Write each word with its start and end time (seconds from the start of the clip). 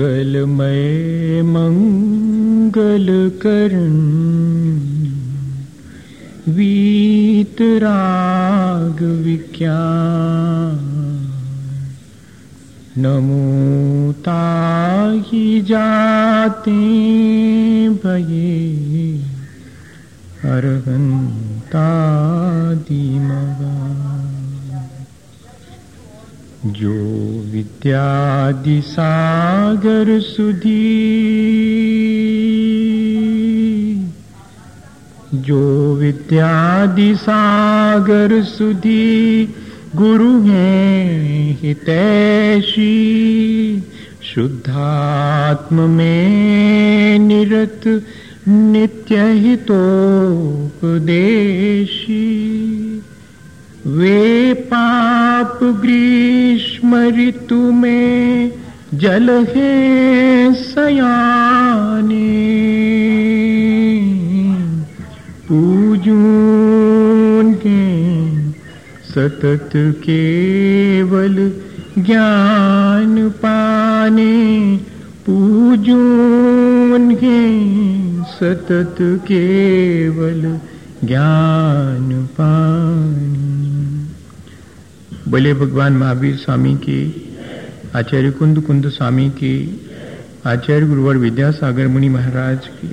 मङ्गलमय 0.00 0.46
मय 0.46 1.42
मङ्गल 1.42 3.32
कर्ण 3.42 3.98
वीतराग 6.48 9.02
विज्ञान। 9.02 10.78
नमु 12.98 14.12
ताहि 14.12 15.60
जाते 15.60 16.80
भये 18.04 19.22
अरवन्तादि 20.44 23.18
जो 26.66 26.92
विद्यादि 27.52 28.82
सागर 28.84 30.20
सुधी, 30.20 30.80
जो 35.34 35.94
विद्यादि 35.94 37.14
सागर 37.14 38.42
सुधी, 38.42 39.48
गुरु 39.96 40.40
हैं 40.42 41.58
हितैषी, 41.62 42.90
शुद्धात्म 44.22 45.90
में 45.90 47.18
निरत, 47.18 48.02
नित्य 48.48 49.32
हितोपदेशी। 49.32 50.50
वे 53.86 54.54
पाप 54.54 55.58
ग्रीष्म 55.62 57.08
ऋतु 57.08 57.54
में 57.54 58.52
जल 58.94 59.30
है 59.30 60.54
सयाने। 60.54 62.40
पूजून 65.48 67.58
के 67.66 68.52
सतत 69.12 69.70
केवल 69.76 71.52
ज्ञान 71.98 73.28
पाने, 73.28 74.76
पूजून 75.26 77.16
के 77.24 78.24
सतत 78.24 78.96
केवल 79.00 80.60
ज्ञान 81.04 82.26
पानी। 82.26 83.59
बोले 85.30 85.54
भगवान 85.54 85.92
महावीर 85.92 86.36
स्वामी 86.36 86.74
की, 86.74 87.00
आचार्य 87.94 88.30
कुंद 88.30 88.60
कुंद 88.60 88.88
स्वामी 88.88 89.30
की, 89.30 89.52
आचार्य 90.46 90.86
गुरुवर 90.86 91.16
विद्यासागर 91.16 91.86
मुनि 91.86 92.08
महाराज 92.08 92.66
की। 92.66 92.88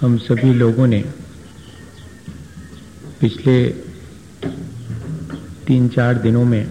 हम 0.00 0.16
सभी 0.18 0.54
लोगों 0.54 0.86
ने 0.86 1.04
पिछले 3.20 3.68
तीन 5.66 5.88
चार 5.88 6.14
दिनों 6.14 6.44
में 6.44 6.70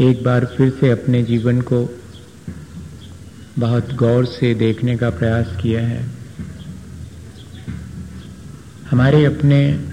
एक 0.00 0.24
बार 0.24 0.44
फिर 0.44 0.70
से 0.70 0.90
अपने 0.90 1.22
जीवन 1.22 1.60
को 1.60 1.84
बहुत 3.58 3.94
गौर 3.94 4.26
से 4.26 4.54
देखने 4.54 4.96
का 4.96 5.10
प्रयास 5.10 5.46
किया 5.62 5.80
है। 5.80 6.06
हमारे 8.90 9.24
अपने 9.24 9.88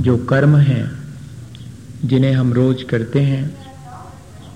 जो 0.00 0.16
कर्म 0.18 0.56
हैं, 0.56 0.98
जिन्हें 2.04 2.32
हम 2.32 2.52
रोज 2.52 2.82
करते 2.82 3.20
हैं 3.20 3.56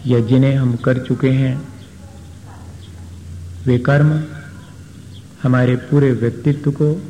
या 0.06 0.20
जिन्हें 0.20 0.56
हम 0.56 0.76
कर 0.76 0.98
चुके 0.98 1.30
हैं, 1.30 1.68
वे 3.66 3.78
कर्म 3.78 4.24
हमारे 5.42 5.76
पूरे 5.76 6.12
व्यक्तित्व 6.12 6.70
को, 6.70 7.02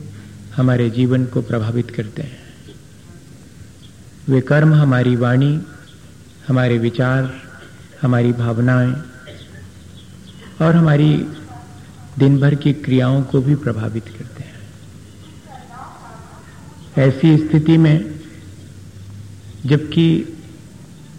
हमारे 0.56 0.90
जीवन 0.90 1.24
को 1.24 1.42
प्रभावित 1.42 1.90
करते 1.90 2.22
हैं। 2.22 2.38
वे 4.28 4.40
कर्म 4.40 4.74
हमारी 4.74 5.16
वाणी, 5.16 5.60
हमारे 6.48 6.78
विचार, 6.78 7.34
हमारी 8.02 8.32
भावनाएँ 8.32 8.94
और 10.62 10.76
हमारी 10.76 11.28
दिन 12.18 12.38
भर 12.38 12.54
की 12.54 12.72
क्रियाओं 12.72 13.22
को 13.22 13.40
भी 13.40 13.54
प्रभावित 13.54 14.08
करते 14.08 14.42
हैं। 14.42 14.56
ऐसी 16.98 17.36
स्थिति 17.38 17.76
में 17.78 18.20
जबकि 19.66 20.36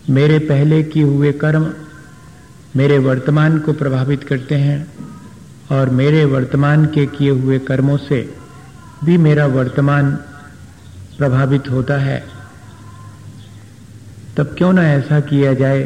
मेरे 0.10 0.40
पहले 0.40 0.84
किए 0.84 1.04
हुए 1.04 1.32
कर्म 1.32 1.74
मेरे 2.76 2.98
वर्तमान 2.98 3.60
को 3.60 3.74
प्रभावित 3.74 4.24
करते 4.24 4.56
हैं 4.56 4.88
और 5.72 5.90
मेरे 5.90 6.26
वर्तमान 6.26 6.86
के 6.86 7.06
किए 7.08 7.30
हुए 7.30 7.60
कर्मों 7.60 7.98
से 7.98 8.36
भी 9.04 9.18
मेरा 9.18 9.46
वर्तमान 9.46 10.12
प्रभावित 11.18 11.70
होता 11.70 11.98
है, 11.98 12.24
तब 14.38 14.56
क्यों 14.58 14.72
ना 14.74 14.84
ऐसा 14.90 15.20
किया 15.20 15.54
जाए 15.54 15.84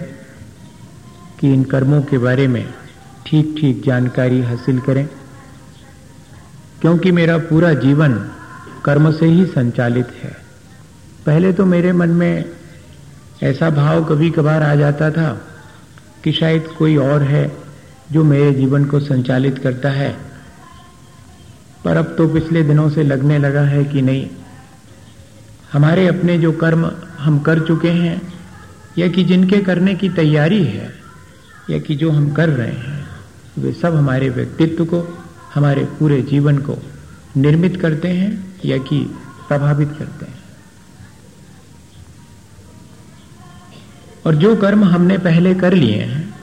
कि 1.39 1.53
इन 1.53 1.63
कर्मों 1.63 2.01
के 2.01 2.17
बारे 2.17 2.47
में 2.47 2.65
ठीक 3.25 3.55
ठीक 3.59 3.83
जानकारी 3.85 4.41
हासिल 4.41 4.79
करें, 4.79 5.07
क्योंकि 6.81 7.11
मेरा 7.11 7.37
पूरा 7.43 7.73
जीवन 7.73 8.13
कर्म 8.85 9.11
से 9.11 9.25
ही 9.25 9.45
संचालित 9.45 10.07
है। 10.23 10.35
पहले 11.25 11.51
तो 11.53 11.65
मेरे 11.65 11.91
मन 11.93 12.09
में 12.09 12.45
ऐसा 13.43 13.69
भाव 13.69 14.03
कभी 14.05 14.29
कभार 14.29 14.63
आ 14.63 14.73
जाता 14.75 15.09
था 15.11 15.31
कि 16.23 16.31
शायद 16.31 16.67
कोई 16.77 16.95
और 16.97 17.23
है 17.23 17.51
जो 18.11 18.23
मेरे 18.23 18.53
जीवन 18.53 18.85
को 18.85 18.99
संचालित 18.99 19.59
करता 19.59 19.89
है। 19.89 20.11
पर 21.83 21.97
अब 21.97 22.13
तो 22.17 22.27
पिछले 22.27 22.63
दिनों 22.63 22.89
से 22.89 23.03
लगने 23.03 23.37
लगा 23.37 23.61
है 23.61 23.83
कि 23.85 24.01
नहीं, 24.01 24.27
हमारे 25.73 26.07
अपने 26.07 26.37
जो 26.37 26.51
कर्म 26.51 26.85
हम 27.19 27.39
कर 27.39 27.59
चुके 27.59 27.89
हैं, 27.89 28.21
या 28.97 29.07
कि 29.07 29.23
जिनके 29.23 29.59
करने 29.61 29.95
की 29.95 30.09
तैयारी 30.11 30.63
है, 30.63 30.91
या 31.69 31.79
कि 31.79 31.95
जो 31.95 32.11
हम 32.11 32.31
कर 32.33 32.49
रहे 32.49 32.67
हैं 32.67 33.01
वे 33.57 33.71
सब 33.73 33.95
हमारे 33.95 34.29
व्यक्तित्व 34.29 34.85
को, 34.85 35.01
हमारे 35.53 35.83
पूरे 35.99 36.21
जीवन 36.21 36.57
को 36.57 36.77
निर्मित 37.37 37.75
करते 37.81 38.07
हैं 38.07 38.31
या 38.65 38.77
कि 38.77 38.99
प्रभावित 39.47 39.89
करते 39.99 40.25
हैं। 40.25 40.41
और 44.25 44.35
जो 44.35 44.55
कर्म 44.55 44.83
हमने 44.83 45.17
पहले 45.17 45.53
कर 45.55 45.73
लिए 45.73 46.01
हैं, 46.01 46.33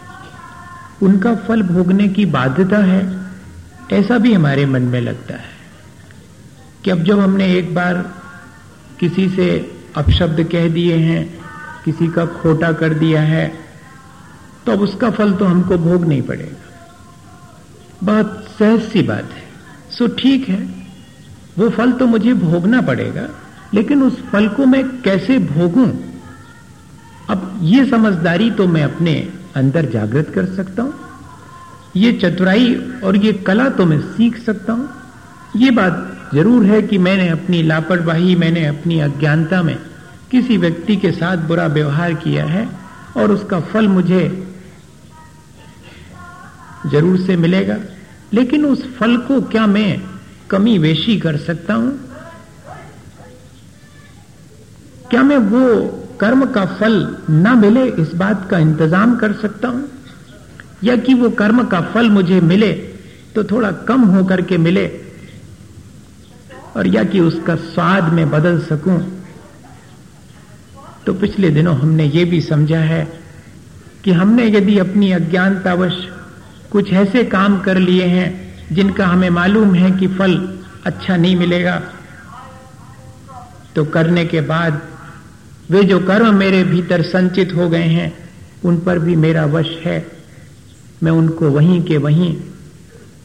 उनका 1.03 1.35
फल 1.37 1.63
भोगने 1.63 2.09
की 2.09 2.27
बाध्यता 2.27 2.79
है, 2.79 3.01
ऐसा 3.93 4.19
भी 4.19 4.33
हमारे 4.35 4.67
मन 4.67 4.83
में 4.83 5.01
लगता 5.01 5.35
है 5.35 5.49
कि 6.85 6.91
अब 6.91 7.03
जब 7.03 7.21
हमने 7.21 7.53
एक 7.55 7.75
बार 7.75 7.95
किसी 9.01 9.29
से 9.29 9.49
अपशब्द 9.97 10.43
कह 10.53 10.69
दिए 10.69 10.97
हैं, 10.97 11.23
किसी 11.85 12.09
का 12.09 12.27
खोटा 12.27 12.73
कर 12.73 12.95
दिया 12.95 13.21
है 13.23 13.47
तो 14.67 14.73
अब 14.73 14.81
उसका 14.81 15.11
फल 15.11 15.33
तो 15.33 15.45
हमको 15.45 15.79
भोग 15.79 16.05
नहीं 16.05 16.23
पड़ेगा। 16.23 16.70
बहुत 18.03 18.47
सहज 18.59 18.83
सी 18.83 19.03
बात 19.05 19.33
है। 19.33 19.43
सो 19.91 20.07
ठीक 20.19 20.49
है। 20.49 20.61
वो 21.59 21.69
फल 21.71 21.93
तो 21.93 22.07
मुझे 22.07 22.33
भोगना 22.35 22.81
पड़ेगा, 22.83 23.29
लेकिन 23.75 24.03
उस 24.03 24.21
फल 24.23 24.49
को 24.49 24.67
मैं 24.67 24.85
कैसे 25.03 25.39
भोगूं? 25.47 25.89
अब 27.29 27.59
ये 27.63 27.85
समझदारी 27.87 28.51
तो 28.51 28.67
मैं 28.69 28.85
अपने 28.85 29.15
अंदर 29.57 29.91
जागृत 29.91 30.31
कर 30.35 30.47
सकता 30.47 30.83
हूँ। 30.83 30.95
ये 31.97 32.13
चतुराई 32.15 32.75
और 33.05 33.17
ये 33.17 33.33
कला 33.47 33.69
तो 33.71 33.85
मैं 33.87 34.01
सीख 34.09 34.37
सकता 34.39 34.73
हूँ। 34.73 34.89
ये 35.57 35.71
बात 35.73 36.07
ज़रूर 36.35 36.65
है 36.65 36.81
कि 36.83 36.99
मैंने 36.99 37.29
अपनी 37.29 37.63
लापरवाही, 37.63 38.35
मैंने 38.37 38.67
अपनी 38.67 38.99
अज्ञानता 39.01 39.63
में 39.63 39.77
किसी 40.31 40.57
व्यक्ति 40.57 40.97
के 40.97 41.11
साथ 41.13 41.37
बुरा 41.47 41.67
व्यवहार 41.69 42.15
किया 42.17 42.45
है 42.47 42.69
और 43.17 43.33
उसका 43.33 43.61
फल 43.63 43.89
मुझे 43.89 44.27
ज़रूर 46.87 47.19
से 47.21 47.37
मिलेगा। 47.37 47.77
लेकिन 48.35 48.65
उस 48.65 48.85
फल 48.97 49.17
को 49.17 49.41
क्या 49.41 49.67
मैं 49.67 50.03
कमी 50.51 50.79
वेशी 50.79 51.19
कर 51.21 51.37
सकता 51.37 51.75
हूँ? 51.75 51.99
क्या 55.11 55.23
मैं 55.23 55.37
वो 55.37 55.87
कर्म 56.21 56.47
का 56.47 56.65
फल 56.65 57.17
ना 57.31 57.55
मिले 57.55 57.85
इस 58.03 58.15
बात 58.15 58.49
का 58.51 58.59
इंतज़ाम 58.59 59.17
कर 59.17 59.33
सकता 59.33 59.69
हूँ? 59.69 59.89
या 60.85 60.97
कि 60.97 61.15
वो 61.15 61.31
कर्म 61.31 61.65
का 61.65 61.81
फल 61.81 62.11
मुझे 62.11 62.41
मिले 62.41 62.73
तो 63.35 63.45
थोड़ा 63.45 63.71
कम 63.73 64.01
होकर 64.01 64.41
के 64.43 64.57
मिले 64.57 64.87
और 66.77 66.87
या 66.87 67.05
कि 67.05 67.21
उसका 67.21 67.55
स्वाद 67.55 68.13
में 68.13 68.31
बदल 68.31 68.61
सकूँ? 68.61 68.99
तो 71.07 71.15
पिछले 71.15 71.51
दिनों 71.51 71.77
हमने 71.77 72.05
ये 72.05 72.25
भी 72.25 72.41
समझा 72.41 72.81
है 72.81 73.21
कि 74.05 74.13
हमने 74.13 74.47
यदि 74.47 74.79
अपनी 74.79 75.13
अज्ञानतावश 75.13 75.97
कुछ 76.73 76.93
ऐसे 76.93 77.25
काम 77.25 77.59
कर 77.61 77.79
लिए 77.79 78.05
हैं 78.07 78.29
जिनका 78.75 79.07
हमें 79.07 79.31
मालूम 79.31 79.75
है 79.75 79.91
कि 79.91 80.07
फल 80.09 80.37
अच्छा 80.87 81.17
नहीं 81.17 81.37
मिलेगा। 81.37 81.81
तो 83.75 83.85
करने 83.85 84.25
के 84.25 84.41
बाद 84.41 84.81
वे 85.71 85.83
जो 85.83 85.99
कर्म 86.01 86.35
मेरे 86.35 86.63
भीतर 86.65 87.03
संचित 87.03 87.53
हो 87.55 87.69
गए 87.69 87.89
हैं, 87.89 88.13
उन 88.65 88.79
पर 88.79 88.99
भी 88.99 89.17
मेरा 89.17 89.45
वश 89.47 89.69
है। 89.85 90.07
मैं 91.03 91.13
उनको 91.13 91.51
वहीं 91.51 91.83
के 91.83 91.97
वहीं 91.97 92.37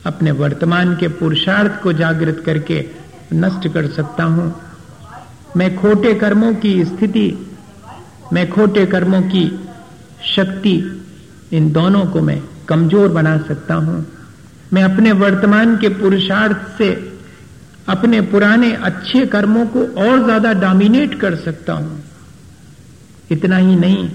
अपने 0.05 0.31
वर्तमान 0.31 0.95
के 0.95 1.07
पुरुषार्थ 1.07 1.81
को 1.83 1.93
जागृत 1.93 2.41
करके 2.45 2.85
नष्ट 3.33 3.67
कर 3.67 3.87
सकता 3.87 4.23
हूँ। 4.23 4.53
मैं 5.57 5.75
खोटे 5.75 6.13
कर्मों 6.13 6.53
की 6.55 6.73
स्थिति, 6.85 7.27
मैं 8.33 8.49
खोटे 8.49 8.85
कर्मों 8.85 9.21
की 9.21 9.47
शक्ति 10.35 10.75
इन 11.53 11.71
दोनों 11.71 12.05
को 12.05 12.21
मैं 12.21 12.41
कमज़ोर 12.65 13.09
बना 13.11 13.37
सकता 13.47 13.75
हूँ। 13.75 14.05
मैं 14.73 14.83
अपने 14.83 15.11
वर्तमान 15.15 15.75
के 15.77 15.89
पुरुषार्थ 15.95 16.77
से 16.77 16.89
अपने 17.89 18.21
पुराने 18.27 18.71
अच्छे 18.83 19.25
कर्मों 19.27 19.65
को 19.67 19.85
और 20.03 20.23
ज़्यादा 20.23 20.53
डोमिनेट 20.61 21.19
कर 21.21 21.35
सकता 21.37 21.73
हूँ। 21.73 22.03
इतना 23.31 23.57
ही 23.57 23.75
नहीं, 23.75 24.09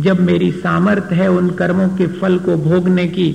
जब 0.00 0.20
मेरी 0.20 0.50
सामर्थ्य 0.52 1.14
है 1.14 1.28
उन 1.30 1.50
कर्मों 1.50 1.88
के 1.96 2.06
फल 2.18 2.38
को 2.38 2.56
भोगने 2.64 3.06
की 3.08 3.30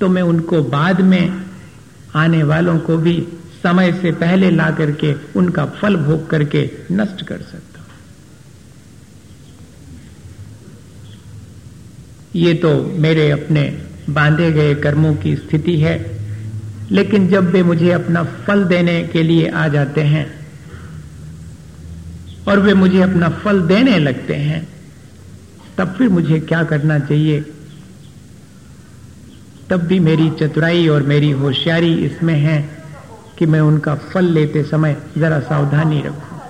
तो 0.00 0.08
मैं 0.08 0.22
उनको 0.22 0.62
बाद 0.70 1.00
में 1.02 1.42
आने 2.16 2.42
वालों 2.44 2.78
को 2.78 2.96
भी 2.98 3.16
समय 3.62 3.92
से 3.92 4.12
पहले 4.14 4.50
ला 4.50 4.70
करके 4.70 5.14
उनका 5.36 5.64
फल 5.74 5.96
भोग 5.98 6.28
करके 6.30 6.70
नष्ट 6.92 7.22
कर 7.22 7.42
सकता 7.42 7.71
ये 12.36 12.54
तो 12.54 12.72
मेरे 12.98 13.30
अपने 13.30 13.62
बांधे 14.10 14.52
गए 14.52 14.74
कर्मों 14.74 15.14
की 15.14 15.36
स्थिति 15.36 15.78
है। 15.80 16.20
लेकिन 16.90 17.28
जब 17.28 17.50
वे 17.50 17.62
मुझे 17.62 17.90
अपना 17.90 18.22
फल 18.22 18.64
देने 18.64 19.02
के 19.02 19.22
लिए 19.22 19.48
आ 19.48 19.68
जाते 19.68 20.00
हैं 20.00 20.26
और 22.48 22.58
वे 22.58 22.74
मुझे 22.74 23.00
अपना 23.02 23.28
फल 23.28 23.60
देने 23.60 23.98
लगते 23.98 24.34
हैं, 24.34 24.68
तब 25.78 25.94
फिर 25.98 26.08
मुझे 26.08 26.40
क्या 26.40 26.62
करना 26.64 26.98
चाहिए? 26.98 27.40
तब 29.70 29.76
भी 29.76 29.98
मेरी 30.00 30.30
चतुराई 30.30 30.88
और 30.88 31.02
मेरी 31.02 31.30
होशियारी 31.30 31.94
इसमें 31.94 32.34
है 32.34 32.58
कि 33.38 33.46
मैं 33.46 33.60
उनका 33.60 33.94
फल 33.94 34.24
लेते 34.24 34.62
समय 34.62 34.96
जरा 35.18 35.40
सावधानी 35.40 36.00
रखूँ। 36.00 36.40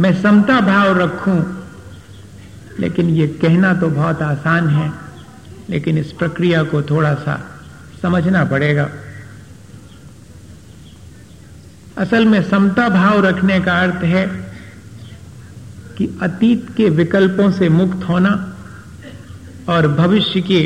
मैं 0.00 0.22
समता 0.22 0.60
भाव 0.60 0.98
रखूँ 0.98 1.61
लेकिन 2.80 3.08
ये 3.10 3.26
कहना 3.42 3.72
तो 3.74 3.88
बहुत 3.90 4.22
आसान 4.22 4.68
है, 4.68 4.90
लेकिन 5.70 5.98
इस 5.98 6.12
प्रक्रिया 6.12 6.62
को 6.62 6.82
थोड़ा 6.82 7.14
सा 7.14 7.38
समझना 8.02 8.44
पड़ेगा। 8.44 8.88
असल 11.98 12.24
में 12.26 12.42
समता 12.42 12.88
भाव 12.88 13.24
रखने 13.24 13.60
का 13.60 13.78
अर्थ 13.80 14.04
है 14.04 14.26
कि 15.98 16.06
अतीत 16.22 16.68
के 16.76 16.88
विकल्पों 16.90 17.50
से 17.50 17.68
मुक्त 17.68 18.08
होना 18.08 18.30
और 19.68 19.88
भविष्य 19.88 20.40
के 20.40 20.62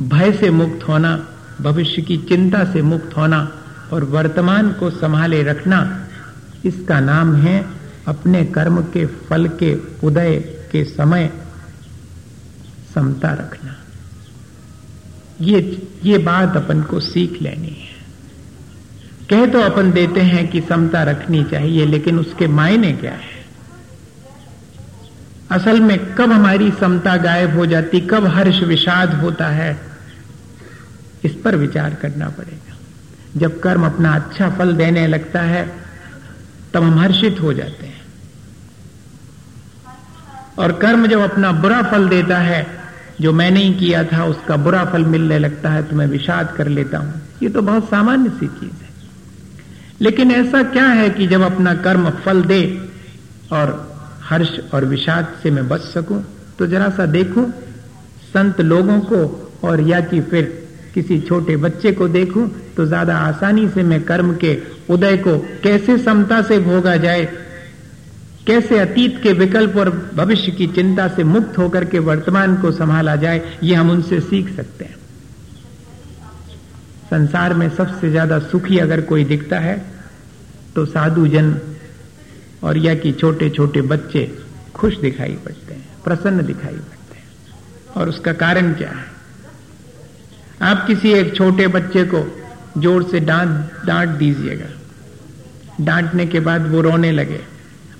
भय 0.00 0.32
से 0.32 0.50
मुक्त 0.50 0.88
होना, 0.88 1.16
भविष्य 1.60 2.02
की 2.02 2.16
चिंता 2.18 2.64
से 2.72 2.82
मुक्त 2.82 3.16
होना 3.16 3.48
और 3.92 4.04
वर्तमान 4.04 4.72
को 4.72 4.90
संभाले 4.90 5.42
रखना, 5.42 5.78
इसका 6.64 7.00
नाम 7.00 7.34
है 7.36 7.64
अपने 8.08 8.44
कर्म 8.46 8.80
के 8.82 9.06
फल 9.06 9.48
के 9.48 9.74
उदय 10.06 10.53
के 10.74 10.84
समय 10.84 11.30
समता 12.94 13.32
रखना। 13.32 13.76
ये 15.40 15.88
ये 16.04 16.18
बात 16.18 16.56
अपन 16.56 16.82
को 16.82 17.00
सीख 17.00 17.42
लेनी 17.42 17.68
है। 17.68 17.94
कह 19.30 19.46
तो 19.52 19.60
अपन 19.60 19.92
देते 19.92 20.20
हैं 20.20 20.48
कि 20.48 20.60
समता 20.60 21.02
रखनी 21.02 21.44
चाहिए, 21.44 21.86
लेकिन 21.86 22.18
उसके 22.18 22.46
मायने 22.46 22.92
क्या 22.92 23.12
है? 23.12 23.34
असल 25.50 25.80
में 25.80 26.14
कब 26.14 26.32
हमारी 26.32 26.70
समता 26.70 27.16
गायब 27.16 27.56
हो 27.56 27.66
जाती, 27.66 28.00
कब 28.00 28.26
हर्ष 28.26 28.62
विषाद 28.62 29.14
होता 29.14 29.48
है, 29.48 29.80
इस 31.24 31.34
पर 31.44 31.56
विचार 31.56 31.94
करना 31.94 32.28
पड़ेगा। 32.28 32.76
जब 33.36 33.60
कर्म 33.60 33.86
अपना 33.86 34.14
अच्छा 34.14 34.50
फल 34.50 34.72
देने 34.72 35.06
लगता 35.06 35.40
है, 35.40 35.72
तब 36.74 36.82
हम 36.82 36.98
हर्षित 36.98 37.40
हो 37.40 37.52
जाते 37.52 37.86
हैं। 37.86 38.03
और 40.58 40.72
कर्म 40.72 41.06
जब 41.06 41.20
अपना 41.20 41.52
बुरा 41.52 41.82
फल 41.82 42.08
देता 42.08 42.38
है, 42.38 42.66
जो 43.20 43.32
मैं 43.32 43.50
नहीं 43.50 43.78
किया 43.78 44.02
था, 44.04 44.24
उसका 44.24 44.56
बुरा 44.56 44.84
फल 44.84 45.04
मिलने 45.04 45.38
लगता 45.38 45.70
है 45.70 45.82
तो 45.82 45.96
मैं 45.96 46.06
विषाद 46.06 46.54
कर 46.56 46.68
लेता 46.68 46.98
हूँ। 46.98 47.20
ये 47.42 47.48
तो 47.48 47.62
बहुत 47.62 47.88
सामान्य 47.90 48.30
सी 48.30 48.46
चीज़ 48.48 48.82
है। 48.82 48.92
लेकिन 50.00 50.30
ऐसा 50.30 50.62
क्या 50.62 50.86
है 50.86 51.08
कि 51.10 51.26
जब 51.26 51.42
अपना 51.42 51.74
कर्म 51.74 52.10
फल 52.24 52.42
दे 52.42 52.62
और 53.52 53.72
हर्ष 54.24 54.58
और 54.74 54.84
विषाद 54.84 55.32
से 55.42 55.50
मैं 55.50 55.68
बच 55.68 55.80
सकूँ? 55.80 56.22
तो 56.58 56.66
जरा 56.66 56.88
सा 56.88 57.06
देखूँ, 57.06 57.50
संत 58.34 58.60
लोगों 58.60 59.00
को 59.00 59.52
और 59.64 59.80
या 59.80 60.00
कि 60.00 60.20
फिर 60.20 60.44
किसी 60.94 61.18
छोटे 61.20 61.56
बच्चे 61.56 61.92
को 61.92 62.08
देखूँ 62.08 62.48
तो 62.76 62.84
ज़्यादा 62.86 63.16
आसानी 63.18 63.68
से 63.68 63.82
मैं 63.82 64.00
कर्म 64.02 64.34
के 64.34 64.56
उदय 64.90 65.16
को 65.16 65.38
कैसे 65.62 65.96
समता 65.98 66.40
से 66.42 66.58
भोगा 66.58 66.96
जाए 66.96 67.24
कैसे 68.46 68.78
अतीत 68.78 69.20
के 69.22 69.32
विकल्प 69.32 69.76
और 69.76 69.90
भविष्य 70.14 70.52
की 70.52 70.66
चिंता 70.68 71.06
से 71.08 71.24
मुक्त 71.24 71.58
होकर 71.58 71.84
के 71.84 71.98
वर्तमान 72.00 72.56
को 72.56 72.72
संभाला 72.72 73.14
जाए, 73.16 73.40
ये 73.62 73.74
हम 73.74 73.90
उनसे 73.90 74.20
सीख 74.20 74.54
सकते 74.56 74.84
हैं। 74.84 74.96
संसार 77.10 77.54
में 77.54 77.68
सबसे 77.70 78.10
ज़्यादा 78.10 78.38
सुखी 78.40 78.78
अगर 78.78 79.00
कोई 79.02 79.24
दिखता 79.24 79.58
है 79.58 79.76
तो 80.76 80.84
साधु 80.86 81.26
जन 81.28 81.54
और 82.62 82.78
या 82.78 82.94
कि 82.94 83.12
छोटे 83.12 83.48
छोटे 83.50 83.82
बच्चे 83.84 84.26
खुश 84.74 84.96
दिखाई 84.98 85.34
पड़ते 85.44 85.74
हैं, 85.74 85.84
प्रसन्न 86.04 86.46
दिखाई 86.46 86.74
पड़ते 86.74 87.16
हैं। 87.16 87.94
और 87.94 88.08
उसका 88.08 88.32
कारण 88.34 88.72
क्या 88.74 88.90
है? 88.90 89.04
आप 90.62 90.86
किसी 90.86 91.12
एक 91.12 91.34
छोटे 91.36 91.66
बच्चे 91.68 92.04
को 92.04 92.22
ज़ोर 92.78 93.02
से 93.10 93.20
डांट 93.22 93.86
डांट 93.86 94.08
दीजिएगा। 94.18 94.70
डांटने 95.80 96.26
के 96.26 96.40
बाद 96.40 96.70
वो 96.70 96.80
रोने 96.80 97.10
लगे। 97.12 97.40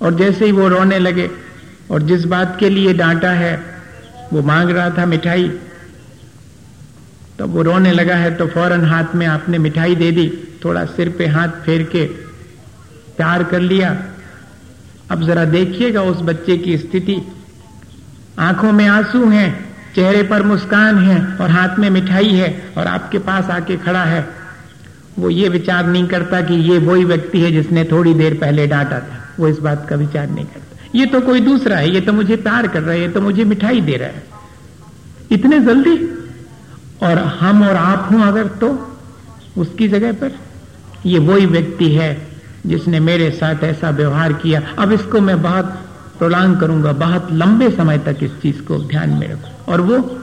और 0.03 0.15
जैसे 0.15 0.45
ही 0.47 0.53
वो 0.53 0.69
रोने 0.69 0.99
लगे 0.99 1.31
और 1.91 2.03
जिस 2.03 2.25
बात 2.25 2.57
के 2.61 2.69
लिए 2.69 2.95
डांटा 2.95 3.31
है, 3.31 3.55
वो 4.33 4.43
मांग 4.43 4.71
रहा 4.71 4.91
था 4.91 5.07
मिठाई। 5.07 5.49
तो 7.39 7.47
वो 7.47 7.63
रोने 7.63 7.93
लगा 7.93 8.15
है 8.15 8.35
तो 8.35 8.47
फ़ौरन 8.47 8.85
हाथ 8.85 9.15
में 9.15 9.27
आपने 9.27 9.59
मिठाई 9.59 9.95
दे 9.95 10.11
दी, 10.13 10.29
थोड़ा 10.65 10.85
सिर 10.85 11.09
पे 11.09 11.27
हाथ 11.27 11.49
फेर 11.49 11.83
के 11.83 12.05
प्यार 13.17 13.45
कर 13.45 13.61
लिया। 13.61 13.97
अब 15.11 15.23
जरा 15.23 15.45
देखिएगा 15.45 16.03
उस 16.03 16.21
बच्चे 16.21 16.57
की 16.59 16.79
स्थिति। 16.79 17.17
आँखों 18.39 18.73
में 18.73 18.87
आँसू 18.89 19.29
हैं, 19.31 19.75
चेहरे 19.95 20.23
पर 20.23 20.43
मुस्कान 20.43 20.99
है 20.99 21.37
और 21.37 21.51
हाथ 21.51 21.79
में 21.79 21.91
मिठाई 21.91 22.29
है 22.29 22.73
और 22.79 22.87
आपके 22.87 23.19
पास 23.19 23.51
आके 23.51 23.77
खड़ा 23.77 24.05
है। 24.05 24.27
वो 25.19 25.31
ये 25.31 25.49
विचार 25.49 25.87
नहीं 25.87 26.07
करता 26.07 26.41
कि 26.41 26.55
ये 26.55 26.79
वही 26.79 27.05
व्यक्ति 27.05 27.41
है 27.41 27.53
जिसने 27.53 27.85
थोड़ी 27.85 28.15
देर 28.15 28.35
पहले 28.35 28.67
डांटा 28.67 29.01
था। 29.01 29.24
वो 29.41 29.49
इस 29.49 29.59
बात 29.59 29.89
का 29.89 29.97
विचार 29.97 30.31
नहीं 30.31 30.45
करता। 30.45 30.89
ये 30.95 31.07
तो 31.07 31.21
कोई 31.21 31.41
दूसरा 31.41 31.77
है, 31.77 31.95
ये 31.95 32.01
तो 32.01 32.13
मुझे 32.13 32.37
प्यार 32.37 32.69
कर 32.69 32.83
रहा 32.83 32.93
है, 32.93 33.01
ये 33.01 33.09
तो 33.09 33.21
मुझे 33.21 33.45
मिठाई 33.45 33.81
दे 33.81 33.97
रहा 33.97 34.09
है। 34.09 34.25
इतने 35.31 35.61
जल्दी? 35.61 35.97
और 37.03 37.19
हम 37.19 37.69
और 37.69 37.77
आप 37.77 38.09
हूँ 38.13 38.23
अगर 38.23 38.47
तो 38.47 38.97
उसकी 39.59 39.89
जगह 39.89 40.13
पर? 40.13 40.33
ये 41.07 41.19
वही 41.19 41.47
व्यक्ति 41.47 41.89
है 41.93 42.27
जिसने 42.67 43.01
मेरे 43.01 43.31
साथ 43.31 43.65
ऐसा 43.65 43.91
व्यवहार 43.91 44.33
किया। 44.33 44.63
अब 44.79 44.93
इसको 44.93 45.21
मैं 45.21 45.43
बहुत 45.43 45.65
प्रोलांग 46.19 46.57
करूँगा, 46.61 46.93
बहुत 46.93 47.29
लंबे 47.33 47.71
समय 47.71 47.99
तक 47.99 48.17
इस 48.23 48.31
चीज़ 48.43 48.63
को 48.63 48.79
ध्यान 48.79 49.11
में 49.11 49.29
रखू। 49.29 49.73
और 49.73 49.81
वो, 49.81 50.21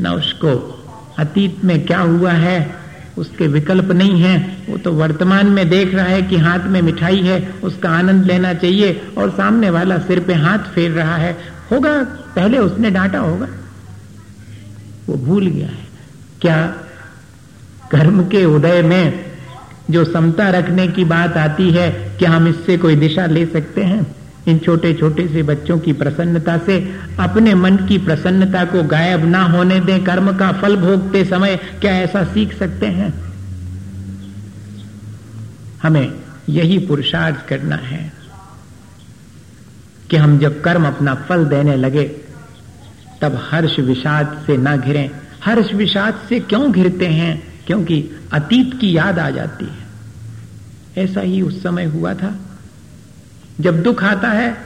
न 0.00 0.08
उसको 0.08 0.78
अतीत 1.18 1.64
में 1.64 1.86
क्या 1.86 2.00
हुआ 2.00 2.32
है 2.32 2.81
उसके 3.18 3.46
विकल्प 3.46 3.84
नहीं 3.84 4.22
है। 4.22 4.56
वो 4.68 4.78
तो 4.78 4.92
वर्तमान 4.92 5.46
में 5.46 5.68
देख 5.68 5.94
रहा 5.94 6.04
है 6.04 6.22
कि 6.22 6.36
हाथ 6.36 6.60
में 6.60 6.82
मिठाई 6.82 7.20
है, 7.20 7.54
उसका 7.64 7.90
आनंद 7.90 8.24
लेना 8.24 8.54
चाहिए 8.54 9.02
और 9.18 9.30
सामने 9.30 9.70
वाला 9.70 9.98
सिर 9.98 10.20
पे 10.20 10.34
हाथ 10.34 10.58
फेर 10.58 10.90
रहा 10.90 11.16
है। 11.16 11.36
होगा, 11.72 12.02
पहले 12.36 12.58
उसने 12.58 12.90
डांटा 12.90 13.18
होगा। 13.18 13.48
वो 15.06 15.16
भूल 15.16 15.46
गया 15.46 15.66
है। 15.66 15.86
क्या 16.40 16.74
कर्म 17.90 18.24
के 18.24 18.44
उदय 18.44 18.82
में 18.82 19.24
जो 19.90 20.04
समता 20.04 20.50
रखने 20.50 20.88
की 20.88 21.04
बात 21.04 21.36
आती 21.36 21.70
है, 21.70 21.90
क्या 22.18 22.30
हम 22.30 22.48
इससे 22.48 22.78
कोई 22.78 22.96
दिशा 22.96 23.26
ले 23.26 23.46
सकते 23.46 23.82
हैं? 23.84 24.21
इन 24.48 24.58
छोटे 24.58 24.94
छोटे 24.94 25.28
से 25.28 25.42
बच्चों 25.42 25.78
की 25.78 25.92
प्रसन्नता 25.92 26.58
से 26.58 26.96
अपने 27.20 27.54
मन 27.54 27.76
की 27.76 27.98
प्रसन्नता 27.98 28.64
को 28.64 28.82
गायब 28.82 29.24
ना 29.24 29.42
होने 29.42 29.80
दें। 29.80 30.04
कर्म 30.04 30.36
का 30.36 30.52
फल 30.52 30.76
भोगते 30.76 31.24
समय 31.24 31.56
क्या 31.56 31.92
ऐसा 31.92 32.24
सीख 32.24 32.58
सकते 32.58 32.86
हैं? 32.86 33.32
हमें 35.82 36.12
यही 36.48 36.78
पुरुषार्थ 36.78 37.48
करना 37.48 37.76
है 37.76 38.12
कि 40.10 40.16
हम 40.16 40.38
जब 40.38 40.62
कर्म 40.62 40.86
अपना 40.86 41.14
फल 41.14 41.44
देने 41.44 41.76
लगे, 41.76 42.04
तब 43.20 43.48
हर्ष 43.50 43.78
विषाद 43.78 44.44
से 44.46 44.56
ना 44.56 44.76
घिरें। 44.76 45.10
हर्ष 45.44 45.72
विषाद 45.72 46.14
से 46.28 46.40
क्यों 46.40 46.72
घिरते 46.72 47.06
हैं? 47.06 47.52
क्योंकि 47.66 48.10
अतीत 48.32 48.80
की 48.80 48.96
याद 48.96 49.18
आ 49.18 49.30
जाती 49.30 49.64
है। 49.64 49.82
ऐसा 51.04 51.20
ही 51.20 51.42
उस 51.42 51.62
समय 51.62 51.84
हुआ 51.84 52.14
था 52.14 52.41
जब 53.60 53.82
दुख 53.82 54.04
आता 54.04 54.28
है, 54.28 54.56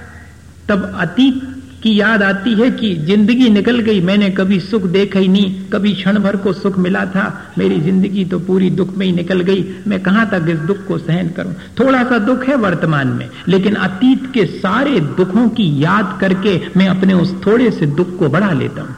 तब 0.69 0.93
अतीत 0.99 1.43
की 1.83 2.01
याद 2.01 2.23
आती 2.23 2.55
है 2.55 2.71
कि 2.71 2.95
ज़िंदगी 2.97 3.49
निकल 3.51 3.79
गई, 3.81 4.01
मैंने 4.01 4.31
कभी 4.31 4.59
सुख 4.61 4.83
देखा 4.83 5.19
ही 5.19 5.29
नहीं, 5.29 5.69
कभी 5.71 5.93
क्षण 5.95 6.19
भर 6.19 6.37
को 6.37 6.53
सुख 6.53 6.79
मिला 6.79 7.05
था, 7.07 7.53
मेरी 7.59 7.81
ज़िंदगी 7.81 8.25
तो 8.25 8.39
पूरी 8.39 8.71
दुख 8.71 8.97
में 8.97 9.07
ही 9.07 9.13
निकल 9.13 9.41
गई, 9.41 9.65
मैं 9.87 10.03
कहाँ 10.03 10.29
तक 10.31 10.47
इस 10.49 10.59
दुख 10.59 10.87
को 10.87 10.99
सहन 10.99 11.29
करूँ? 11.29 11.55
थोड़ा 11.81 12.03
सा 12.05 12.19
दुख 12.19 12.45
है 12.45 12.57
वर्तमान 12.57 13.09
में, 13.09 13.29
लेकिन 13.49 13.75
अतीत 13.75 14.31
के 14.35 14.47
सारे 14.47 15.01
दुखों 15.01 15.49
की 15.49 15.85
याद 15.85 16.19
करके 16.21 16.61
मैं 16.77 16.89
अपने 16.89 17.15
उस 17.15 17.35
थोड़े 17.47 17.71
से 17.71 17.87
दुख 17.87 18.19
को 18.19 18.29
बढ़ा 18.29 18.53
लेता 18.53 18.83
हूँ। 18.83 18.97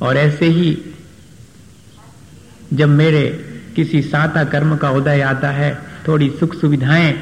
और 0.00 0.16
ऐसे 0.16 0.46
ही, 0.46 0.78
जब 2.74 2.88
मेरे 2.88 3.28
किसी 3.76 4.02
साता 4.02 4.44
कर्म 4.44 4.76
का 4.76 4.90
उदय 4.90 5.20
आता 5.20 5.50
है 5.50 5.87
थोड़ी 6.08 6.30
सुख 6.30 6.54
सुविधाएँ 6.54 7.14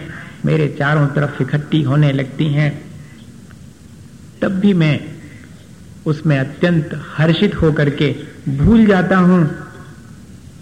मेरे 0.44 0.68
चारों 0.68 1.06
तरफ़ 1.06 1.42
इकट्ठी 1.42 1.82
होने 1.82 2.12
लगती 2.12 2.44
हैं, 2.44 2.70
तब 4.42 4.52
भी 4.52 4.72
मैं 4.74 5.00
उसमें 6.06 6.38
अत्यंत 6.38 6.90
हर्षित 7.16 7.54
होकर 7.54 7.90
के 7.90 8.14
भूल 8.48 8.84
जाता 8.86 9.16
हूँ 9.16 9.44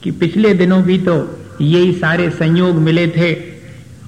कि 0.02 0.10
पिछले 0.10 0.54
दिनों 0.54 0.82
भी 0.82 0.98
तो 0.98 1.14
यही 1.60 1.92
सारे 1.92 2.30
संयोग 2.30 2.76
मिले 2.76 3.06
थे 3.08 3.32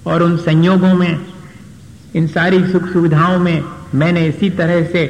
और 0.06 0.23
उन 0.23 0.37
संयोगों 0.37 0.94
में, 0.94 1.26
इन 2.14 2.26
सारी 2.26 2.66
सुख 2.73 2.88
सुविधाओं 2.92 3.38
में 3.38 3.64
मैंने 3.94 4.26
इसी 4.26 4.50
तरह 4.50 4.85
से 4.87 5.04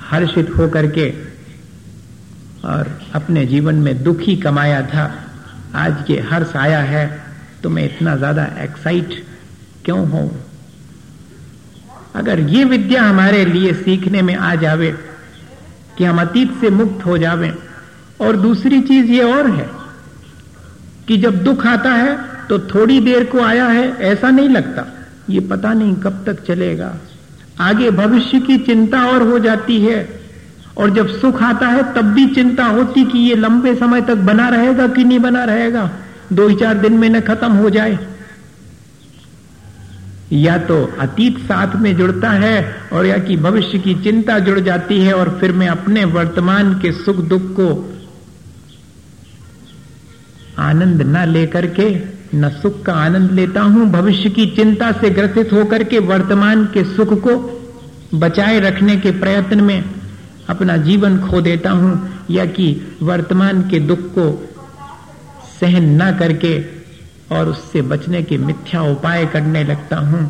हर्षित 0.00 0.50
होकर 0.58 0.86
के 0.86 1.10
और 2.64 3.00
अपने 3.14 3.46
जीवन 3.46 3.74
में 3.74 4.02
दुखी 4.02 4.36
कमाया 4.36 4.82
था। 4.82 5.04
आज 5.74 6.04
के 6.06 6.20
हर्ष 6.20 6.56
आया 6.56 6.80
है 6.80 7.27
तो 7.62 7.70
मैं 7.70 7.84
इतना 7.84 8.16
ज़्यादा 8.16 8.44
एक्साइट 8.60 9.22
क्यों 9.84 10.06
हो? 10.08 10.30
अगर 12.14 12.40
ये 12.40 12.64
विद्या 12.64 13.02
हमारे 13.02 13.44
लिए 13.44 13.72
सीखने 13.74 14.22
में 14.22 14.34
आ 14.34 14.54
जावे, 14.54 14.90
कि 15.98 16.04
हम 16.04 16.20
अतीत 16.20 16.52
से 16.60 16.70
मुक्त 16.70 17.04
हो 17.06 17.18
जावें, 17.18 17.52
और 18.20 18.36
दूसरी 18.36 18.80
चीज़ 18.80 19.06
ये 19.06 19.22
और 19.24 19.50
है, 19.50 19.68
कि 21.08 21.16
जब 21.16 21.42
दुख 21.44 21.66
आता 21.66 21.92
है 21.92 22.16
तो 22.48 22.58
थोड़ी 22.68 23.00
देर 23.00 23.24
को 23.24 23.40
आया 23.40 23.66
है, 23.66 23.88
ऐसा 24.02 24.30
नहीं 24.30 24.48
लगता। 24.48 24.84
ये 25.30 25.40
पता 25.40 25.72
नहीं 25.72 25.94
कब 25.94 26.22
तक 26.26 26.44
चलेगा। 26.44 26.94
आगे 27.60 27.90
भविष्य 27.90 28.40
की 28.40 28.56
चिंता 28.58 29.04
और 29.06 29.22
हो 29.22 29.38
जाती 29.38 29.80
है, 29.80 29.98
और 30.76 30.90
जब 30.90 31.08
सुख 31.18 31.42
आता 31.42 31.68
है, 31.68 31.82
तब 31.94 32.12
भी 32.12 32.26
चिंता 32.26 32.64
होती 32.66 33.04
कि 33.04 33.18
ये 33.18 33.34
लंबे 33.34 33.74
समय 33.74 34.00
तक 34.00 34.16
बना 34.24 34.48
रहेगा 34.48 34.86
कि 34.88 35.04
नहीं 35.04 35.18
बना 35.18 35.44
रहेगा। 35.44 35.90
दो 36.32 36.48
ही 36.48 36.54
चार 36.54 36.78
दिन 36.78 36.92
में 36.92 37.08
न 37.08 37.20
खत्म 37.20 37.52
हो 37.52 37.70
जाए। 37.70 37.98
या 40.32 40.56
तो 40.58 40.74
अतीत 41.00 41.38
साथ 41.38 41.76
में 41.76 41.96
जुड़ता 41.96 42.30
है 42.30 42.56
और 42.92 43.06
या 43.06 43.18
कि 43.18 43.36
भविष्य 43.36 43.78
की 43.78 43.94
चिंता 43.94 44.38
जुड़ 44.38 44.58
जाती 44.60 45.00
है 45.00 45.12
और 45.12 45.36
फिर 45.40 45.52
मैं 45.52 45.68
अपने 45.68 46.04
वर्तमान 46.04 46.74
के 46.74 46.92
सुख 46.94 47.16
दुख 47.26 47.42
को 47.52 47.68
आनंद 50.58 51.02
न 51.02 51.24
लेकर 51.28 51.66
के, 51.70 51.88
न 52.34 52.48
सुख 52.52 52.82
का 52.84 52.94
आनंद 52.94 53.30
लेता 53.30 53.62
हूँ, 53.62 53.86
भविष्य 53.90 54.30
की 54.30 54.46
चिंता 54.46 54.90
से 54.92 55.10
ग्रसित 55.10 55.52
होकर 55.52 55.84
के 55.84 55.98
वर्तमान 55.98 56.64
के 56.66 56.84
सुख 56.84 57.12
को 57.26 57.36
बचाए 58.14 58.60
रखने 58.60 58.96
के 58.96 59.10
प्रयत्न 59.10 59.60
में 59.60 59.84
अपना 60.48 60.76
जीवन 60.76 61.18
खो 61.20 61.40
देता 61.40 61.70
हूँ, 61.70 62.26
या 62.30 62.44
कि 62.46 62.70
वर्तमान 63.02 63.62
के 63.62 63.78
दुख 63.80 63.98
को 64.14 64.26
सहन 65.60 66.02
न 66.02 66.10
करके 66.18 66.58
और 67.32 67.48
उससे 67.48 67.82
बचने 67.82 68.22
के 68.22 68.38
मिथ्या 68.38 68.82
उपाय 68.82 69.26
करने 69.26 69.64
लगता 69.64 69.96
हूँ 69.96 70.22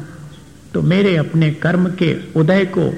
तो 0.75 0.83
मेरे 0.83 1.17
अपने 1.17 1.51
कर्म 1.51 1.89
के 1.93 2.13
उदय 2.37 2.65
को 2.79 2.93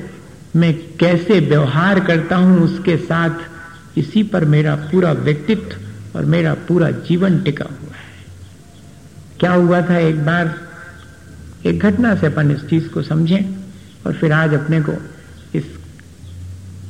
मैं 0.56 0.72
कैसे 0.96 1.38
व्यवहार 1.40 2.00
करता 2.00 2.36
हूँ 2.36 2.60
उसके 2.60 2.96
साथ 2.96 3.98
इसी 3.98 4.22
पर 4.22 4.44
मेरा 4.44 4.74
पूरा 4.90 5.12
व्यक्तित्व 5.12 6.18
और 6.18 6.24
मेरा 6.24 6.54
पूरा 6.68 6.90
जीवन 6.90 7.38
टिका 7.40 7.64
हुआ 7.64 7.96
है। 7.96 8.08
क्या 9.40 9.52
हुआ 9.52 9.80
था 9.82 9.98
एक 9.98 10.24
बार? 10.26 10.54
एक 11.66 11.78
घटना 11.78 12.14
से 12.14 12.26
अपन 12.26 12.50
इस 12.50 12.64
चीज़ 12.68 12.88
को 12.88 13.02
समझें 13.02 13.56
और 14.06 14.12
फिर 14.12 14.32
आज 14.32 14.54
अपने 14.54 14.80
को 14.80 14.92
इस 15.54 15.64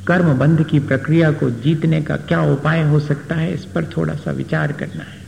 कर्म 0.07 0.33
बंध 0.33 0.63
की 0.63 0.79
प्रक्रिया 0.79 1.31
को 1.31 1.49
जीतने 1.49 2.01
का 2.01 2.15
क्या 2.17 2.41
उपाय 2.41 2.83
हो 2.83 2.99
सकता 2.99 3.35
है, 3.35 3.53
इस 3.53 3.65
पर 3.65 3.85
थोड़ा 3.97 4.13
सा 4.15 4.31
विचार 4.31 4.71
करना 4.71 5.03
है। 5.03 5.20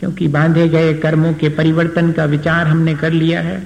क्योंकि 0.00 0.28
बांधे 0.28 0.68
गए 0.68 0.94
कर्मों 0.94 1.32
के 1.32 1.48
परिवर्तन 1.48 2.12
का 2.12 2.24
विचार 2.24 2.66
हमने 2.66 2.94
कर 2.94 3.12
लिया 3.12 3.40
है। 3.40 3.62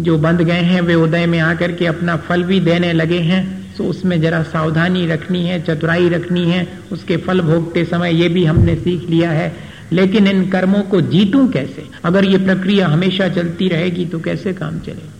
जो 0.00 0.18
बंध 0.18 0.40
गए 0.40 0.60
हैं, 0.62 0.80
वे 0.80 0.94
उदय 0.94 1.26
में 1.26 1.38
आकर 1.38 1.72
के 1.72 1.86
अपना 1.86 2.16
फल 2.16 2.42
भी 2.42 2.60
देने 2.60 2.92
लगे 2.92 3.18
हैं। 3.18 3.74
तो 3.76 3.84
उसमें 3.84 4.20
जरा 4.20 4.42
सावधानी 4.42 5.06
रखनी 5.06 5.44
है, 5.46 5.62
चतुराई 5.62 6.08
रखनी 6.08 6.44
है। 6.44 6.68
उसके 6.92 7.16
फल 7.16 7.40
भोगते 7.40 7.84
समय 7.84 8.22
ये 8.22 8.28
भी 8.28 8.44
हमने 8.44 8.74
सीख 8.74 9.10
लिया 9.10 9.30
है। 9.30 9.56
लेकिन 9.92 10.26
इन 10.26 10.48
कर्मों 10.50 10.82
को 10.82 11.00
जीतूं 11.00 11.48
कैसे? 11.48 11.86
अगर 12.04 12.24
ये 12.24 12.38
प्रक्रिया 12.38 12.88
हमेशा 12.88 13.28
चलती 13.28 13.68
रहेगी 13.68 14.06
तो 14.06 14.20
कैसे 14.20 14.52
काम 14.52 14.78
चलेगा 14.78 15.14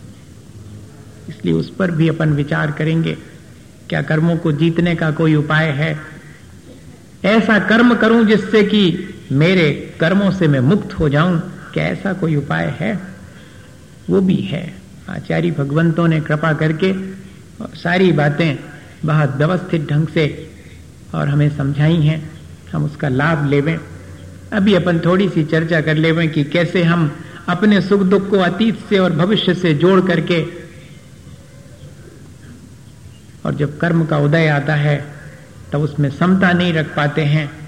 इसलिए 1.28 1.54
उस 1.54 1.70
पर 1.70 1.90
भी 1.90 2.08
अपन 2.08 2.32
विचार 2.32 2.70
करेंगे। 2.70 3.16
क्या 3.88 4.02
कर्मों 4.02 4.36
को 4.36 4.52
जीतने 4.52 4.94
का 4.94 5.10
कोई 5.10 5.34
उपाय 5.34 5.66
है? 5.66 5.98
ऐसा 7.24 7.58
कर्म 7.58 7.94
करूँ 7.94 8.24
जिससे 8.24 8.62
कि 8.62 9.14
मेरे 9.32 9.96
कर्मों 10.00 10.30
से 10.30 10.48
मैं 10.48 10.60
मुक्त 10.60 10.98
हो 10.98 11.08
जाऊँ, 11.08 11.40
क्या 11.74 11.84
ऐसा 11.84 12.12
कोई 12.12 12.36
उपाय 12.36 12.76
है? 12.80 13.00
वो 14.10 14.20
भी 14.20 14.36
है। 14.36 14.74
आचार्य 15.10 15.50
भगवंतों 15.50 16.08
ने 16.08 16.20
कृपा 16.20 16.52
करके 16.52 16.94
सारी 17.62 18.12
बातें 18.12 18.58
बहुत 19.04 19.36
व्यवस्थित 19.36 19.90
ढंग 19.90 20.08
से 20.08 20.50
और 21.14 21.28
हमें 21.28 21.56
समझाई 21.56 21.96
हैं। 21.96 22.30
हम 22.72 22.84
उसका 22.84 23.08
लाभ 23.08 23.46
लेवें। 23.46 23.78
अभी 24.52 24.74
अपन 24.74 24.98
थोड़ी 24.98 25.28
सी 25.28 25.44
चर्चा 25.44 25.80
कर 25.80 25.94
लेवें 25.94 26.28
कि 26.28 26.44
कैसे 26.44 26.82
हम 26.82 27.16
अपने 27.48 27.80
सुख 27.80 28.00
दुख 28.00 28.30
को 28.30 28.38
अतीत 28.38 28.78
से 28.88 28.98
और 28.98 29.12
भविष्य 29.12 29.54
से 29.54 29.74
जोड़ 29.74 30.00
करके 30.00 30.46
और 33.46 33.54
जब 33.54 33.78
कर्म 33.78 34.04
का 34.04 34.18
उदय 34.18 34.48
आता 34.48 34.74
है, 34.74 35.04
तब 35.72 35.80
उसमें 35.80 36.10
समता 36.10 36.52
नहीं 36.52 36.72
रख 36.72 36.96
पाते 36.96 37.22
हैं। 37.22 37.67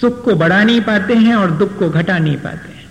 सुख 0.00 0.24
को 0.24 0.34
बढ़ा 0.34 0.64
नहीं 0.64 0.80
पाते 0.80 1.14
हैं 1.14 1.34
और 1.34 1.50
दुख 1.50 1.78
को 1.78 1.90
घटा 1.90 2.18
नहीं 2.18 2.36
पाते 2.36 2.68
हैं। 2.68 2.88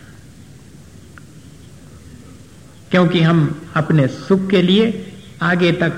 क्योंकि 2.91 3.21
हम 3.21 3.61
अपने 3.75 4.07
सुख 4.07 4.49
के 4.49 4.61
लिए 4.61 5.13
आगे 5.41 5.71
तक 5.71 5.93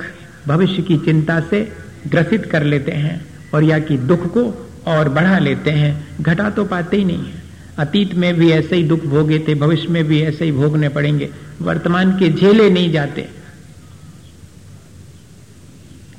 भविष्य 0.48 0.82
की 0.82 0.98
चिंता 0.98 1.39
से 1.39 1.74
ग्रसित 2.08 2.46
कर 2.46 2.63
लेते 2.63 2.92
हैं 2.92 3.25
और 3.54 3.63
या 3.63 3.80
कि 3.80 3.98
दुख 3.98 4.34
को 4.34 4.72
और 4.88 5.10
बढ़ा 5.10 5.39
लेते 5.39 5.72
हैं। 5.72 6.08
घटा 6.22 6.50
तो 6.50 6.66
पाते 6.66 6.98
ही 6.98 7.06
नहीं 7.06 7.25
है। 7.25 7.44
अतीत 7.78 8.13
में 8.13 8.34
भी 8.34 8.51
ऐसे 8.51 8.75
ही 8.75 8.84
दुख 8.84 9.01
भोगे 9.01 9.39
थे, 9.39 9.56
भविष्य 9.56 9.88
में 9.88 10.04
भी 10.04 10.22
ऐसे 10.22 10.46
ही 10.46 10.51
भोगने 10.51 10.89
पड़ेंगे। 10.89 11.30
वर्तमान 11.62 12.20
के 12.20 12.30
झेले 12.30 12.70
नहीं 12.70 12.92
जाते। 12.92 13.30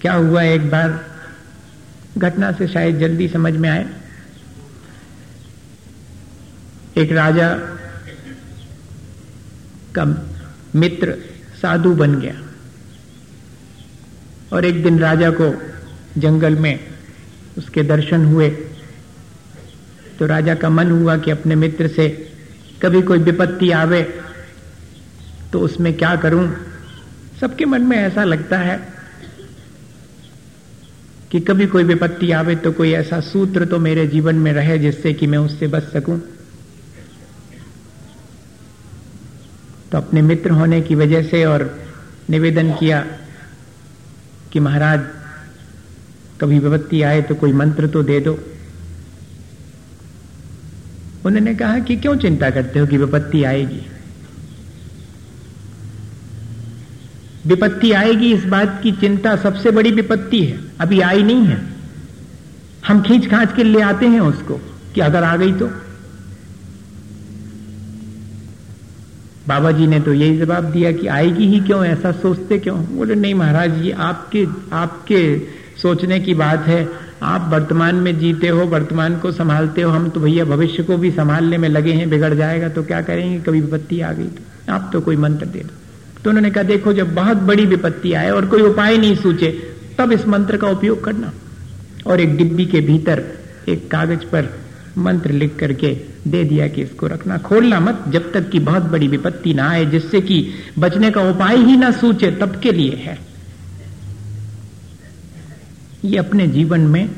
क्या 0.00 0.12
हुआ 0.12 0.42
एक 0.42 0.70
बार? 0.70 1.06
घटना 2.18 2.52
से 2.52 2.68
शायद 2.68 2.98
जल्दी 2.98 3.28
समझ 3.28 3.52
में 3.52 3.70
आए। 3.70 3.99
एक 6.98 7.12
राजा 7.12 7.48
का 9.94 10.04
मित्र 10.74 11.14
साधु 11.62 11.90
बन 11.94 12.14
गया। 12.20 12.34
और 14.52 14.64
एक 14.64 14.82
दिन 14.82 14.98
राजा 14.98 15.30
को 15.30 15.50
जंगल 16.18 16.54
में 16.54 16.78
उसके 17.58 17.82
दर्शन 17.82 18.24
हुए। 18.24 18.48
तो 20.18 20.26
राजा 20.26 20.54
का 20.54 20.68
मन 20.68 20.90
हुआ 20.90 21.16
कि 21.16 21.30
अपने 21.30 21.54
मित्र 21.54 21.88
से 21.88 22.08
कभी 22.82 23.02
कोई 23.02 23.18
विपत्ति 23.18 23.70
आवे 23.70 24.02
तो 25.52 25.60
उसमें 25.60 25.92
क्या 25.94 26.14
करूँ? 26.16 26.48
सबके 27.40 27.64
मन 27.64 27.82
में 27.82 27.96
ऐसा 27.96 28.24
लगता 28.24 28.58
है 28.58 28.78
कि 31.30 31.40
कभी 31.40 31.66
कोई 31.66 31.84
विपत्ति 31.84 32.30
आवे 32.32 32.56
तो 32.56 32.72
कोई 32.72 32.92
ऐसा 32.92 33.20
सूत्र 33.20 33.64
तो 33.64 33.78
मेरे 33.78 34.06
जीवन 34.06 34.34
में 34.34 34.52
रहे 34.52 34.78
जिससे 34.78 35.12
कि 35.12 35.26
मैं 35.26 35.38
उससे 35.38 35.66
बच 35.66 35.82
सकूँ। 35.82 36.20
तो 39.92 39.98
अपने 39.98 40.22
मित्र 40.22 40.50
होने 40.50 40.80
की 40.80 40.94
वजह 40.94 41.22
से 41.22 41.44
और 41.44 41.78
निवेदन 42.30 42.72
किया 42.72 43.06
कि 44.52 44.60
महाराज, 44.60 45.00
कभी 46.40 46.58
विपत्ति 46.58 47.02
आए 47.02 47.22
तो 47.22 47.34
कोई 47.34 47.52
मंत्र 47.52 47.86
तो 47.86 48.02
दे 48.02 48.20
दो। 48.20 48.38
उन्होंने 51.24 51.54
कहा 51.54 51.78
कि 51.78 51.96
क्यों 51.96 52.16
चिंता 52.16 52.50
करते 52.50 52.78
हो 52.78 52.86
कि 52.86 52.96
विपत्ति 52.96 53.44
आएगी? 53.44 53.86
विपत्ति 57.46 57.92
आएगी 57.92 58.32
इस 58.32 58.44
बात 58.44 58.80
की 58.82 58.92
चिंता 58.92 59.36
सबसे 59.36 59.70
बड़ी 59.70 59.90
विपत्ति 59.90 60.44
है। 60.44 60.60
अभी 60.80 61.00
आई 61.00 61.22
नहीं 61.22 61.46
है। 61.46 61.62
हम 62.86 63.02
खींच 63.02 63.30
खांच 63.30 63.52
के 63.56 63.64
ले 63.64 63.80
आते 63.80 64.06
हैं 64.06 64.20
उसको 64.20 64.54
कि 64.94 65.00
अगर 65.00 65.24
आ 65.24 65.36
गई 65.36 65.52
तो। 65.52 65.70
बाबा 69.50 69.70
जी 69.72 69.86
ने 69.86 70.00
तो 70.00 70.12
यही 70.12 70.38
जवाब 70.38 70.64
दिया 70.64 70.92
कि 70.92 71.06
आएगी 71.06 71.46
ही 71.46 71.60
क्यों? 71.60 71.84
ऐसा 71.84 72.12
सोचते 72.12 72.58
क्यों? 72.58 72.78
बोले, 72.96 73.14
नहीं 73.14 73.34
महाराज 73.34 73.70
जी 73.82 73.90
आपके 73.90 74.46
आपके 74.72 75.42
सोचने 75.82 76.20
की 76.20 76.34
बात 76.34 76.66
है। 76.66 76.88
आप 77.22 77.50
वर्तमान 77.50 77.94
में 77.94 78.18
जीते 78.18 78.48
हो, 78.48 78.60
वर्तमान 78.66 79.16
को 79.16 79.32
संभालते 79.32 79.82
हो। 79.82 79.90
हम 79.90 80.08
तो 80.08 80.20
भैया 80.20 80.44
भविष्य 80.44 80.82
को 80.82 80.96
भी 80.96 81.10
संभालने 81.10 81.58
में 81.58 81.68
लगे 81.68 81.92
हैं। 81.92 82.10
बिगड़ 82.10 82.34
जाएगा 82.34 82.68
तो 82.68 82.82
क्या 82.82 83.02
करेंगे? 83.02 83.40
कभी 83.40 83.60
विपत्ति 83.60 84.00
आ 84.00 84.12
गई 84.12 84.24
तो। 84.24 84.72
आप 84.72 84.90
तो 84.92 85.00
कोई 85.00 85.16
मंत्र 85.16 85.46
दे 85.46 85.58
दो। 85.58 85.74
तो 86.24 86.30
उन्होंने 86.30 86.50
कहा, 86.50 86.62
देखो, 86.62 86.92
जब 86.92 87.14
बहुत 87.14 87.36
बड़ी 87.36 87.64
विपत्ति 87.64 88.12
आए 88.12 88.30
और 88.30 88.46
कोई 88.46 88.62
उपाय 88.62 88.98
नहीं 88.98 89.16
सूचे 89.16 89.62
तब 89.98 90.12
इस 90.12 90.28
मंत्र 90.28 90.56
का 90.56 90.68
उपयोग 90.68 91.04
करना। 91.04 91.32
और 92.06 92.20
एक 92.20 92.36
डिब्बी 92.36 92.66
के 92.66 92.80
भीतर 92.80 93.24
एक 93.68 93.90
कागज़ 93.90 94.24
पर 94.32 94.44
मंत्र 95.00 95.30
लिख 95.30 95.56
करके 95.56 96.04
दे 96.28 96.44
दिया 96.44 96.68
कि 96.68 96.82
इसको 96.82 97.06
रखना। 97.06 97.38
खोलना 97.38 97.80
मत, 97.80 98.04
जब 98.08 98.32
तक 98.32 98.50
कि 98.50 98.58
बहुत 98.58 98.82
बड़ी 98.82 99.08
विपत्ति 99.08 99.54
ना 99.54 99.70
आए, 99.70 99.86
जिससे 99.86 100.20
कि 100.20 100.50
बचने 100.78 101.10
का 101.10 101.20
उपाय 101.20 101.56
ही 101.56 101.76
ना 101.76 101.90
सूचे, 101.90 102.30
तब 102.30 102.60
के 102.60 102.72
लिए 102.72 102.96
है। 102.96 103.18
ये 106.04 106.18
अपने 106.18 106.48
जीवन 106.48 106.80
में 106.80 107.10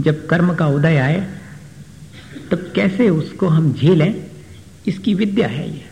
जब 0.00 0.26
कर्म 0.26 0.54
का 0.54 0.66
उदय 0.66 0.96
आए, 0.96 1.38
तब 2.50 2.72
कैसे 2.74 3.10
उसको 3.10 3.48
हम 3.48 3.72
झेलें? 3.72 4.26
इसकी 4.86 5.14
विद्या 5.14 5.48
है 5.48 5.74
ये। 5.74 5.84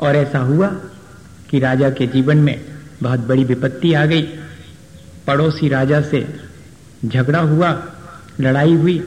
और 0.00 0.16
ऐसा 0.16 0.38
हुआ 0.38 0.66
कि 1.50 1.58
राजा 1.58 1.90
के 1.90 2.06
जीवन 2.06 2.36
में 2.36 2.64
बहुत 3.02 3.20
बड़ी 3.20 3.44
विपत्ति 3.44 3.94
आ 3.94 4.06
गई। 4.06 4.28
पड़ोसी 5.26 5.68
राजा 5.68 6.00
से 6.00 6.26
झगड़ा 7.04 7.38
हुआ, 7.38 7.82
लड़ाई 8.40 8.74
हुई 8.74 9.04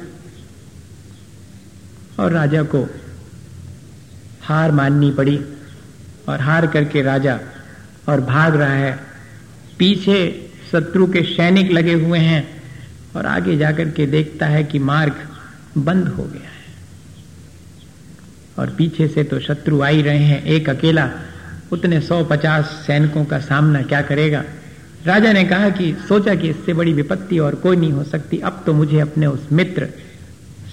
और 2.20 2.32
राजा 2.32 2.64
को 2.64 2.88
हार 4.42 4.72
माननी 4.72 5.12
पड़ी 5.12 5.40
और 6.30 6.42
हार 6.42 6.68
करके 6.68 7.02
राजा 7.02 7.40
और 8.10 8.22
भाग 8.22 8.56
रहा 8.56 8.74
है। 8.74 9.00
पीछे 9.80 10.50
शत्रु 10.72 11.08
के 11.08 11.22
सैनिक 11.22 11.72
लगे 11.72 11.94
हुए 11.94 12.20
हैं 12.20 12.62
और 13.16 13.26
आगे 13.26 13.58
जाकर 13.58 13.90
के 13.90 14.06
देखता 14.06 14.46
है 14.46 14.64
कि 14.64 14.80
मार्ग 14.80 15.16
बंद 15.78 16.08
हो 16.08 16.24
गया 16.24 16.42
है। 16.42 16.66
और 18.60 18.70
पीछे 18.70 19.08
से 19.08 19.24
तो 19.24 19.40
शत्रु 19.40 19.82
आ 19.82 19.88
ही 19.88 20.02
रहे 20.02 20.18
हैं, 20.18 20.44
एक 20.44 20.70
अकेला, 20.70 21.10
उतने 21.72 22.02
सौ 22.02 22.24
पचास 22.24 22.66
सैनिकों 22.66 23.26
का 23.26 23.40
सामना 23.40 23.82
क्या 23.82 24.02
करेगा? 24.02 24.44
राजा 25.08 25.32
ने 25.32 25.44
कहा 25.44 25.70
कि 25.70 25.96
सोचा 26.08 26.36
कि 26.36 26.50
इससे 26.50 26.74
बड़ी 26.74 26.94
विपत्ति 26.94 27.40
और 27.40 27.56
कोई 27.56 27.76
नहीं 27.76 27.92
हो 27.92 28.04
सकती। 28.04 28.38
अब 28.38 28.64
तो 28.66 28.74
मुझे 28.74 29.00
अपने 29.00 29.28
उस 29.28 29.48
मित्र, 29.52 29.86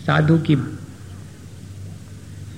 साधु 0.07 0.38
की 0.38 0.57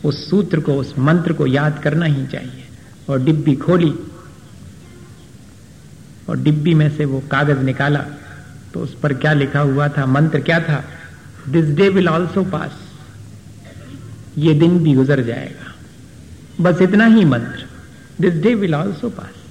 उस 0.05 0.31
सूत्र 0.31 0.61
को, 0.61 0.75
उस 0.75 0.95
मंत्र 0.99 1.33
को 1.33 1.47
याद 1.47 1.81
करना 1.83 2.07
ही 2.07 2.27
चाहिए। 2.27 2.65
और 3.09 3.23
डिब्बी 3.23 3.57
खोली 3.57 3.95
और 6.29 6.39
डिब्बी 6.39 6.75
में 6.75 6.97
से 6.97 7.05
वो 7.05 7.21
कागज़ 7.21 7.59
निकाला। 7.59 8.05
तो 8.75 8.81
उस 8.81 8.95
पर 8.95 9.15
क्या 9.15 9.33
लिखा 9.33 9.61
हुआ 9.61 9.89
था, 9.89 10.07
मंत्र 10.07 10.41
क्या 10.41 10.61
था? 10.61 10.85
This 11.49 11.65
day 11.65 11.89
will 11.89 12.09
also 12.09 12.45
pass 12.45 12.73
ये 14.39 14.55
दिन 14.55 14.79
भी 14.79 14.95
गुजर 14.95 15.23
जाएगा। 15.23 15.75
बस 16.61 16.83
इतना 16.83 17.07
ही 17.07 17.25
मंत्र। 17.25 17.67
This 18.21 18.43
day 18.43 18.55
will 18.55 18.75
also 18.75 19.11
pass 19.11 19.46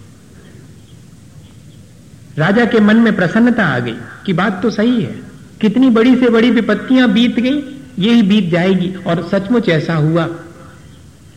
राजा 2.37 2.65
के 2.65 2.79
मन 2.79 2.97
में 2.97 3.15
प्रसन्नता 3.15 3.65
आ 3.65 3.79
गई 3.79 3.95
कि 4.25 4.33
बात 4.33 4.61
तो 4.63 4.69
सही 4.69 5.01
है। 5.01 5.15
कितनी 5.61 5.89
बड़ी 5.89 6.15
से 6.15 6.29
बड़ी 6.29 6.51
विपत्तियाँ 6.51 7.11
बीत 7.11 7.39
गई, 7.39 7.81
यही 7.99 8.21
बीत 8.21 8.49
जाएगी। 8.51 8.93
और 9.07 9.27
सचमुच 9.31 9.69
ऐसा 9.69 9.95
हुआ 9.95 10.27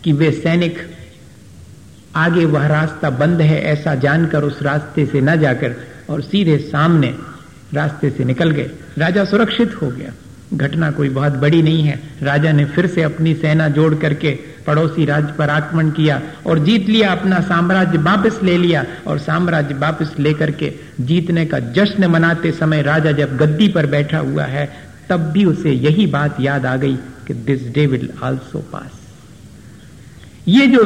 कि 0.05 0.13
वे 0.13 0.31
सैनिक, 0.33 0.79
आगे 2.17 2.45
वह 2.45 2.67
रास्ता 2.67 3.11
बंद 3.11 3.41
है 3.41 3.61
ऐसा 3.63 3.95
जानकर 3.95 4.45
उस 4.45 4.63
रास्ते 4.63 5.07
से 5.07 5.21
न 5.21 5.37
जाकर 5.41 5.75
और 6.11 6.23
सीधे 6.23 6.59
सामने 6.59 7.15
रास्ते 7.75 8.11
से 8.11 8.25
निकल 8.25 8.51
गए। 8.51 8.71
राजा 8.99 9.25
सुरक्षित 9.25 9.83
हो 9.83 9.89
गया। 9.89 10.13
घटना 10.55 10.91
कोई 10.91 11.09
बहुत 11.09 11.33
बड़ी 11.33 11.63
नहीं 11.63 11.83
है। 11.83 11.99
राजा 12.23 12.53
ने 12.53 12.65
फिर 12.65 12.87
से 12.87 13.03
अपनी 13.03 13.35
सेना 13.35 13.69
जोड़ 13.69 13.95
करके 13.95 14.31
पड़ोसी 14.67 15.05
राज्य 15.05 15.33
पर 15.39 15.51
आक्रमण 15.51 15.91
किया 15.91 16.21
और 16.47 16.59
जीत 16.59 16.89
लिया, 16.89 17.11
अपना 17.13 17.41
साम्राज्य 17.41 17.99
वापस 17.99 18.39
ले 18.43 18.57
लिया 18.59 18.85
और 19.07 19.19
साम्राज्य 19.19 19.75
वापस 19.75 20.15
लेकर 20.19 20.51
के 20.51 20.73
जीतने 21.01 21.45
का 21.47 21.59
जश्न 21.59 22.07
मनाते 22.07 22.53
समय 22.53 22.83
राजा 22.83 23.13
जब 23.13 23.37
गद्दी 23.37 23.69
पर 23.69 23.87
बैठा 23.87 24.19
हुआ 24.19 24.45
है, 24.45 24.69
तब 25.11 25.31
भी 25.33 25.45
उसे 25.45 25.73
यही 25.73 26.07
बात 26.07 26.41
याद 26.41 26.67
आ 26.67 26.77
गई 26.77 26.97
कि 27.27 27.35
this 27.35 27.69
day 27.75 27.87
will 27.87 28.09
also 28.23 28.59
pass 28.73 28.91
ये 30.49 30.67
जो 30.67 30.83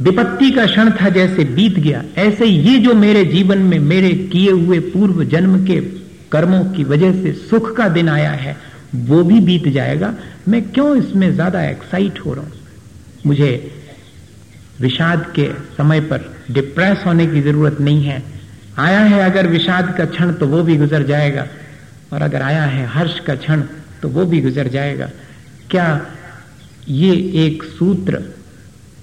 विपत्ति 0.00 0.50
का 0.50 0.64
क्षण 0.66 0.90
था 0.90 1.08
जैसे 1.08 1.44
बीत 1.44 1.78
गया, 1.78 2.02
ऐसे 2.16 2.46
ये 2.46 2.78
जो 2.78 2.94
मेरे 2.94 3.24
जीवन 3.24 3.58
में 3.58 3.78
मेरे 3.78 4.10
किए 4.32 4.50
हुए 4.50 4.78
पूर्व 4.80 5.24
जन्म 5.24 5.64
के 5.66 5.80
कर्मों 6.32 6.64
की 6.64 6.84
वजह 6.84 7.12
से 7.22 7.32
सुख 7.32 7.76
का 7.76 7.88
दिन 7.88 8.08
आया 8.08 8.30
है 8.30 8.56
वो 8.94 9.22
भी 9.24 9.40
बीत 9.40 9.68
जाएगा। 9.68 10.14
मैं 10.48 10.62
क्यों 10.72 10.94
इसमें 10.96 11.32
ज़्यादा 11.34 11.62
एक्साइट 11.64 12.18
हो 12.20 12.34
रहा 12.34 12.44
हूँ? 12.44 12.52
मुझे 13.26 13.50
विषाद 14.80 15.24
के 15.34 15.48
समय 15.76 16.00
पर 16.02 16.24
डिप्रेस 16.50 17.02
होने 17.06 17.26
की 17.26 17.40
ज़रूरत 17.42 17.80
नहीं 17.80 18.04
है। 18.04 18.22
आया 18.78 19.00
है 19.00 19.20
अगर 19.22 19.46
विषाद 19.46 19.94
का 19.98 20.04
क्षण 20.06 20.32
तो 20.32 20.46
वो 20.46 20.62
भी 20.62 20.76
गुजर 20.76 21.02
जाएगा। 21.02 21.46
और 22.12 22.22
अगर 22.22 22.42
आया 22.42 22.64
है 22.64 22.86
हर्ष 22.86 23.18
का 23.20 23.34
क्षण 23.36 23.62
तो 24.02 24.08
वो 24.08 24.24
भी 24.24 24.40
गुजर 24.40 24.68
जाएगा। 24.68 25.10
क्या 25.70 25.86
ये 26.88 27.12
एक 27.44 27.62
सूत्र 27.68 28.22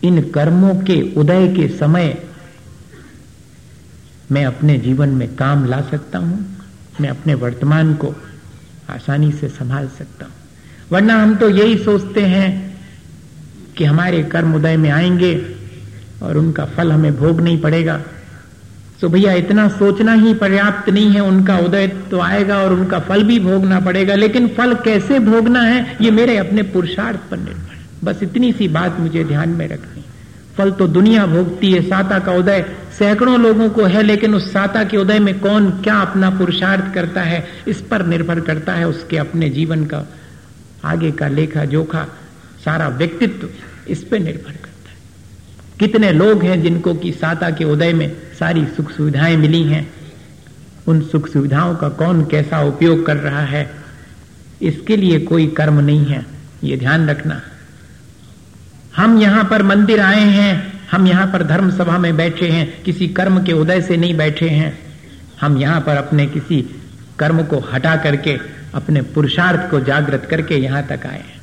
इन 0.04 0.22
कर्मों 0.32 0.76
के 0.84 1.02
उदय 1.14 1.48
के 1.56 1.68
समय 1.78 2.18
मैं 4.32 4.46
अपने 4.46 4.78
जीवन 4.78 5.10
में 5.10 5.28
काम 5.36 5.66
ला 5.66 5.82
सकता 5.82 6.20
हूँ? 6.20 6.46
मैं 7.02 7.10
अपने 7.10 7.34
वर्तमान 7.36 7.94
को 7.96 8.16
आसानी 8.90 9.32
से 9.32 9.48
संभाल 9.48 9.88
सकता 9.88 10.26
हूँ। 10.26 10.34
वरना 10.92 11.16
हम 11.24 11.36
तो 11.36 11.50
यही 11.50 11.78
सोचते 11.78 12.22
हैं 12.22 12.78
कि 13.78 13.84
हमारे 13.84 14.24
कर्म 14.24 14.56
उदय 14.56 14.78
में 14.78 14.90
आएँगे 14.90 15.56
और 16.24 16.38
उनका 16.38 16.66
फल 16.66 16.92
हमें 16.92 17.16
भोग 17.18 17.42
नहीं 17.42 17.62
पड़ेगा। 17.62 18.02
तो 19.02 19.10
भैया, 19.10 19.34
इतना 19.34 19.68
सोचना 19.68 20.14
ही 20.14 20.34
पर्याप्त 20.34 20.90
नहीं 20.90 21.12
है। 21.12 21.20
उनका 21.20 21.58
उदय 21.58 21.88
तो 21.88 22.20
आएगा 22.20 22.58
और 22.58 22.74
उनका 22.74 23.00
फल 23.00 23.24
भी 23.24 23.40
भोगना 23.40 23.80
पड़ेगा। 23.80 24.16
लेकिन 24.16 24.48
फल 24.48 24.74
कैसे 24.76 25.20
भोगना 25.20 25.62
है, 25.62 25.98
ये 26.02 26.12
मेरे 26.12 26.38
अपने 26.38 26.64
पुरुषार्थ 26.64 27.20
पर 27.32 27.38
निर्भर 27.38 27.82
बस 28.04 28.24
इतनी 28.24 28.52
सी 28.54 28.68
बात 28.68 29.00
मुझे 29.00 29.24
ध्यान 29.24 29.50
में 29.50 29.68
रखनी 29.68 30.04
फल 30.58 30.72
तो 30.72 30.88
दुनिया 30.88 31.26
भोगती 31.26 31.72
है, 31.72 31.82
साता 31.82 32.20
का 32.20 32.32
उदय 32.32 32.66
सैकड़ों 32.94 33.40
लोगों 33.40 33.70
को 33.70 33.84
है, 33.84 34.02
लेकिन 34.04 34.36
उस 34.36 34.52
साता 34.54 34.84
के 34.84 34.98
उदय 34.98 35.20
में 35.20 35.40
कौन 35.40 35.70
क्या 35.82 35.96
अपना 36.02 36.30
पुरुषार्थ 36.30 36.94
करता 36.94 37.22
है, 37.22 37.46
इस 37.68 37.82
पर 37.82 38.06
निर्भर 38.06 38.40
करता 38.40 38.74
है 38.74 38.88
उसके 38.88 39.18
अपने 39.18 39.50
जीवन 39.50 39.86
का 39.86 40.06
आगे 40.86 41.12
का 41.12 41.28
लेखा 41.28 41.66
जोखा, 41.66 42.06
सारा 42.66 42.88
व्यक्तित्व 42.90 43.50
इस 43.88 44.04
पर 44.04 44.20
निर्भर 44.20 44.52
करता 44.52 44.90
है। 44.90 44.98
कितने 45.80 46.12
लोग 46.12 46.44
हैं 46.44 46.62
जिनको 46.62 46.94
कि 46.96 47.12
साता 47.12 47.50
के 47.50 47.66
उदय 47.66 47.94
में 47.94 48.12
सारी 48.40 48.66
सुख 48.66 48.92
सुविधाएँ 48.92 49.36
मिली 49.38 49.64
हैं, 49.64 49.88
उन 50.88 51.02
सुख 51.02 51.28
सुविधाओं 51.30 51.76
का 51.76 51.90
कौन 51.90 52.24
कैसा 52.26 52.62
उपयोग 52.64 53.06
कर 53.06 53.18
रहा 53.18 53.42
है, 53.42 53.70
इसके 54.62 54.98
लिए 54.98 55.20
कोई 55.22 55.48
कर्म 55.48 55.80
नहीं 55.80 56.06
है, 56.06 56.26
ये 56.64 56.78
ध्यान 56.78 57.10
रखना। 57.10 57.42
हम 58.96 59.18
यहाँ 59.20 59.44
पर 59.44 59.64
मंदिर 59.64 60.00
आए 60.00 60.26
हैं 60.30 60.73
हम 60.94 61.08
यहाँ 61.08 61.28
पर 61.28 61.44
धर्म 61.44 61.70
सभा 61.72 61.98
में 61.98 62.16
बैठे 62.18 62.48
हैं, 62.48 62.84
किसी 62.84 63.08
कर्म 63.10 63.44
के 63.44 63.54
उदय 63.54 63.82
से 63.82 63.98
नहीं 63.98 64.16
बैठे 64.18 64.50
हैं। 64.50 64.74
हम 65.42 65.58
यहाँ 65.58 65.82
पर 65.82 65.96
अपने 65.96 66.26
किसी 66.28 66.62
कर्म 67.20 67.44
को 67.44 67.60
हटा 67.74 67.96
करके, 67.96 68.38
अपने 68.74 69.02
पुरुषार्थ 69.02 69.70
को 69.72 69.80
जागृत 69.80 70.28
करके 70.30 70.56
यहाँ 70.56 70.84
तक 70.88 71.06
आए 71.06 71.20
हैं। 71.20 71.42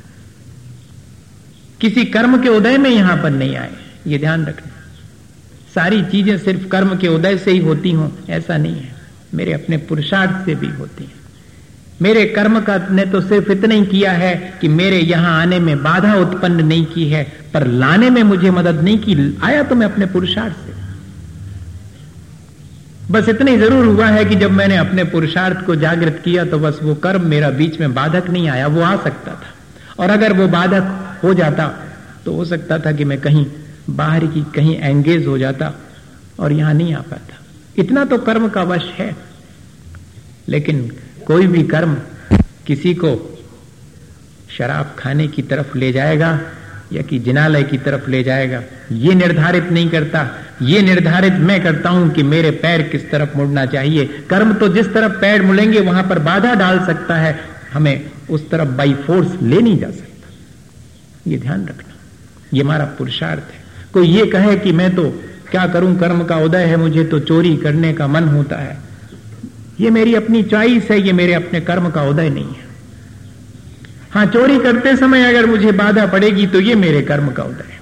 किसी 1.81 2.05
कर्म 2.05 2.43
के 2.43 2.49
उदय 2.49 2.79
में 2.79 2.91
यहाँ 2.91 3.17
पर 3.17 3.31
नहीं 3.31 3.57
आए 3.57 3.73
ये 4.07 4.19
ध्यान 4.19 4.47
रखना। 4.47 4.73
सारी 5.75 6.03
चीज़ें 6.03 6.37
सिर्फ़ 6.39 6.69
कर्म 6.69 6.97
के 6.99 7.09
उदय 7.09 7.39
से 7.39 7.51
ही 7.51 7.59
होती 7.59 7.93
हों, 7.93 8.09
ऐसा 8.29 8.57
नहीं 8.57 8.81
है। 8.81 8.95
मेरे 9.35 9.53
अपने 9.53 9.77
पुरुषार्थ 9.77 10.45
से 10.47 10.55
भी 10.55 10.69
होती 10.69 11.05
हैं। 11.05 11.20
मेरे 12.01 12.25
कर्म 12.27 12.61
का 12.61 12.77
ने 12.91 13.05
तो 13.07 13.21
सिर्फ़ 13.23 13.51
इतना 13.53 13.75
ही 13.75 13.85
किया 13.87 14.13
है 14.15 14.35
कि 14.61 14.69
मेरे 14.71 14.99
यहाँ 15.01 15.41
आने 15.41 15.59
में 15.61 15.83
बाधा 15.83 16.15
उत्पन्न 16.17 16.65
नहीं 16.67 16.85
की 16.87 17.09
है, 17.09 17.23
पर 17.55 17.67
लाने 17.67 18.11
में 18.11 18.23
मुझे 18.25 18.51
मदद 18.53 18.81
नहीं 18.83 18.99
की, 18.99 19.39
आया 19.43 19.63
तो 19.63 19.75
मैं 19.75 19.87
अपने 19.87 20.07
पुरुषार्थ 20.09 20.57
से। 20.57 20.79
बस 23.11 23.29
इतना 23.29 23.51
ही 23.51 23.59
ज़रूर 23.59 23.87
हुआ 23.87 24.07
है 24.09 24.25
कि 24.25 24.35
जब 24.37 24.51
मैंने 24.53 24.77
अपने 24.79 25.05
पुरुषार्थ 25.07 25.65
को 25.67 25.77
जागृत 25.77 26.21
किया 26.25 26.45
तो 26.45 26.59
बस 26.59 26.79
वो 26.83 26.95
कर्म 27.05 27.27
मेरा 27.29 27.51
बीच 27.53 27.79
में 27.81 27.95
बाधक 27.95 28.29
नहीं 28.31 28.49
आया, 28.49 28.67
वो 28.69 28.81
आ 28.83 28.97
सकता 28.99 29.33
था। 29.33 29.55
और 29.99 30.11
अगर 30.11 30.33
वो 30.33 30.47
बाधक 30.49 31.21
हो 31.23 31.35
जाता 31.35 31.67
तो 32.25 32.33
हो 32.33 32.45
सकता 32.45 32.79
था 32.79 32.93
कि 32.93 33.05
मैं 33.05 33.21
कहीं 33.21 33.45
बाहर 33.91 34.27
की, 34.27 34.43
कहीं 34.55 34.77
एंगेज 34.79 35.27
हो 35.27 35.39
जाता 35.39 35.73
और 36.39 36.53
यहाँ 36.53 36.75
नहीं 36.75 36.95
आ 36.95 37.01
पाता। 37.03 37.39
इतना 37.79 38.05
तो 38.05 38.19
कर्म 38.21 38.49
का 38.49 38.63
वश 38.65 38.85
है, 38.95 39.15
लेकिन 40.49 40.91
कोई 41.31 41.47
भी 41.47 41.63
कर्म 41.63 41.97
किसी 42.67 42.95
को 42.95 43.39
शराब 44.59 44.97
खाने 44.99 45.29
की 45.29 45.43
तरफ़ 45.43 45.79
ले 45.79 45.93
जाएगा 45.93 46.41
या 46.93 47.03
कि 47.03 47.19
जिनालय 47.19 47.63
की 47.63 47.79
तरफ़ 47.79 48.11
ले 48.11 48.23
जाएगा, 48.23 48.63
ये 48.93 49.15
निर्धारित 49.15 49.65
नहीं 49.65 49.91
करता। 49.91 50.39
ये 50.63 50.83
निर्धारित 50.83 51.33
मैं 51.33 51.63
करता 51.63 51.91
हूँ 51.91 52.11
कि 52.11 52.23
मेरे 52.23 52.51
पैर 52.51 52.83
किस 52.83 53.11
तरफ़ 53.11 53.37
मुड़ना 53.37 53.67
चाहिए। 53.67 54.07
कर्म 54.31 54.55
तो 54.55 54.69
जिस 54.69 54.93
तरफ़ 54.95 55.13
पैर 55.13 55.43
मुड़ेंगे, 55.43 55.81
वहाँ 55.81 56.03
पर 56.03 56.19
बाधा 56.19 56.55
डाल 56.55 56.87
सकता 56.87 57.15
है। 57.15 57.39
हमें 57.73 58.11
उस 58.31 58.51
तरफ़ 58.51 58.69
बाई 58.69 58.95
फोर्स 58.95 59.43
ले 59.43 59.61
नहीं 59.61 59.79
जा 59.79 59.91
सकता। 59.91 60.29
ये 61.27 61.39
ध्यान 61.39 61.67
रखना। 61.67 61.95
ये 62.55 62.63
हमारा 62.63 62.85
पुरुषार्थ 62.85 63.55
है। 63.55 63.65
कोई 63.93 64.09
ये 64.09 64.27
कहे 64.27 64.57
कि 64.57 64.73
मैं 64.73 64.95
तो 64.97 65.11
क्या 65.51 65.67
करूँ? 65.67 65.99
कर्म 65.99 66.25
का 66.25 66.37
उदय 66.37 66.65
है 66.65 66.77
मुझे 66.77 67.05
तो 67.05 67.19
चोरी 67.19 67.57
करने 67.57 67.93
का 67.93 68.07
मन 68.07 68.25
होता 68.25 68.57
है। 68.57 68.90
ये 69.81 69.91
मेरी 69.91 70.15
अपनी 70.15 70.43
चॉइस 70.45 70.91
है, 70.91 71.01
ये 71.01 71.13
मेरे 71.13 71.35
अपने 71.35 71.61
कर्म 71.63 71.91
का 71.91 72.03
उदय 72.05 72.29
नहीं 72.31 72.45
है। 72.47 72.69
हाँ 74.13 74.25
चोरी 74.27 74.59
करते 74.61 74.97
समय 74.97 75.25
अगर 75.25 75.47
मुझे 75.47 75.73
बाधा 75.75 76.07
पड़ेगी 76.09 76.47
तो 76.47 76.61
ये 76.61 76.75
मेरे 76.77 77.03
कर्म 77.03 77.31
का 77.33 77.43
उदय 77.45 77.65
है। 77.65 77.79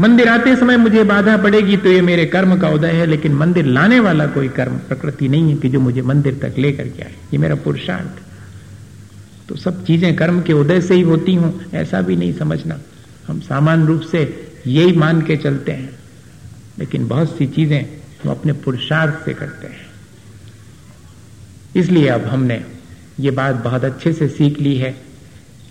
मंदिर 0.00 0.28
आते 0.28 0.54
समय 0.56 0.76
मुझे 0.76 1.02
बाधा 1.04 1.36
पड़ेगी 1.36 1.76
तो 1.76 1.88
ये 1.88 2.00
मेरे 2.02 2.26
कर्म 2.26 2.58
का 2.60 2.68
उदय 2.68 2.90
है, 2.90 3.06
लेकिन 3.06 3.32
मंदिर 3.34 3.64
लाने 3.66 4.00
वाला 4.00 4.26
कोई 4.28 4.48
कर्म, 4.50 4.76
प्रकृति 4.88 5.28
नहीं 5.28 5.50
है 5.50 5.56
कि 5.56 5.68
जो 5.68 5.80
मुझे 5.80 6.02
मंदिर 6.02 6.38
तक 6.42 6.58
लेकर 6.58 6.88
के 6.88 7.02
आए। 7.02 7.14
ये 7.32 7.38
मेरा 7.38 7.54
पुरुषार्थ 7.64 8.22
तो 9.48 9.56
सब 9.56 9.84
चीज़ें 9.84 10.14
कर्म 10.16 10.40
के 10.42 10.52
उदय 10.52 10.80
से 10.80 10.94
ही 10.94 11.02
होती 11.02 11.34
हूँ, 11.34 11.52
ऐसा 11.74 12.00
भी 12.02 12.16
नहीं 12.16 12.32
समझना। 12.34 12.78
हम 13.28 13.40
सामान्य 13.40 13.86
रूप 13.86 14.00
से 14.02 14.20
यही 14.66 14.92
मान 14.94 15.22
के 15.22 15.36
चलते 15.38 15.72
हैं, 15.72 15.90
लेकिन 16.78 17.08
बहुत 17.08 17.36
सी 17.38 17.46
चीज़ें 17.48 17.80
हम 18.22 18.30
अपने 18.30 18.52
पुरुषार्थ 18.54 19.24
से 19.24 19.34
करते 19.34 19.66
हैं। 19.66 19.86
इसलिए 21.78 22.08
अब 22.08 22.24
हमने 22.24 22.64
ये 23.20 23.30
बात 23.30 23.54
बहुत 23.54 23.84
अच्छे 23.84 24.12
से 24.12 24.28
सीख 24.28 24.60
ली 24.60 24.76
है 24.76 24.96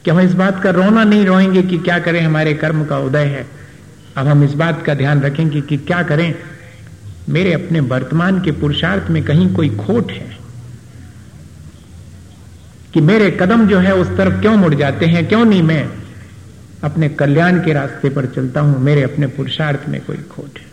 कि 0.06 0.12
हम 0.12 0.20
इस 0.20 0.34
बात 0.34 0.64
का 0.64 0.70
रोना 0.70 1.04
नहीं 1.04 1.26
रोएँगे 1.26 1.62
कि 1.62 1.78
क्या 1.78 2.00
करें, 2.00 2.22
हमारे 2.22 2.54
कर्म 2.54 2.86
का 2.86 2.98
उदय 2.98 3.26
है। 3.26 3.48
अब 4.18 4.28
हम 4.28 4.44
इस 4.44 4.54
बात 4.54 4.86
का 4.86 4.94
ध्यान 4.94 5.22
रखेंगे 5.22 5.62
कि 5.62 5.78
क्या 5.78 6.04
करें। 6.04 6.36
मेरे 7.30 7.54
अपने 7.54 7.80
वर्तमान 7.80 8.42
के 8.42 8.52
पुरुषार्थ 8.52 9.10
में 9.10 9.24
कहीं 9.24 9.54
कोई 9.54 9.70
खोट 9.70 10.12
है 10.12 10.38
कि 12.94 13.02
मेरे 13.02 13.32
कदम 13.32 13.68
जो 13.68 13.80
है 13.80 13.96
उस 13.96 14.18
तरफ़ 14.18 14.42
क्यों 14.42 14.56
मुड़ 14.58 14.76
जाते 14.76 15.06
हैं, 15.06 15.28
क्यों 15.28 15.46
नहीं 15.46 15.62
मैं 15.62 15.90
अपने 16.84 17.10
कल्याण 17.10 17.60
के 17.60 17.74
रास्ते 17.74 18.10
पर 18.10 18.26
चलता 18.26 18.62
हूँ, 18.62 18.80
मेरे 18.80 19.02
अपने 19.04 19.28
पुरुषार्थ 19.28 19.90
में 19.90 20.02
कोई 20.02 20.18
खोट 20.18 20.60
है। 20.60 20.66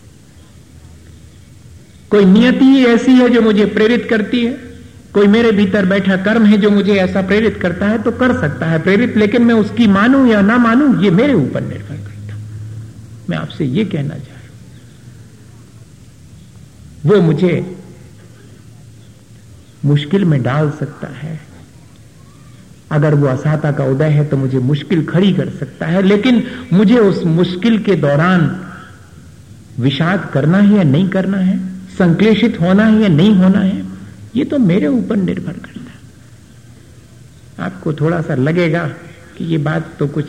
कोई 2.11 2.25
नियति 2.25 2.85
ऐसी 2.85 3.13
है 3.13 3.29
जो 3.29 3.41
मुझे 3.41 3.67
प्रेरित 3.67 4.07
करती 4.11 4.45
है? 4.45 4.74
कोई 5.15 5.27
मेरे 5.27 5.51
भीतर 5.53 5.87
बैठा 5.87 6.17
कर्म 6.25 6.45
है 6.47 6.57
जो 6.59 6.71
मुझे 6.71 6.95
ऐसा 6.97 7.23
प्रेरित 7.23 7.59
करता 7.63 7.87
है 7.87 8.03
तो 8.03 8.11
कर 8.13 8.33
सकता 8.41 8.67
है 8.67 8.79
प्रेरित, 8.83 9.17
लेकिन 9.17 9.43
मैं 9.43 9.55
उसकी 9.57 9.87
मानूं 9.89 10.27
या 10.27 10.41
ना 10.43 10.57
मानूं, 10.59 11.03
ये 11.05 11.11
मेरे 11.13 11.35
ऊपर 11.35 11.61
निर्भर 11.63 11.97
करता 11.97 12.37
मैं 13.31 13.37
आपसे 13.39 13.65
ये 13.67 13.85
कहना 13.87 14.15
चाह 14.17 14.35
रहा 14.35 14.43
वो 17.07 17.21
मुझे 17.23 17.77
मुश्किल 19.85 20.25
में 20.25 20.43
डाल 20.43 20.71
सकता 20.71 21.09
है। 21.17 21.41
अगर 22.93 23.15
वो 23.15 23.27
असाता 23.27 23.71
का 23.73 23.85
उदय 23.85 24.11
है 24.11 24.25
तो 24.25 24.37
मुझे 24.37 24.59
मुश्किल 24.61 25.05
खड़ी 25.07 25.33
कर 25.33 25.49
सकता 25.51 25.87
है, 25.87 26.03
लेकिन 26.03 26.43
मुझे 26.73 26.99
उस 26.99 27.25
मुश्किल 27.27 27.79
के 27.79 27.95
दौरान 27.97 28.51
विषाद 29.79 30.29
करना 30.33 30.59
है 30.59 30.77
या 30.77 30.83
नहीं 30.85 31.09
करना 31.09 31.39
है? 31.39 31.59
संक्लेशित 31.99 32.61
होना 32.61 32.85
है 32.85 33.01
या 33.03 33.09
नहीं 33.11 33.35
होना 33.35 33.61
है? 33.61 33.84
ये 34.37 34.45
तो 34.45 34.59
मेरे 34.59 34.87
ऊपर 34.89 35.17
निर्भर 35.17 35.53
करता 35.55 35.91
है। 35.91 36.03
आपको 37.61 37.93
थोड़ा 37.95 38.21
सा 38.21 38.35
लगेगा 38.35 38.85
कि 39.37 39.45
ये 39.45 39.59
बात 39.61 39.91
तो 39.99 40.07
कुछ 40.09 40.29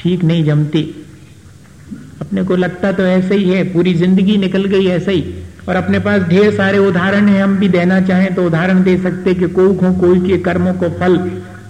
ठीक 0.00 0.24
नहीं 0.24 0.44
जमती। 0.44 0.82
अपने 2.20 2.42
को 2.44 2.56
लगता 2.56 2.92
तो 2.92 3.02
ऐसे 3.02 3.34
ही 3.34 3.50
है, 3.50 3.62
पूरी 3.72 3.94
ज़िंदगी 3.94 4.36
निकल 4.36 4.64
गई 4.66 4.86
ऐसे 4.88 5.12
ही। 5.12 5.34
और 5.68 5.76
अपने 5.76 5.98
पास 5.98 6.22
ढेर 6.22 6.54
सारे 6.54 6.78
उदाहरण 6.78 7.28
हैं, 7.28 7.42
हम 7.42 7.56
भी 7.58 7.68
देना 7.68 8.00
चाहें 8.00 8.34
तो 8.34 8.46
उदाहरण 8.46 8.82
दे 8.82 8.96
सकते 8.98 9.34
कि 9.34 9.48
कोई 9.48 9.74
को 9.76 9.92
कोई 10.00 10.20
के 10.20 10.38
कर्मों 10.38 10.72
को 10.74 10.88
फल 10.90 11.18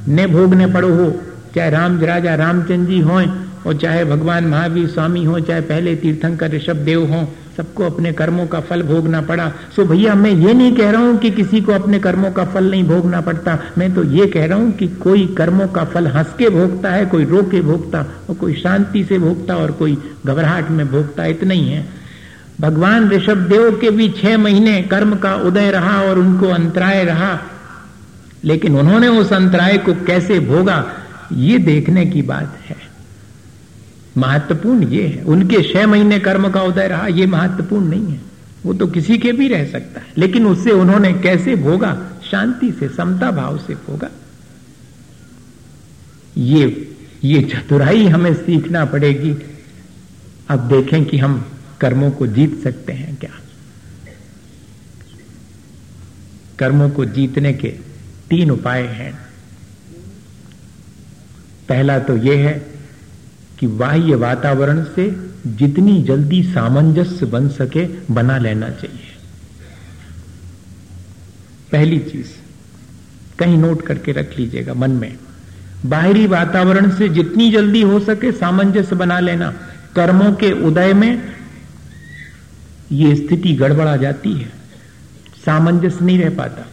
ने 0.09 0.27
भोगने 0.27 0.67
पड़ो 0.67 0.95
हो। 0.95 1.11
चाहे 1.55 1.71
राम 1.71 2.01
राजा 2.03 2.35
रामचंद्र 2.35 2.91
जी 2.91 2.99
हों 3.01 3.23
और 3.67 3.77
चाहे 3.77 4.05
भगवान 4.05 4.47
महावीर 4.47 4.87
स्वामी 4.89 5.25
हो, 5.25 5.41
चाहे 5.41 5.61
पहले 5.63 5.95
तीर्थंकर 5.97 6.51
ऋषभ 6.51 6.77
देव 6.85 7.05
हों 7.13 7.25
सबको 7.59 7.85
अपने 7.85 8.13
कर्मों 8.13 8.47
का 8.47 8.61
फल 8.61 8.83
भोगना 8.83 9.21
पड़ा। 9.21 9.53
सो 9.77 9.85
भैया, 9.85 10.15
मैं 10.15 10.31
ये 10.31 10.55
नहीं 10.55 10.77
कह 10.77 10.91
रहा 10.91 11.01
हूँ 11.01 11.19
कि 11.19 11.31
किसी 11.31 11.61
को 11.61 11.73
अपने 11.73 11.99
कर्मों 11.99 12.31
का 12.31 12.45
फल 12.45 12.71
नहीं 12.71 12.85
भोगना 12.85 13.21
पड़ता। 13.21 13.59
मैं 13.79 13.95
तो 13.95 14.05
ये 14.05 14.27
कह 14.27 14.47
रहा 14.47 14.59
हूँ 14.59 14.73
कि 14.73 14.89
कोई 14.89 15.27
कर्मों 15.27 15.69
का 15.69 15.85
फल 15.85 16.07
हंस 16.07 16.35
के 16.39 16.49
भोगता 16.49 16.91
है, 16.91 17.07
कोई 17.07 17.25
रो 17.25 17.43
के 17.43 17.61
भोगता, 17.61 18.07
और 18.31 18.35
कोई 18.35 18.55
शांति 18.55 19.05
से 19.05 19.19
भोगता 19.19 19.57
और 19.57 19.73
कोई 19.73 19.99
घबराहट 20.27 20.71
में 20.71 20.89
भोगता, 20.89 21.25
इतना 21.25 21.55
ही 21.55 21.69
है। 21.69 21.89
भगवान 22.61 23.11
ऋषभ 23.11 23.37
देव 23.37 23.79
के 23.81 23.91
भी 23.91 24.09
छह 24.09 24.39
महीने 24.39 24.83
कर्म 24.83 25.17
का 25.17 25.35
उदय 25.35 25.71
रहा 25.71 26.03
और 26.03 26.19
उनको 26.19 26.47
अंतराय 26.47 27.05
रहा। 27.05 27.39
लेकिन 28.45 28.77
उन्होंने 28.77 29.09
उस 29.09 29.33
अंतराय 29.33 29.79
को 29.79 29.95
कैसे 29.95 30.41
भोगा, 30.41 30.85
ये 31.33 31.59
देखने 31.59 32.07
की 32.07 32.23
बात 32.23 32.59
है। 32.69 32.88
महत्वपूर्ण 34.19 34.89
ये 34.89 35.07
है। 35.07 35.23
उनके 35.23 35.73
छह 35.73 35.87
महीने 35.87 36.19
कर्म 36.19 36.51
का 36.51 36.63
उदय 36.63 36.89
रहा, 36.89 37.07
ये 37.07 37.27
महत्वपूर्ण 37.27 37.89
नहीं 37.89 38.07
है। 38.07 38.21
वो 38.67 38.75
तो 38.75 38.87
किसी 38.87 39.19
के 39.19 39.33
भी 39.33 39.49
रह 39.49 39.67
सकता 39.67 40.01
है। 40.01 40.07
लेकिन 40.19 40.47
उससे 40.47 40.71
उन्होंने 40.71 41.13
कैसे 41.13 41.57
भोगा? 41.57 42.11
शांति 42.31 42.73
से, 42.73 42.89
समता 42.89 43.31
भाव 43.31 43.59
से 43.59 43.75
भोगा। 43.75 44.11
ये 46.37 46.97
ये 47.25 47.43
चतुराई 47.43 48.07
हमें 48.07 48.35
सीखना 48.35 48.85
पड़ेगी। 48.85 49.37
अब 50.49 50.69
देखें 50.69 51.05
कि 51.05 51.19
हम 51.19 51.47
कर्मों 51.81 52.11
को 52.11 52.27
जीत 52.27 52.61
सकते 52.65 52.93
हैं 52.93 53.17
क्या। 53.17 53.31
कर्मों 56.59 56.91
को 56.91 57.05
जीतने 57.05 57.53
के 57.53 57.69
तीन 58.31 58.51
उपाय 58.51 58.83
हैं। 58.83 59.19
पहला 61.69 61.99
तो 61.99 62.17
यह 62.17 62.49
है 62.49 62.78
कि 63.59 63.67
बाह्य 63.67 64.15
वातावरण 64.15 64.85
से 64.85 65.29
जितनी 65.47 66.03
जल्दी 66.03 66.43
सामंजस्य 66.43 67.27
बन 67.27 67.49
सके, 67.49 68.15
बना 68.15 68.39
लेना 68.39 68.71
चाहिए। 68.71 69.15
पहली 71.73 71.99
चीज़, 71.99 72.29
कहीं 73.39 73.59
नोट 73.59 73.83
करके 73.83 74.13
रख 74.13 74.39
लीजिएगा 74.39 74.75
मन 74.75 74.91
में। 74.91 75.19
बाहरी 75.87 76.27
वातावरण 76.27 76.91
से 76.91 77.09
जितनी 77.09 77.51
जल्दी 77.51 77.83
हो 77.83 78.01
सके, 78.01 78.33
सामंजस्य 78.33 78.97
बना 78.97 79.21
लेना। 79.21 79.55
कर्मों 79.97 80.33
के 80.33 80.53
उदय 80.53 80.93
में 80.93 81.23
ये 82.93 83.17
स्थिति 83.17 83.53
गड़बड़ा 83.53 83.97
जाती 83.97 84.33
है। 84.33 84.49
सामंजस्य 85.47 86.05
नहीं 86.05 86.19
रह 86.19 86.37
पाता। 86.37 86.67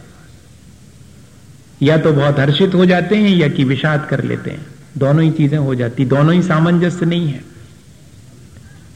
या 1.82 1.98
तो 1.98 2.12
बहुत 2.12 2.38
हर्षित 2.38 2.74
हो 2.74 2.86
जाते 2.86 3.16
हैं, 3.16 3.36
या 3.36 3.48
कि 3.48 3.64
विषाद 3.64 4.06
कर 4.10 4.24
लेते 4.24 4.50
हैं। 4.50 4.66
दोनों 4.98 5.24
ही 5.24 5.30
चीज़ें 5.30 5.58
हो 5.58 5.74
जाती, 5.74 6.04
दोनों 6.04 6.34
ही 6.34 6.42
सामंजस्य 6.42 7.06
नहीं 7.06 7.28
है। 7.28 7.44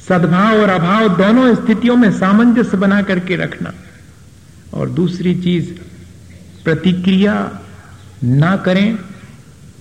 सद्भाव 0.09 0.61
और 0.61 0.69
अभाव 0.69 1.09
दोनों 1.09 1.55
स्थितियों 1.55 1.97
में 1.97 2.13
सामंजस्य 2.13 2.77
बना 2.77 3.03
करके 3.03 3.37
रखना। 3.37 3.75
और 4.75 4.91
दूसरी 4.91 5.35
चीज़, 5.35 5.71
प्रतिक्रिया 6.65 7.61
ना 8.25 8.57
करें, 8.57 8.99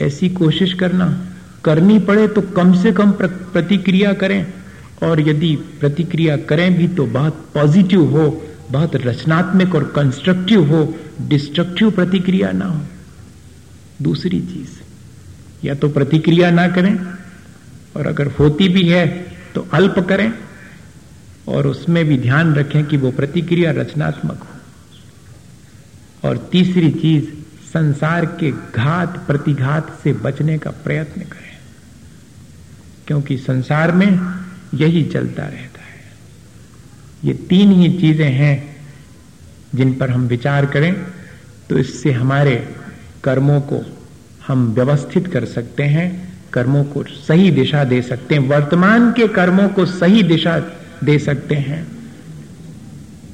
ऐसी 0.01 0.29
कोशिश 0.29 0.73
करना। 0.73 1.25
करनी 1.65 1.99
पड़े 1.99 2.27
तो 2.27 2.41
कम 2.41 2.73
से 2.73 2.91
कम 2.91 3.11
प्रतिक्रिया 3.11 4.13
करें। 4.13 4.53
और 5.03 5.29
यदि 5.29 5.55
प्रतिक्रिया 5.55 6.37
करें 6.37 6.77
भी 6.77 6.87
तो 6.87 7.05
बहुत 7.05 7.45
पॉजिटिव 7.53 8.17
हो 8.17 8.45
बहुत 8.71 8.95
रचनात्मक 8.95 9.75
और 9.75 9.83
कंस्ट्रक्टिव 9.83 10.75
हो, 10.75 10.95
डिस्ट्रक्टिव 11.21 11.91
प्रतिक्रिया 11.91 12.51
ना 12.51 12.65
हो। 12.65 12.81
दूसरी 14.01 14.39
चीज़ 14.39 14.88
या 15.63 15.75
तो 15.75 15.89
प्रतिक्रिया 15.89 16.51
ना 16.51 16.67
करें, 16.67 16.95
और 17.95 18.07
अगर 18.07 18.27
होती 18.29 18.67
भी 18.69 18.87
है 18.89 19.07
तो 19.55 19.67
अल्प 19.73 19.99
करें, 20.09 20.31
और 21.47 21.67
उसमें 21.67 22.03
भी 22.05 22.17
ध्यान 22.17 22.53
रखें 22.55 22.83
कि 22.85 22.97
वो 22.97 23.11
प्रतिक्रिया 23.11 23.71
रचनात्मक 23.71 24.43
हो। 24.43 26.29
और 26.29 26.37
तीसरी 26.51 26.91
चीज़, 26.91 27.25
संसार 27.73 28.25
के 28.39 28.51
घात 28.51 29.17
प्रतिघात 29.27 29.97
से 30.03 30.13
बचने 30.15 30.57
का 30.59 30.71
प्रयत्न 30.83 31.21
करें, 31.21 31.57
क्योंकि 33.07 33.37
संसार 33.39 33.91
में 33.91 34.07
यही 34.73 35.03
चलता 35.03 35.43
रहता 35.43 35.81
है। 35.81 36.01
ये 37.23 37.33
तीन 37.49 37.71
ही 37.71 37.89
चीज़ें 37.99 38.31
हैं 38.31 38.55
जिन 39.75 39.93
पर 39.93 40.09
हम 40.09 40.27
विचार 40.27 40.65
करें 40.65 40.93
तो 41.69 41.77
इससे 41.77 42.11
हमारे 42.11 42.55
कर्मों 43.23 43.59
को 43.63 43.81
हम 44.49 44.65
व्यवस्थित 44.73 45.27
कर 45.27 45.45
सकते 45.45 45.83
हैं, 45.83 46.07
कर्मों 46.53 46.83
को 46.83 47.03
सही 47.03 47.51
दिशा 47.51 47.83
दे 47.83 48.01
सकते 48.01 48.35
हैं, 48.35 48.47
वर्तमान 48.49 49.11
के 49.11 49.27
कर्मों 49.27 49.67
को 49.69 49.85
सही 49.85 50.23
दिशा 50.23 50.57
दे 51.03 51.17
सकते 51.19 51.55
हैं। 51.55 51.87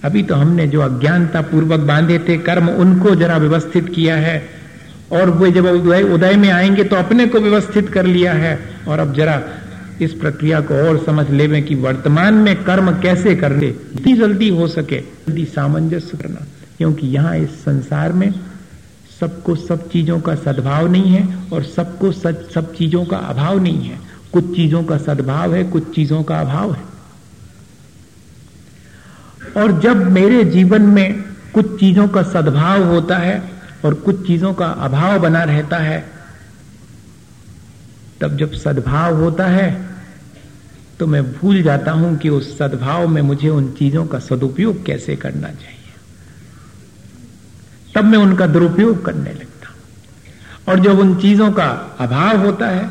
अभी 0.03 0.23
तो 0.23 0.35
हमने 0.35 0.67
जो 0.67 0.81
अज्ञानता 0.81 1.41
पूर्वक 1.41 1.79
बांधे 1.79 2.19
थे 2.19 2.37
कर्म, 2.37 2.69
उनको 2.69 3.15
जरा 3.15 3.37
व्यवस्थित 3.37 3.89
किया 3.89 4.15
है, 4.15 4.41
और 5.11 5.29
वे 5.29 5.51
जब 5.51 5.65
उदय 5.65 6.03
उदय 6.03 6.35
में 6.35 6.49
आएँगे 6.49 6.83
तो 6.83 6.95
अपने 6.95 7.27
को 7.27 7.39
व्यवस्थित 7.39 7.89
कर 7.89 8.05
लिया 8.05 8.33
है, 8.33 8.59
और 8.87 8.99
अब 8.99 9.13
जरा 9.13 9.41
इस 10.01 10.13
प्रक्रिया 10.13 10.59
को 10.61 10.73
और 10.89 11.03
समझ 11.05 11.29
ले 11.29 11.61
कि 11.61 11.75
वर्तमान 11.75 12.33
में 12.33 12.55
कर्म 12.63 12.91
कैसे 13.01 13.35
करने 13.35 13.69
जितनी 13.95 14.13
जल्दी 14.13 14.49
हो 14.49 14.67
सके, 14.67 14.99
जल्दी 15.27 15.45
सामंजस्य 15.45 16.17
करना, 16.17 16.45
क्योंकि 16.77 17.07
यहाँ 17.07 17.37
इस 17.37 17.49
संसार 17.49 18.13
में 18.13 18.33
सबको 19.19 19.55
सब 19.55 19.89
चीज़ों 19.89 20.19
का 20.21 20.35
सद्भाव 20.35 20.87
नहीं 20.87 21.11
है 21.11 21.49
और 21.53 21.63
सबको 21.65 22.11
सब 22.11 22.47
सब 22.49 22.73
चीज़ों 22.75 23.05
का 23.05 23.17
अभाव 23.17 23.59
नहीं 23.59 23.83
है। 23.83 23.99
कुछ 24.33 24.55
चीज़ों 24.55 24.83
का 24.83 24.97
सद्भाव 24.97 25.53
है, 25.55 25.63
कुछ 25.65 25.93
चीज़ों 25.95 26.23
का 26.23 26.39
अभाव 26.41 26.73
है। 26.73 26.83
और 29.57 29.79
जब 29.81 29.97
मेरे 30.11 30.43
जीवन 30.45 30.81
में 30.89 31.21
कुछ 31.53 31.79
चीज़ों 31.79 32.07
का 32.07 32.21
सद्भाव 32.23 32.83
होता 32.83 33.17
है 33.17 33.41
और 33.85 33.93
कुछ 33.95 34.25
चीज़ों 34.27 34.53
का 34.53 34.65
अभाव 34.65 35.19
बना 35.19 35.43
रहता 35.43 35.77
है, 35.77 36.03
तब 38.21 38.37
जब 38.37 38.53
सद्भाव 38.53 39.21
होता 39.21 39.45
है 39.47 39.69
तो 40.99 41.07
मैं 41.07 41.23
भूल 41.31 41.61
जाता 41.63 41.91
हूँ 41.91 42.15
कि 42.17 42.29
उस 42.29 42.57
सद्भाव 42.57 43.07
में 43.07 43.21
मुझे 43.21 43.49
उन 43.49 43.71
चीज़ों 43.71 44.05
का 44.05 44.19
सदुपयोग 44.19 44.85
कैसे 44.85 45.15
करना 45.15 45.47
चाहिए। 45.47 45.84
तब 47.95 48.03
मैं 48.03 48.17
उनका 48.17 48.47
दुरुपयोग 48.47 49.05
करने 49.05 49.29
लगता। 49.29 49.67
हूँ 49.69 49.75
और 50.67 50.79
जब 50.79 50.99
उन 50.99 51.15
चीज़ों 51.15 51.51
का 51.51 51.95
अभाव 51.99 52.37
होता 52.37 52.67
है, 52.67 52.89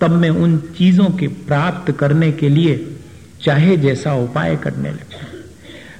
तब 0.00 0.10
मैं 0.10 0.30
उन 0.30 0.58
चीज़ों 0.58 1.10
के 1.10 1.28
प्राप्त 1.28 1.92
करने 1.92 2.32
के 2.32 2.48
लिए 2.48 2.98
चाहे 3.44 3.76
जैसा 3.76 4.14
उपाय 4.14 4.56
करने 4.56 4.90
लगता। 4.90 5.26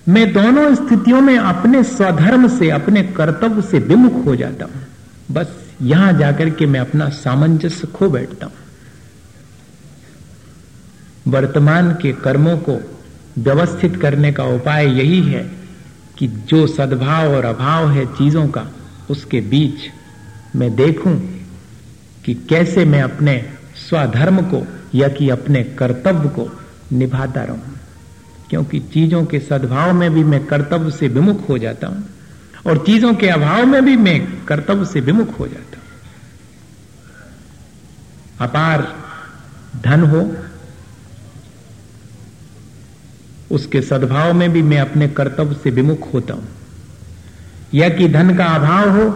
मैं 0.08 0.32
दोनों 0.32 0.74
स्थितियों 0.74 1.20
में 1.20 1.38
अपने 1.38 1.84
स्वधर्म 1.84 2.48
से, 2.48 2.70
अपने 2.70 3.02
कर्तव्य 3.02 3.62
से 3.62 3.78
विमुख 3.78 4.26
हो 4.26 4.36
जाता 4.36 4.64
हूँ। 4.64 4.86
बस 5.30 5.74
यहाँ 5.82 6.12
जाकर 6.12 6.50
के 6.50 6.66
मैं 6.66 6.80
अपना 6.80 7.08
सामंजस्य 7.08 7.86
खो 7.86 8.08
बैठता 8.08 8.46
हूँ। 8.46 8.54
वर्तमान 11.28 11.92
के 11.92 12.12
कर्मों 12.12 12.58
को 12.58 12.80
व्यवस्थित 13.38 13.96
करने 13.96 14.32
का 14.32 14.44
उपाय 14.44 14.86
यही 14.86 15.22
है 15.22 15.61
कि 16.18 16.26
जो 16.26 16.66
सद्भाव 16.66 17.34
और 17.34 17.44
अभाव 17.44 17.90
है 17.90 18.06
चीज़ों 18.06 18.48
का, 18.48 18.66
उसके 19.10 19.40
बीच 19.40 19.90
मैं 20.56 20.74
देखूँ 20.76 21.16
कि 22.24 22.34
कैसे 22.34 22.84
मैं 22.84 23.02
अपने 23.02 23.50
स्वधर्म 23.88 24.42
को 24.42 24.66
या 24.94 25.08
कि 25.08 25.28
अपने 25.28 25.62
कर्तव्य 25.64 26.28
को 26.28 26.48
निभाता 26.92 27.42
रहूँ। 27.42 27.78
क्योंकि 28.50 28.80
चीज़ों 28.80 29.24
के 29.24 29.38
सद्भाव 29.40 29.92
में 29.92 30.10
भी 30.14 30.24
मैं 30.24 30.46
कर्तव्य 30.46 30.90
से 30.90 31.08
विमुख 31.08 31.48
हो 31.48 31.58
जाता 31.58 31.86
हूँ 31.86 32.04
और 32.66 32.78
चीज़ों 32.78 33.14
के 33.14 33.28
अभाव 33.28 33.66
में 33.66 33.84
भी 33.84 33.96
मैं 33.96 34.44
कर्तव्य 34.44 34.84
से 34.84 35.00
विमुख 35.00 35.38
हो 35.40 35.46
जाता 35.48 35.76
हूँ। 35.76 35.86
अपार 38.48 38.96
धन 39.82 40.02
हो 40.02 40.20
उसके 43.52 43.82
सद्भाव 43.82 44.32
में 44.32 44.52
भी 44.52 44.62
मैं 44.62 44.78
अपने 44.78 45.08
कर्तव्य 45.08 45.54
से 45.54 45.70
विमुख 45.70 46.14
होता 46.14 46.34
हूँ। 46.34 46.48
या 47.74 47.88
कि 47.88 48.08
धन 48.08 48.36
का 48.36 48.44
अभाव 48.44 48.90
हो, 48.90 49.10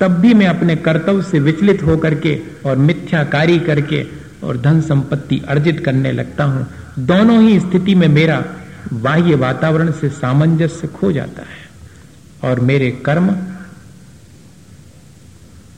तब 0.00 0.10
भी 0.10 0.34
मैं 0.34 0.46
अपने 0.46 0.76
कर्तव्य 0.76 1.22
से 1.22 1.38
विचलित 1.38 1.82
होकर 1.82 2.14
के 2.14 2.40
और 2.66 2.76
मिथ्या 2.76 3.24
कार्य 3.24 3.58
करके 3.58 4.06
और 4.44 4.58
धन 4.58 4.80
संपत्ति 4.80 5.42
अर्जित 5.48 5.80
करने 5.80 6.12
लगता 6.12 6.44
हूँ। 6.44 6.66
दोनों 6.98 7.42
ही 7.42 7.60
स्थिति 7.60 7.94
में 7.94 8.08
मेरा 8.08 8.44
बाह्य 8.92 9.34
वातावरण 9.34 9.92
से 9.92 10.08
सामंजस्य 10.08 10.86
खो 10.86 11.12
जाता 11.12 11.42
है 11.42 11.64
और 12.50 12.60
मेरे 12.60 12.90
कर्म 12.90 13.36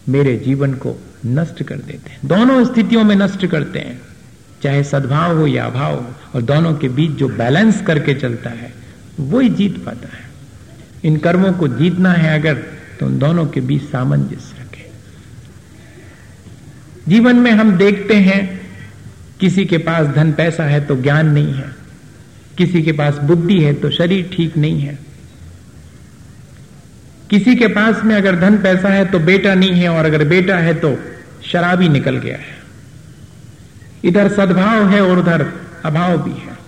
मेरे 0.08 0.36
जीवन 0.36 0.74
को 0.74 1.00
नष्ट 1.26 1.62
कर 1.62 1.76
देते 1.76 2.10
हैं। 2.10 2.18
दोनों 2.24 2.64
स्थितियों 2.64 3.04
में 3.04 3.16
नष्ट 3.16 3.46
करते 3.46 3.78
हैं। 3.78 4.02
चाहे 4.62 4.82
सद्भाव 4.84 5.38
हो 5.38 5.46
या 5.46 5.64
अभाव 5.64 6.04
और 6.34 6.42
दोनों 6.42 6.74
के 6.74 6.88
बीच 6.90 7.10
जो 7.12 7.28
बैलेंस 7.30 7.80
करके 7.82 8.14
चलता 8.14 8.50
है 8.52 8.72
वो 9.20 9.40
ही 9.40 9.48
जीत 9.50 9.84
पाता 9.84 10.08
है। 10.08 10.24
इन 11.04 11.16
कर्मों 11.18 11.52
को 11.52 11.68
जीतना 11.70 12.12
है 12.12 12.38
अगर 12.40 12.54
तो 13.00 13.06
उन 13.06 13.18
दोनों 13.18 13.46
के 13.46 13.60
बीच 13.62 13.82
सामंजस्य 13.82 14.62
रखे। 14.62 14.84
जीवन 17.08 17.36
में 17.36 17.50
हम 17.52 17.76
देखते 17.78 18.14
हैं, 18.16 18.60
किसी 19.40 19.64
के 19.64 19.78
पास 19.78 20.06
धन 20.08 20.32
पैसा 20.32 20.64
है 20.64 20.80
तो 20.86 20.96
ज्ञान 20.96 21.30
नहीं 21.30 21.52
है, 21.54 21.70
किसी 22.58 22.82
के 22.82 22.92
पास 22.92 23.18
बुद्धि 23.22 23.58
है 23.60 23.72
तो 23.74 23.90
शरीर 23.90 24.30
ठीक 24.32 24.56
नहीं 24.56 24.80
है। 24.80 24.98
किसी 27.30 27.54
के 27.56 27.66
पास 27.68 28.02
में 28.04 28.14
अगर 28.16 28.38
धन 28.40 28.56
पैसा 28.58 28.88
है 28.88 29.04
तो 29.04 29.18
बेटा 29.20 29.54
नहीं 29.54 29.80
है, 29.80 29.88
और 29.88 30.04
अगर 30.04 30.24
बेटा 30.24 30.56
है 30.58 30.74
तो 30.76 30.96
शराबी 31.44 31.88
निकल 31.88 32.16
गया 32.18 32.36
है। 32.36 32.55
इधर 34.04 34.28
सद्भाव 34.28 34.88
है 34.88 35.00
और 35.00 35.18
उधर 35.18 35.46
अभाव 35.84 36.22
भी 36.22 36.30
है। 36.30 36.58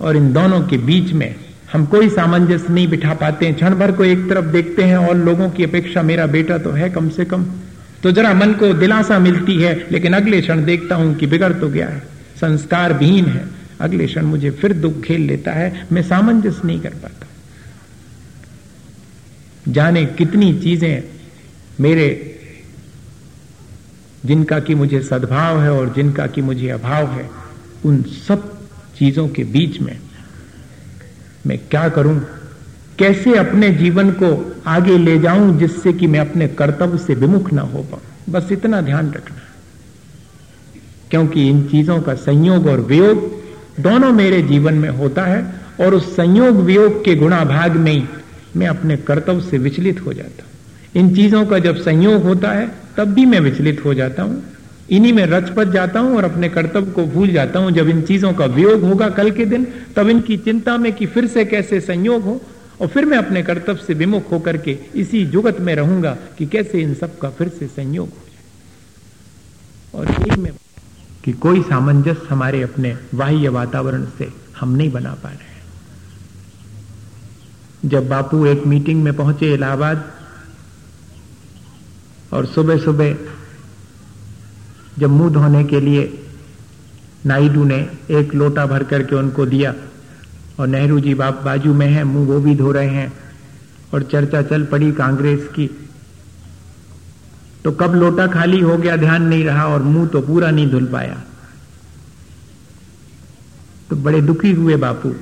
और 0.00 0.16
इन 0.16 0.32
दोनों 0.32 0.60
के 0.62 0.78
बीच 0.78 1.12
में 1.12 1.34
हम 1.72 1.86
कोई 1.86 2.08
सामंजस्य 2.08 2.72
नहीं 2.72 2.88
बिठा 2.88 3.14
पाते 3.14 3.46
हैं। 3.46 3.54
क्षण 3.54 3.74
भर 3.74 3.92
को 3.92 4.04
एक 4.04 4.28
तरफ़ 4.28 4.44
देखते 4.44 4.82
हैं 4.82 4.96
और 4.96 5.16
लोगों 5.16 5.50
की 5.50 5.64
अपेक्षा, 5.64 6.02
मेरा 6.02 6.26
बेटा 6.26 6.58
तो 6.58 6.70
है 6.70 6.90
कम 6.90 7.08
से 7.08 7.24
कम। 7.24 7.46
तो 8.02 8.10
जरा 8.10 8.34
मन 8.34 8.52
को 8.52 8.74
दिलासा 8.74 9.18
मिलती 9.18 9.56
है, 9.56 9.86
लेकिन 9.92 10.12
अगले 10.12 10.40
क्षण 10.40 10.64
देखता 10.64 10.94
हूँ 10.94 11.14
कि 11.14 11.26
बिगड़ 11.26 11.52
तो 11.52 11.68
गया 11.68 11.88
है। 11.88 12.02
संस्कार 12.40 12.92
विहीन 12.92 13.24
है। 13.24 13.44
अगले 13.80 14.06
क्षण 14.06 14.22
मुझे 14.22 14.50
फिर 14.50 14.72
दुख 14.72 15.00
खेल 15.00 15.20
लेता 15.20 15.52
है। 15.52 15.86
मैं 15.92 16.02
सामंजस्य 16.02 16.60
नहीं 16.64 16.80
कर 16.80 16.88
पाता। 16.88 17.26
जाने 19.72 20.06
कितनी 20.06 20.60
चीज़ें 20.60 21.02
मेरे 21.80 22.37
जिनका 24.26 24.60
कि 24.60 24.74
मुझे 24.74 25.00
सद्भाव 25.00 25.60
है 25.60 25.72
और 25.72 25.92
जिनका 25.92 26.26
कि 26.26 26.42
मुझे 26.42 26.68
अभाव 26.68 27.06
है, 27.06 27.30
उन 27.84 28.02
सब 28.02 28.58
चीज़ों 28.98 29.28
के 29.28 29.44
बीच 29.44 29.80
में 29.80 29.98
मैं 31.46 31.58
क्या 31.58 31.88
करूँ? 31.88 32.20
कैसे 32.98 33.36
अपने 33.36 33.70
जीवन 33.70 34.10
को 34.10 34.60
आगे 34.66 34.98
ले 34.98 35.18
जाऊँ 35.18 35.58
जिससे 35.58 35.92
कि 35.92 36.06
मैं 36.06 36.20
अपने 36.20 36.48
कर्तव्य 36.48 36.98
से 36.98 37.14
विमुख 37.14 37.52
ना 37.52 37.62
हो 37.62 37.82
पाऊँ? 37.82 38.00
बस 38.30 38.52
इतना 38.52 38.80
ध्यान 38.80 39.10
रखना। 39.10 39.38
क्योंकि 41.10 41.48
इन 41.48 41.68
चीज़ों 41.68 42.00
का 42.00 42.14
संयोग 42.14 42.66
और 42.66 42.80
वियोग 42.80 43.42
दोनों 43.80 44.12
मेरे 44.12 44.42
जीवन 44.42 44.74
में 44.74 44.88
होता 44.88 45.24
है 45.24 45.54
और 45.80 45.94
उस 45.94 46.16
संयोग 46.16 46.56
वियोग 46.56 47.04
के 47.04 47.14
गुणा 47.14 47.44
भाग 47.44 47.72
में 47.72 47.92
ही 47.92 48.04
मैं 48.56 48.66
अपने 48.66 48.96
कर्तव्य 48.96 49.40
से 49.40 49.58
विचलित 49.58 50.06
हो 50.06 50.12
जाता 50.12 50.42
हूँ। 50.42 50.57
इन 50.96 51.14
चीज़ों 51.14 51.44
का 51.46 51.58
जब 51.58 51.76
संयोग 51.76 52.22
होता 52.22 52.50
है, 52.50 52.68
तब 52.96 53.08
भी 53.14 53.24
मैं 53.26 53.40
विचलित 53.40 53.84
हो 53.84 53.94
जाता 53.94 54.22
हूँ। 54.22 54.42
इन्हीं 54.90 55.12
में 55.12 55.26
रचपच 55.26 55.68
जाता 55.68 56.00
हूँ 56.00 56.16
और 56.16 56.24
अपने 56.24 56.48
कर्तव्य 56.48 56.90
को 56.90 57.04
भूल 57.06 57.28
जाता 57.28 57.58
हूँ। 57.58 57.70
जब 57.72 57.88
इन 57.88 58.02
चीज़ों 58.02 58.32
का 58.34 58.44
वियोग 58.46 58.82
होगा 58.82 59.08
कल 59.08 59.30
के 59.30 59.44
दिन, 59.44 59.66
तब 59.96 60.08
इनकी 60.08 60.36
चिंता 60.36 60.76
में 60.76 60.92
कि 60.92 61.06
फिर 61.06 61.26
से 61.26 61.44
कैसे 61.44 61.80
संयोग 61.80 62.22
हो, 62.22 62.40
और 62.80 62.86
फिर 62.86 63.04
मैं 63.04 63.18
अपने 63.18 63.42
कर्तव्य 63.42 63.84
से 63.86 63.94
विमुख 63.94 64.30
होकर 64.32 64.56
के 64.56 64.78
इसी 64.94 65.24
जुगत 65.26 65.60
में 65.60 65.74
रहूँगा 65.74 66.16
कि 66.38 66.46
कैसे 66.46 66.80
इन 66.80 66.94
सब 66.94 67.18
का 67.18 67.30
फिर 67.30 67.48
से 67.48 67.66
संयोग 67.66 68.08
हो 68.08 68.24
जाए। 68.26 68.42
और 69.94 70.06
यही 70.10 70.40
में 70.40 70.52
कि 71.24 71.32
कोई 71.32 71.62
सामंजस्य 71.62 72.26
हमारे 72.30 72.62
अपने 72.62 72.96
बाह्य 73.14 73.48
वातावरण 73.48 74.04
से 74.18 74.28
हम 74.60 74.76
नहीं 74.76 74.90
बना 74.92 75.14
पा 75.14 75.28
रहे 75.28 75.46
जब 77.88 78.08
बापू 78.08 78.46
एक 78.46 78.66
मीटिंग 78.66 79.02
में 79.02 79.12
पहुँचे 79.16 79.52
इलाहाबाद 79.54 80.12
और 82.32 82.46
सुबह 82.46 82.78
सुबह 82.78 83.16
जब 84.98 85.10
मुँह 85.10 85.32
धोने 85.32 85.64
के 85.64 85.80
लिए 85.80 86.02
नायडू 87.26 87.64
ने 87.64 87.78
एक 88.10 88.34
लोटा 88.34 88.66
भर 88.66 88.82
करके 88.82 89.16
उनको 89.16 89.46
दिया 89.46 89.74
और 90.60 90.66
नेहरू 90.66 91.00
जी 91.00 91.14
बाप 91.14 91.42
बाजू 91.44 91.74
में 91.74 91.86
हैं, 91.86 92.04
मुँह 92.04 92.26
वो 92.26 92.40
भी 92.40 92.54
धो 92.54 92.72
रहे 92.72 92.88
हैं 92.88 93.12
और 93.94 94.02
चर्चा 94.02 94.42
चल 94.42 94.64
पड़ी 94.64 94.92
कांग्रेस 94.92 95.48
की 95.48 95.70
तो 97.64 97.72
कब 97.72 97.94
लोटा 97.94 98.26
खाली 98.26 98.60
हो 98.60 98.76
गया 98.76 98.96
ध्यान 98.96 99.22
नहीं 99.22 99.44
रहा 99.44 99.66
और 99.66 99.82
मुँह 99.82 100.06
तो 100.08 100.20
पूरा 100.20 100.50
नहीं 100.50 100.70
धुल 100.70 100.86
पाया। 100.86 101.22
तो 103.90 103.96
बड़े 103.96 104.20
दुखी 104.20 104.52
हुए 104.52 104.76
बापू। 104.76 105.14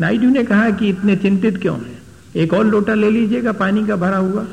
नायडू 0.00 0.28
ने 0.28 0.44
कहा 0.44 0.70
कि 0.70 0.88
इतने 0.88 1.16
चिंतित 1.16 1.58
क्यों 1.58 1.76
हैं? 1.76 2.02
एक 2.36 2.52
और 2.52 2.64
लोटा 2.64 2.94
ले 2.94 3.10
लीजिएगा, 3.10 3.52
पानी 3.52 3.86
का 3.86 3.96
भरा 3.96 4.16
हुआ। 4.16 4.46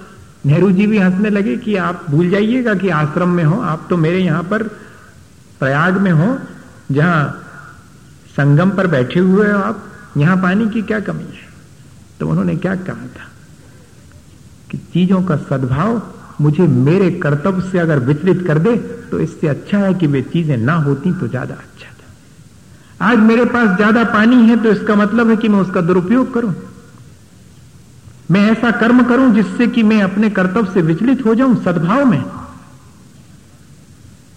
नेहरू 0.43 0.69
जी 0.71 0.85
भी 0.87 0.97
हंसने 0.97 1.29
लगे 1.29 1.55
कि 1.57 1.75
आप 1.77 2.05
भूल 2.09 2.29
जाइएगा 2.29 2.73
कि 2.75 2.89
आश्रम 2.91 3.29
में 3.29 3.43
हो। 3.43 3.59
आप 3.63 3.85
तो 3.89 3.97
मेरे 3.97 4.19
यहाँ 4.19 4.43
पर 4.43 4.63
प्रयाग 5.59 5.97
में 5.97 6.11
हो, 6.11 6.37
जहाँ 6.91 7.45
संगम 8.37 8.69
पर 8.71 8.87
बैठे 8.87 9.19
हुए 9.21 9.49
हो 9.51 9.57
आप। 9.59 9.83
यहाँ 10.17 10.37
पानी 10.37 10.69
की 10.69 10.81
क्या 10.83 10.99
कमी 11.01 11.23
है? 11.23 11.47
तो 12.19 12.27
उन्होंने 12.29 12.55
क्या 12.57 12.75
कहा 12.77 13.07
था? 13.07 13.25
कि 14.71 14.77
चीज़ों 14.93 15.21
का 15.23 15.35
सद्भाव 15.39 16.01
मुझे 16.41 16.67
मेरे 16.67 17.09
कर्तव्य 17.19 17.69
से 17.71 17.79
अगर 17.79 17.99
विचलित 18.01 18.45
कर 18.47 18.59
दे 18.59 18.75
तो 19.11 19.19
इससे 19.19 19.47
अच्छा 19.47 19.77
है 19.77 19.93
कि 19.93 20.07
वे 20.07 20.21
चीज़ें 20.23 20.55
ना 20.57 20.73
होती 20.83 21.11
तो 21.19 21.27
ज़्यादा 21.27 21.53
अच्छा 21.55 21.89
था। 21.89 23.05
आज 23.05 23.17
मेरे 23.19 23.45
पास 23.47 23.75
ज़्यादा 23.75 24.03
पानी 24.13 24.35
है 24.47 24.57
तो 24.63 24.71
इसका 24.71 24.95
मतलब 24.95 25.29
है 25.29 25.35
कि 25.37 25.49
मैं 25.49 25.59
उसका 25.59 25.81
दुरुपयोग 25.81 26.33
करूँ। 26.33 26.53
मैं 28.31 28.41
ऐसा 28.51 28.71
कर्म 28.71 29.03
करूँ 29.03 29.33
जिससे 29.35 29.67
कि 29.67 29.83
मैं 29.83 30.01
अपने 30.01 30.29
कर्तव्य 30.29 30.71
से 30.73 30.81
विचलित 30.81 31.25
हो 31.25 31.35
जाऊँ 31.35 31.55
सद्भाव 31.63 32.05
में? 32.05 32.23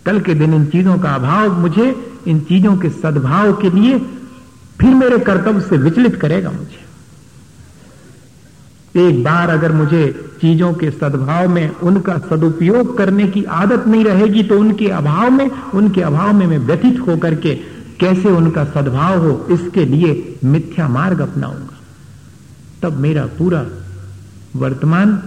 कल 0.06 0.20
के 0.20 0.34
दिन 0.34 0.54
इन 0.54 0.66
चीज़ों 0.66 0.98
का 0.98 1.14
अभाव 1.14 1.60
मुझे, 1.60 2.12
इन 2.26 2.40
चीज़ों 2.40 2.76
के 2.76 2.88
सद्भाव 2.90 3.52
के 3.52 3.70
लिए 3.70 3.98
फिर 4.80 4.94
मेरे 4.94 5.18
कर्तव्य 5.18 5.60
से 5.60 5.76
विचलित 5.76 6.16
करेगा 6.16 6.50
मुझे। 6.50 6.80
एक 9.08 9.22
बार 9.24 9.50
अगर 9.50 9.72
मुझे 9.72 10.06
चीज़ों 10.40 10.72
के 10.74 10.90
सद्भाव 10.90 11.48
में, 11.48 11.68
उनका 11.70 12.18
सदुपयोग 12.18 12.96
करने 12.98 13.28
की 13.28 13.44
आदत 13.44 13.86
नहीं 13.86 14.04
रहेगी 14.04 14.42
तो 14.42 14.58
उनके 14.58 14.88
अभाव 14.88 15.30
में, 15.30 15.50
उनके 15.50 16.02
अभाव 16.02 16.32
में 16.32 16.46
मैं 16.46 16.58
व्यथित 16.58 17.00
होकर 17.00 17.34
के 17.34 17.54
कैसे 18.00 18.28
उनका 18.28 18.64
सद्भाव 18.64 19.18
हो, 19.18 19.46
इसके 19.50 19.84
लिए 19.84 20.38
मिथ्या 20.44 20.88
मार्ग 20.88 21.20
अपनाऊँगा। 21.20 21.71
तब 22.82 22.92
मेरा 22.92 23.26
पूरा 23.26 23.64
वर्तमान 24.56 25.22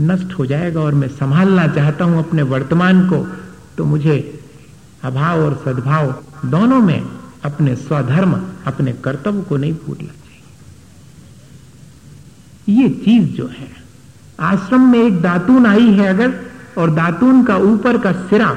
नष्ट 0.00 0.32
हो 0.38 0.46
जाएगा 0.46 0.80
और 0.80 0.94
मैं 0.94 1.08
संभालना 1.08 1.66
चाहता 1.68 2.04
हूँ 2.04 2.18
अपने 2.18 2.42
वर्तमान 2.42 3.08
को 3.08 3.26
तो 3.78 3.84
मुझे 3.84 4.40
अभाव 5.04 5.40
और 5.40 5.54
सद्भाव 5.64 6.22
दोनों 6.44 6.80
में 6.80 7.02
अपने 7.44 7.76
स्वधर्म, 7.76 8.32
अपने 8.66 8.92
कर्तव्य 8.92 9.42
को 9.42 9.56
नहीं 9.56 9.72
भूलना 9.74 10.12
चाहिए। 10.12 10.42
ये 12.82 12.88
चीज़ 13.04 13.36
जो 13.36 13.46
है, 13.46 13.68
आश्रम 14.40 14.80
में 14.92 14.98
एक 14.98 15.20
दातून 15.22 15.66
आई 15.66 15.90
है 15.92 16.06
अगर, 16.08 16.32
और 16.78 16.90
दातून 16.90 17.44
का 17.44 17.56
ऊपर 17.56 17.98
का 17.98 18.12
सिरा 18.12 18.56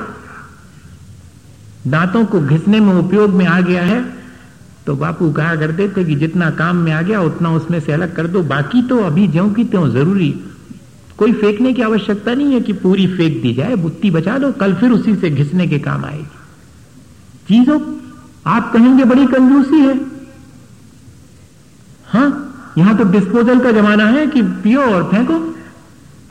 दांतों 1.88 2.26
को 2.26 2.40
घिसने 2.42 2.80
में 2.80 2.94
उपयोग 2.94 3.30
में 3.30 3.46
आ 3.46 3.62
गया 3.62 3.84
है 3.84 4.19
तो 4.90 4.96
बापू 4.96 5.32
कहा 5.32 5.56
करते 5.56 5.90
थे 5.90 6.04
कि 6.04 6.16
जितना 6.16 6.50
काम 6.50 6.76
में 6.76 6.92
आ 6.92 7.02
गया, 7.02 7.22
उतना 7.22 7.52
उसमें 7.52 7.80
से 7.80 7.92
अलग 7.92 8.16
कर 8.16 8.28
दो। 8.28 8.44
बाकी 8.44 8.82
तो 8.82 8.98
अभी 8.98 9.28
ज्यो 9.28 9.50
की 9.50 9.64
त्यों 9.64 9.90
ज़रूरी। 9.90 10.40
कोई 11.18 11.34
फेंकने 11.34 11.74
की 11.74 11.82
आवश्यकता 11.82 12.34
नहीं 12.34 12.54
है 12.54 12.62
कि 12.62 12.74
पूरी 12.74 13.08
फेंक 13.08 13.42
दी 13.42 13.54
जाए, 13.54 13.76
बुत्ती 13.76 14.12
बचा 14.12 14.38
दो, 14.38 14.52
कल 14.52 14.74
फिर 14.74 14.92
उसी 14.92 15.16
से 15.16 15.30
घिसने 15.30 15.68
के 15.68 15.80
काम 15.80 16.06
आएगी। 16.06 16.26
चीज़ों, 17.48 17.80
आप 18.48 18.74
कहेंगे 18.74 19.04
बड़ी 19.04 19.26
कंजूसी 19.26 19.76
है। 19.76 20.02
हाँ 22.08 22.30
यहाँ 22.78 22.98
तो 22.98 23.04
डिस्पोजल 23.04 23.60
का 23.60 23.72
जमाना 23.72 24.06
है 24.06 24.28
कि 24.28 24.42
पियो 24.42 24.82
और 24.82 25.04
फेंको। 25.04 25.34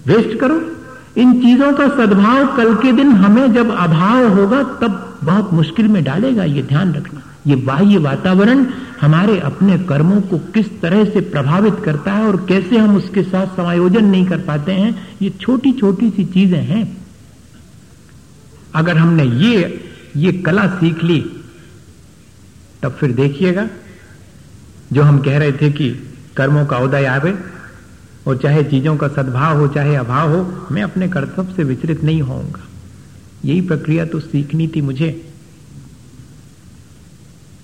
वेस्ट 0.07 0.38
करो। 0.40 0.62
इन 1.16 1.40
चीज़ों 1.40 1.73
का 1.73 1.88
सद्भाव 1.88 2.57
कल 2.57 2.75
के 2.75 2.92
दिन 2.92 3.12
हमें 3.12 3.53
जब 3.53 3.71
अभाव 3.71 4.29
होगा, 4.29 4.62
तब 4.62 5.18
बहुत 5.25 5.53
मुश्किल 5.53 5.88
में 5.88 6.05
डालेगा, 6.05 6.44
ये 6.44 6.62
ध्यान 6.62 6.92
रखना। 6.92 7.21
ये 7.49 7.57
बाह्य 7.57 7.99
वातावरण 7.99 8.67
हमारे 9.01 9.39
अपने 9.41 9.79
कर्मों 9.79 10.21
को 10.21 10.39
किस 10.39 10.81
तरह 10.81 11.05
से 11.05 11.21
प्रभावित 11.21 11.75
करता 11.85 12.13
है 12.13 12.25
और 12.25 12.47
कैसे 12.49 12.77
हम 12.77 12.97
उसके 12.97 13.23
साथ 13.23 13.47
समायोजन 13.47 14.05
नहीं 14.05 14.27
कर 14.27 14.39
पाते 14.39 14.73
हैं, 14.73 15.09
ये 15.23 15.31
छोटी 15.31 15.73
छोटी 15.73 16.11
सी 16.11 16.25
चीज़ें 16.25 16.63
हैं। 16.63 16.99
अगर 18.75 18.97
हमने 18.97 19.25
ये 19.25 19.85
ये 20.17 20.33
कला 20.33 20.67
सीख 20.67 21.05
ली, 21.05 21.21
तब 22.83 22.93
फिर 22.93 23.13
देखिएगा, 23.13 23.69
जो 24.93 25.03
हम 25.03 25.19
कह 25.19 25.39
रहे 25.39 25.53
थे 25.53 25.71
कि 25.71 25.91
कर्मों 26.37 26.67
का 26.67 26.79
उदय 26.79 27.05
आवे, 27.05 27.35
और 28.27 28.37
चाहे 28.37 28.65
चीज़ों 28.65 28.97
का 28.97 29.09
सद्भाव 29.09 29.59
हो, 29.59 29.69
चाहे 29.69 29.95
अभाव 29.95 30.37
हो, 30.37 30.69
मैं 30.71 30.83
अपने 30.83 31.09
कर्तव्य 31.09 31.55
से 31.57 31.65
विचलित 31.65 32.05
नहीं 32.05 32.23
होऊँगा। 32.23 32.61
यही 33.45 33.61
प्रक्रिया 33.61 34.05
तो 34.05 34.21
सीखनी 34.21 34.69
थी 34.69 34.81
मुझे। 34.81 35.28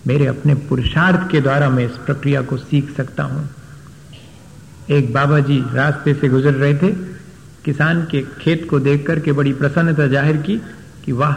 मेरे 0.06 0.26
अपने 0.26 0.54
पुरुषार्थ 0.68 1.30
के 1.30 1.40
द्वारा 1.40 1.68
मैं 1.70 1.84
इस 1.84 1.96
प्रक्रिया 2.06 2.42
को 2.42 2.56
सीख 2.56 2.90
सकता 2.96 3.22
हूँ। 3.22 3.48
एक 4.90 5.12
बाबा 5.12 5.38
जी 5.40 5.58
रास्ते 5.74 6.14
से 6.14 6.28
गुजर 6.28 6.54
रहे 6.54 6.74
थे। 6.74 6.90
किसान 7.64 8.02
के 8.04 8.20
खेत 8.40 8.66
को 8.70 8.80
देख 8.80 9.06
करके 9.06 9.32
बड़ी 9.32 9.52
प्रसन्नता 9.52 10.06
ज़ाहिर 10.06 10.36
की 10.36 10.56
कि 11.04 11.12
वाह, 11.12 11.32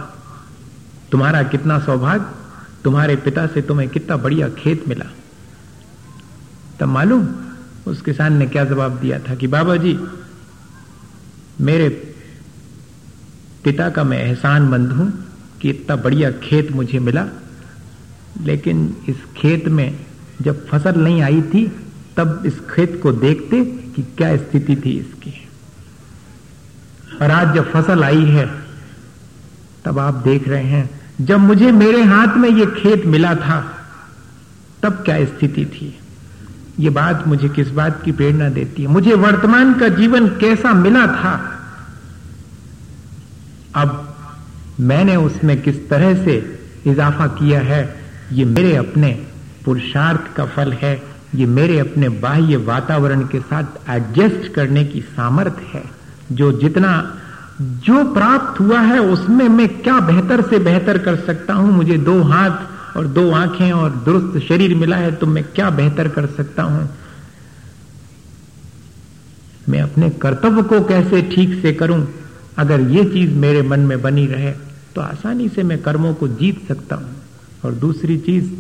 तुम्हारा 1.12 1.44
कितना 1.44 1.80
सौभाग्य, 1.80 2.26
तुम्हारे 2.84 3.16
पिता 3.16 3.48
से 3.48 3.62
तुम्हें 3.62 3.88
कितना 3.90 4.18
बढ़िया 4.18 4.50
खेत 4.50 4.88
मिला। 4.88 5.06
तब 6.80 6.88
मालूम 6.88 7.28
उस 7.88 8.02
किसान 8.02 8.38
ने 8.38 8.46
क्या 8.48 8.64
जवाब 8.66 9.00
दिया 9.00 9.20
था 9.20 9.36
कि 9.36 9.48
बाबा 9.48 9.76
जी 9.76 9.98
मेरे 11.62 11.90
पिता 13.64 13.90
का 13.90 14.04
मैं 14.04 14.18
एहसान 14.20 14.64
मंद 14.64 14.92
हूँ 14.92 15.12
कि 15.62 15.70
इतना 15.70 15.96
बढ़िया 15.96 16.32
खेत 16.44 16.72
मुझे 16.72 17.00
मिला। 17.00 17.26
लेकिन 18.42 18.96
इस 19.10 19.16
खेत 19.38 19.68
में 19.68 20.00
जब 20.42 20.68
फ़सल 20.68 21.02
नहीं 21.02 21.22
आई 21.22 21.42
थी, 21.42 21.72
तब 22.18 22.44
इस 22.46 22.60
खेत 22.60 23.00
को 23.04 23.12
देखते 23.12 23.66
कि 23.66 24.02
क्या 24.02 24.38
स्थिति 24.38 24.76
थी 24.76 25.00
इसकी। 25.00 25.48
और 27.22 27.32
आज 27.32 27.56
जब 27.56 27.72
फ़सल 27.72 28.04
आई 28.04 28.26
है, 28.26 28.52
तब 29.86 30.00
आप 30.00 30.14
देख 30.14 30.48
रहे 30.48 30.64
हैं, 30.64 30.90
जब 31.22 31.40
मुझे 31.40 31.72
मेरे 31.72 32.04
हाथ 32.04 32.38
में 32.38 32.50
ये 32.50 32.66
खेत 32.66 33.06
मिला 33.06 33.36
था, 33.36 33.74
तब 34.84 34.94
क्या 34.94 35.26
स्थिति 35.26 35.66
थी? 35.66 36.00
ये 36.80 36.90
बात 36.90 37.28
मुझे 37.28 37.50
किस 37.50 37.70
बात 37.70 38.02
की 38.04 38.12
प्रेरणा 38.12 38.50
देती 38.50 38.82
है? 38.82 38.88
मुझे 38.88 39.14
वर्तमान 39.14 39.74
का 39.74 39.88
जीवन 39.88 40.28
कैसा 40.28 40.74
मिला 40.74 41.08
था? 41.08 41.60
अब 43.76 44.16
मैंने 44.80 45.16
उसमें 45.16 45.62
किस 45.62 45.90
तरह 45.90 46.24
से 46.26 46.60
इजाफा 46.88 47.28
किया 47.28 47.60
है? 47.60 48.07
ये 48.32 48.46
मेरे 48.46 48.76
अपने 48.76 49.12
पुरुषार्थ 49.66 50.36
का 50.36 50.46
फल 50.46 50.74
है, 50.74 51.02
ये 51.36 51.46
मेरे 51.46 51.80
अपने 51.80 52.10
बाह्य 52.10 52.58
वातावरण 52.58 53.22
के 53.22 53.40
साथ 53.40 53.90
एडजस्ट 53.90 54.54
करने 54.54 54.84
की 54.86 55.02
सामर्थ्य 55.02 55.66
है। 55.74 55.84
जो 56.32 56.52
जितना, 56.52 56.92
जो 57.62 58.04
प्राप्त 58.14 58.60
हुआ 58.60 58.80
है, 58.80 59.00
उसमें 59.00 59.48
मैं 59.50 59.68
क्या 59.82 60.00
बेहतर 60.00 60.42
से 60.42 60.60
बेहतर 60.60 60.98
कर 60.98 61.16
सकता 61.16 61.54
हूँ? 61.54 61.72
मुझे 61.72 61.98
दो 61.98 62.22
हाथ 62.24 62.98
और 62.98 63.08
दो 63.08 63.32
आँखें 63.32 63.72
और 63.72 63.90
दुरुस्त 64.06 64.48
शरीर 64.48 64.76
मिला 64.76 64.98
है 64.98 65.12
तो 65.12 65.28
मैं 65.28 65.44
क्या 65.44 65.70
बेहतर 65.70 66.08
कर 66.08 66.26
सकता 66.28 66.64
हूँ? 66.64 66.90
मैं 69.70 69.82
अपने 69.82 70.10
कर्तव्य 70.10 70.64
को 70.64 70.82
कैसे 70.84 71.22
ठीक 71.22 71.62
से 71.62 71.74
करूँ? 71.74 72.08
अगर 72.58 72.82
ये 72.82 73.04
चीज़ 73.06 73.32
मेरे 73.32 73.62
मन 73.62 73.80
में 73.80 74.02
बनी 74.02 74.26
रहे 74.28 74.52
तो 74.96 75.02
आसानी 75.02 75.50
से 75.50 75.64
मैं 75.64 75.82
कर्मों 75.82 76.14
को 76.14 76.28
जीत 76.28 76.68
सकता 76.68 76.96
हूँ। 76.96 77.17
और 77.66 77.74
दूसरी 77.74 78.18
चीज़ 78.18 78.52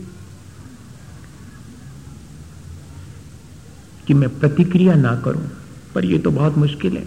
कि 4.07 4.13
मैं 4.13 4.39
प्रतिक्रिया 4.39 4.95
ना 4.95 5.15
करूँ, 5.15 5.47
पर 5.95 6.05
यह 6.05 6.19
तो 6.19 6.31
बहुत 6.31 6.57
मुश्किल 6.57 6.97
है। 6.97 7.05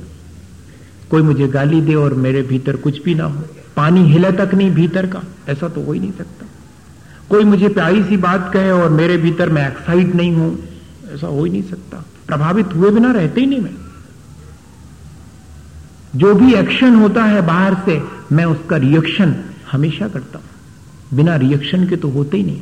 कोई 1.11 1.23
मुझे 1.23 1.49
गाली 1.49 1.81
दे 1.81 1.95
और 1.95 2.15
मेरे 2.15 2.43
भीतर 2.43 2.77
कुछ 2.77 3.03
भी 3.03 3.15
ना 3.15 3.25
हो, 3.25 3.45
पानी 3.77 4.13
हिले 4.13 4.33
तक 4.33 4.55
नहीं 4.55 4.71
भीतर 4.71 5.07
का, 5.07 5.23
ऐसा 5.49 5.69
तो 5.69 5.83
हो 5.83 5.93
ही 5.93 6.01
नहीं 6.01 6.13
सकता। 6.13 6.47
कोई 7.29 7.45
मुझे 7.45 7.69
प्यारी 7.69 8.05
सी 8.05 8.17
बात 8.17 8.51
कहे 8.53 8.71
और 8.71 8.91
मेरे 8.91 9.17
भीतर 9.17 9.49
मैं 9.49 9.69
एक्साइट 9.69 10.15
नहीं 10.15 10.33
हूँ, 10.33 10.59
ऐसा 11.13 11.27
हो 11.27 11.45
ही 11.45 11.51
नहीं 11.51 11.63
सकता। 11.63 12.05
प्रभावित 12.27 12.67
हुए 12.67 12.91
बिना 12.91 13.13
रहते 13.13 13.41
ही 13.41 13.47
नहीं 13.47 13.61
मैं। 13.61 13.77
जो 16.17 16.35
भी 16.35 16.55
एक्शन 16.55 16.95
होता 16.95 17.25
है 17.25 17.47
बाहर 17.47 17.75
से, 17.75 18.03
मैं 18.33 18.45
उसका 18.45 18.77
रिएक्शन 18.77 19.37
हमेशा 19.73 20.09
करता 20.09 20.39
हूँ। 20.39 20.50
बिना 21.15 21.37
रिएक्शन 21.37 21.89
के 21.89 21.97
तो 21.97 22.09
होते 22.09 22.37
ही 22.37 22.43
नहीं। 22.43 22.61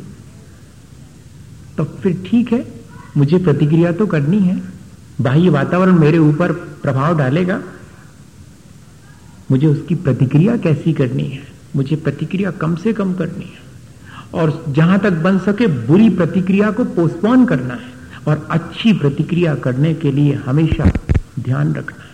तो 1.76 1.84
फिर 1.84 2.24
ठीक 2.26 2.52
है, 2.52 2.72
मुझे 3.16 3.38
प्रतिक्रिया 3.38 3.92
तो 3.92 4.06
करनी 4.06 4.38
है। 4.38 4.62
बाह्य 5.20 5.48
वातावरण 5.48 5.92
मेरे 5.92 6.18
ऊपर 6.18 6.52
प्रभाव 6.52 7.18
डालेगा। 7.18 7.62
मुझे 9.50 9.66
उसकी 9.66 9.94
प्रतिक्रिया 9.94 10.56
कैसी 10.56 10.92
करनी 10.92 11.22
है? 11.22 11.48
मुझे 11.76 11.96
प्रतिक्रिया 11.96 12.50
कम 12.50 12.76
से 12.76 12.92
कम 12.92 13.14
करनी 13.14 13.44
है। 13.44 13.68
और 14.34 14.64
जहाँ 14.68 14.98
तक 14.98 15.10
बन 15.10 15.38
सके 15.38 15.66
बुरी 15.66 16.10
प्रतिक्रिया 16.10 16.70
को 16.70 16.84
पोस्टपोन 16.84 17.46
करना 17.46 17.74
है। 17.74 17.98
और 18.28 18.48
अच्छी 18.50 18.92
प्रतिक्रिया 18.92 19.54
करने 19.54 19.94
के 19.94 20.12
लिए 20.12 20.34
हमेशा 20.34 20.90
ध्यान 21.40 21.74
रखना 21.74 22.02
है। 22.02 22.08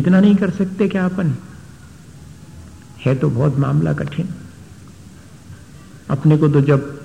इतना 0.00 0.20
नहीं 0.20 0.36
कर 0.36 0.50
सकते 0.50 0.88
क्या 0.88 1.04
अपन? 1.04 1.34
है 3.06 3.14
तो 3.14 3.30
बहुत 3.30 3.56
मामला 3.56 3.92
कठिन। 3.92 4.28
अपने 6.10 6.36
को 6.36 6.48
तो 6.48 6.60
जब 6.60 7.00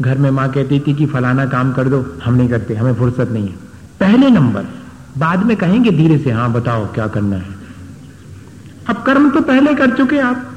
घर 0.00 0.18
में 0.18 0.30
माँ 0.30 0.52
कहती 0.52 0.80
थी 0.80 0.94
कि 0.94 1.06
फलाना 1.06 1.46
काम 1.46 1.72
कर 1.72 1.88
दो, 1.88 2.18
हम 2.24 2.34
नहीं 2.34 2.48
करते, 2.48 2.74
हमें 2.74 2.94
फुर्सत 2.94 3.30
नहीं 3.30 3.48
है। 3.48 3.54
पहले 4.00 4.30
नंबर, 4.30 4.64
बाद 5.18 5.46
में 5.46 5.56
कहेंगे 5.56 5.90
धीरे 5.90 6.18
से 6.18 6.30
हाँ 6.30 6.52
बताओ, 6.52 6.86
क्या 6.86 7.06
करना 7.06 7.36
है? 7.36 7.54
अब 8.88 9.02
कर्म 9.02 9.30
तो 9.30 9.40
पहले 9.40 9.74
कर 9.74 9.90
चुके 9.90 10.18
आप। 10.18 10.50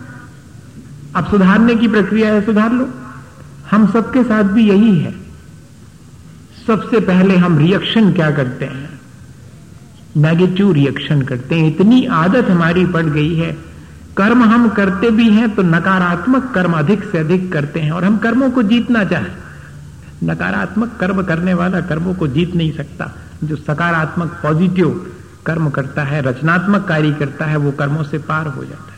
अब 1.15 1.27
सुधारने 1.27 1.75
की 1.75 1.87
प्रक्रिया 1.87 2.33
है, 2.33 2.45
सुधार 2.45 2.71
लो। 2.71 2.89
हम 3.71 3.87
सबके 3.91 4.23
साथ 4.23 4.43
भी 4.43 4.69
यही 4.69 4.99
है। 4.99 5.15
सबसे 6.67 6.99
पहले 6.99 7.37
हम 7.37 7.57
रिएक्शन 7.57 8.13
क्या 8.13 8.31
करते 8.31 8.65
हैं? 8.65 8.99
नेगेटिव 10.17 10.71
रिएक्शन 10.71 11.21
करते 11.21 11.55
हैं। 11.55 11.67
इतनी 11.67 12.05
आदत 12.05 12.49
हमारी 12.49 12.85
पड़ 12.85 13.05
गई 13.05 13.35
है 13.35 13.57
कर्म 14.17 14.43
हम 14.43 14.69
करते 14.69 15.09
भी 15.09 15.29
हैं 15.29 15.55
तो 15.55 15.61
नकारात्मक 15.61 16.51
कर्म 16.55 16.73
अधिक 16.73 17.03
से 17.03 17.17
अधिक 17.17 17.51
करते 17.53 17.79
हैं 17.79 17.91
और 17.91 18.05
हम 18.05 18.17
कर्मों 18.17 18.49
को 18.51 18.63
जीतना 18.63 19.03
चाहें। 19.03 19.35
नकारात्मक 20.23 20.97
कर्म 20.99 21.21
करने 21.23 21.53
वाला 21.53 21.81
कर्मों 21.81 22.13
को 22.13 22.27
जीत 22.27 22.55
नहीं 22.55 22.71
सकता। 22.71 23.11
जो 23.43 23.55
सकारात्मक 23.55 24.39
पॉजिटिव 24.43 25.11
कर्म 25.45 25.69
करता 25.69 26.03
है, 26.03 26.21
रचनात्मक 26.21 26.87
कार्य 26.87 27.11
करता 27.11 27.45
है, 27.45 27.57
वो 27.57 27.71
कर्मों 27.71 28.03
से 28.03 28.17
पार 28.17 28.47
हो 28.47 28.63
जाता 28.63 28.91
है। 28.91 28.95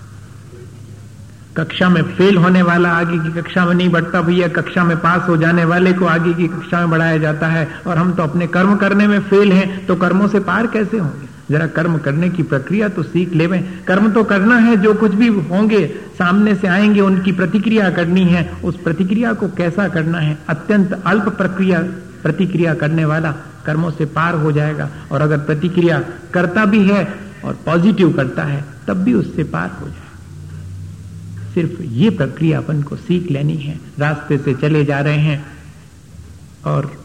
कक्षा 1.58 1.90
में 1.90 2.02
फेल 2.04 2.38
होने 2.38 2.62
वाला 2.62 2.92
आगे 2.92 3.20
की 3.20 3.32
कक्षा 3.32 3.66
में 3.66 3.74
नहीं 3.74 3.90
बढ़ता, 3.90 4.22
भैया 4.22 4.48
कक्षा 4.48 4.84
में 4.84 4.98
पास 4.98 5.28
हो 5.30 5.38
जाने 5.38 5.66
वाले 5.66 5.94
को 5.94 6.06
आगे 6.06 6.34
की 6.34 6.48
कक्षा 6.48 6.80
में 6.80 6.90
बढ़ाया 6.90 7.18
जाता 7.18 7.48
है 7.48 7.68
और 7.88 7.98
हम 7.98 8.14
तो 8.14 8.24
अपने 8.24 8.48
कर्म 8.48 8.76
करने 8.76 9.08
में 9.08 9.20
फेल 9.22 9.52
हैं 9.52 9.86
तो 9.86 9.96
कर्मों 9.96 10.28
से 10.28 10.40
पार 10.40 10.68
कैसे 10.68 10.98
होंगे? 10.98 11.29
जरा 11.50 11.68
कर्म 11.68 11.98
करने 11.98 12.30
की 12.30 12.44
प्रक्रिया 12.44 12.90
तो 12.90 13.04
सीख 13.04 13.34
ले 13.34 13.48
कर्म 13.60 14.12
तो 14.12 14.24
करना 14.24 14.58
है, 14.58 14.78
जो 14.78 14.94
कुछ 14.94 15.12
भी 15.12 15.28
होंगे, 15.28 15.88
सामने 15.88 16.56
से 16.56 16.68
आएँगे, 16.68 17.02
उनकी 17.02 17.32
प्रतिक्रिया 17.32 17.90
करनी 17.90 18.24
है। 18.24 18.52
उस 18.64 18.82
प्रतिक्रिया 18.82 19.34
को 19.34 19.48
कैसा 19.48 19.88
करना 19.88 20.18
है? 20.18 20.38
अत्यंत 20.50 21.04
अल्प 21.06 21.24
प्रक्रिया, 21.24 21.80
प्रतिक्रिया 22.24 22.74
करने 22.74 23.06
वाला 23.06 23.32
कर्मों 23.66 23.92
से 23.92 24.06
पार 24.06 24.36
हो 24.36 24.52
जाएगा। 24.52 24.90
और 25.12 25.22
अगर 25.22 25.38
प्रतिक्रिया 25.38 26.04
करता 26.34 26.66
भी 26.66 26.84
है 26.84 27.16
और 27.46 27.54
पॉजिटिव 27.66 28.14
करता 28.14 28.44
है, 28.44 28.66
तब 28.88 28.98
भी 28.98 29.14
उससे 29.14 29.44
पार 29.44 29.78
हो 29.82 29.88
जाएगा। 29.88 30.10
सिर्फ़ 31.54 31.82
ये 31.82 32.10
प्रक्रिया 32.10 32.58
अपन 32.58 32.82
को 32.82 32.96
सीख 32.96 33.32
लेनी 33.32 33.56
है। 33.56 33.80
रास्ते 34.00 34.38
से 34.38 34.54
चले 34.54 34.86
जा 34.86 35.00
रहे 35.00 35.18
हैं 35.18 35.46
और 36.66 37.04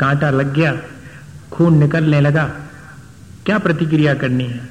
कांटा 0.00 0.30
लग 0.30 0.54
गया, 0.54 0.78
खून 1.50 1.78
निकलने 1.78 2.20
लगा। 2.20 2.50
क्या 3.46 3.58
प्रतिक्रिया 3.58 4.14
करनी 4.14 4.44
है? 4.44 4.68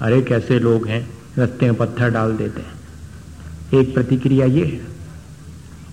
अरे, 0.00 0.22
कैसे 0.22 0.58
लोग 0.58 0.86
हैं, 0.86 1.10
रस्ते 1.38 1.66
में 1.66 1.74
पत्थर 1.74 2.10
डाल 2.10 2.32
देते 2.32 2.60
हैं। 2.60 2.78
एक 3.80 3.94
प्रतिक्रिया 3.94 4.46
ये 4.46 4.64
है। 4.64 4.80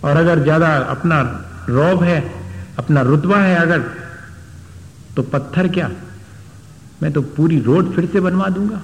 और 0.04 0.18
अगर 0.18 0.40
ज़्यादा 0.44 0.78
अपना 0.78 1.22
रौब 1.70 2.04
है, 2.04 2.34
अपना 2.78 3.02
रुतबा 3.02 3.38
है 3.38 3.56
अगर 3.56 3.80
तो 5.16 5.24
पत्थर 5.24 5.68
क्या? 5.68 5.92
मैं 7.04 7.14
तो 7.14 7.22
पूरी 7.22 7.60
रोड 7.60 7.94
फिर 7.94 8.06
से 8.06 8.20
बनवा 8.20 8.50
दूँगा। 8.50 8.82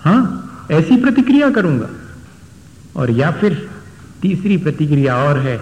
हाँ, 0.00 0.44
ऐसी 0.70 0.96
प्रतिक्रिया 0.96 1.50
करूँगा। 1.50 1.88
और 2.96 3.10
या 3.10 3.30
फिर 3.30 3.70
तीसरी 4.22 4.56
प्रतिक्रिया 4.56 5.16
और 5.16 5.38
है 5.38 5.60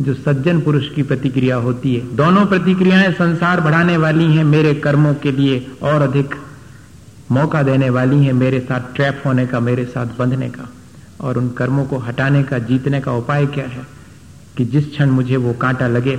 जो 0.00 0.14
सज्जन 0.14 0.60
पुरुष 0.60 0.88
की 0.94 1.02
प्रतिक्रिया 1.02 1.56
होती 1.56 1.94
है। 1.94 2.16
दोनों 2.16 2.46
प्रतिक्रियाएँ 2.46 3.12
संसार 3.12 3.60
बढ़ाने 3.60 3.96
वाली 3.96 4.24
हैं 4.24 4.44
मेरे 4.44 4.74
कर्मों 4.74 5.14
के 5.14 5.32
लिए 5.32 5.76
और 5.82 6.02
अधिक 6.02 6.34
मौका 7.32 7.62
देने 7.62 7.90
वाली 7.90 8.24
हैं 8.24 8.32
मेरे 8.32 8.60
साथ 8.60 8.94
ट्रैप 8.96 9.22
होने 9.26 9.46
का, 9.46 9.60
मेरे 9.60 9.84
साथ 9.84 10.06
बंधने 10.06 10.48
का। 10.50 10.68
और 11.20 11.38
उन 11.38 11.48
कर्मों 11.50 11.84
को 11.84 11.98
हटाने 11.98 12.42
का, 12.42 12.58
जीतने 12.58 13.00
का 13.00 13.12
उपाय 13.12 13.46
क्या 13.46 13.66
है 13.66 13.86
कि 14.56 14.64
जिस 14.64 14.90
क्षण 14.90 15.10
मुझे 15.10 15.36
वो 15.36 15.52
कांटा 15.52 15.86
लगे, 15.86 16.16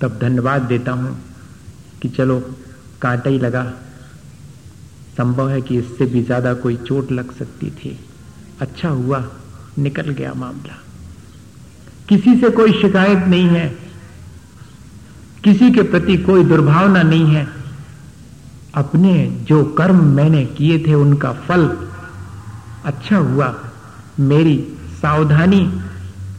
तब 0.00 0.18
धन्यवाद 0.18 0.62
देता 0.62 0.92
हूँ 0.92 1.16
कि 2.02 2.08
चलो, 2.08 2.40
कांटा 3.02 3.30
ही 3.30 3.38
लगा। 3.38 3.64
संभव 5.16 5.50
है 5.50 5.60
कि 5.62 5.78
इससे 5.78 6.06
भी 6.06 6.22
ज़्यादा 6.22 6.54
कोई 6.54 6.76
चोट 6.76 7.12
लग 7.12 7.32
सकती 7.32 7.70
थी। 7.70 7.98
अच्छा 8.60 8.88
हुआ, 8.88 9.24
निकल 9.78 10.10
गया 10.10 10.34
मामला। 10.34 10.83
किसी 12.08 12.34
से 12.40 12.50
कोई 12.50 12.72
शिकायत 12.72 13.18
नहीं 13.18 13.48
है। 13.48 13.66
किसी 15.44 15.70
के 15.70 15.82
प्रति 15.82 16.16
कोई 16.16 16.44
दुर्भावना 16.44 17.02
नहीं 17.02 17.26
है। 17.26 17.46
अपने 18.74 19.14
जो 19.42 19.64
कर्म 19.64 20.04
मैंने 20.04 20.44
किए 20.46 20.78
थे, 20.78 20.94
उनका 20.94 21.32
फल 21.32 21.66
अच्छा 22.84 23.16
हुआ। 23.16 23.54
मेरी 24.20 24.56
सावधानी 25.02 25.80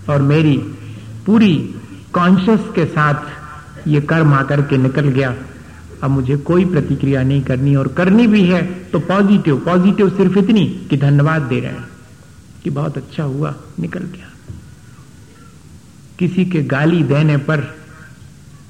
और 0.09 0.22
मेरी 0.22 0.57
पूरी 1.26 1.76
कॉन्शियस 2.13 2.59
के 2.76 2.86
साथ 2.86 3.88
ये 3.88 4.01
कर्म 4.01 4.34
आकर 4.34 4.61
के 4.61 4.78
निकल 4.78 5.07
गया। 5.07 5.34
अब 6.03 6.11
मुझे 6.11 6.38
कोई 6.38 6.66
प्रतिक्रिया 6.66 7.24
नहीं 7.24 7.41
करनी 7.41 7.76
और 7.76 7.88
करनी 7.88 8.28
भी 8.28 8.41
है 8.41 8.61
तो 8.84 8.99
पॉजिटिव 8.99 9.57
पॉजिटिव 9.57 10.09
सिर्फ़ 10.09 10.38
इतनी 10.39 10.66
कि 10.89 10.97
धन्यवाद 10.97 11.41
दे 11.41 11.59
रहे 11.59 11.72
हैं 11.72 11.88
कि 12.63 12.70
बहुत 12.70 12.97
अच्छा 12.97 13.24
हुआ, 13.24 13.55
निकल 13.80 13.99
गया। 13.99 14.34
किसी 16.20 16.45
के 16.45 16.63
गाली 16.63 17.03
देने 17.03 17.38
पर 17.38 17.57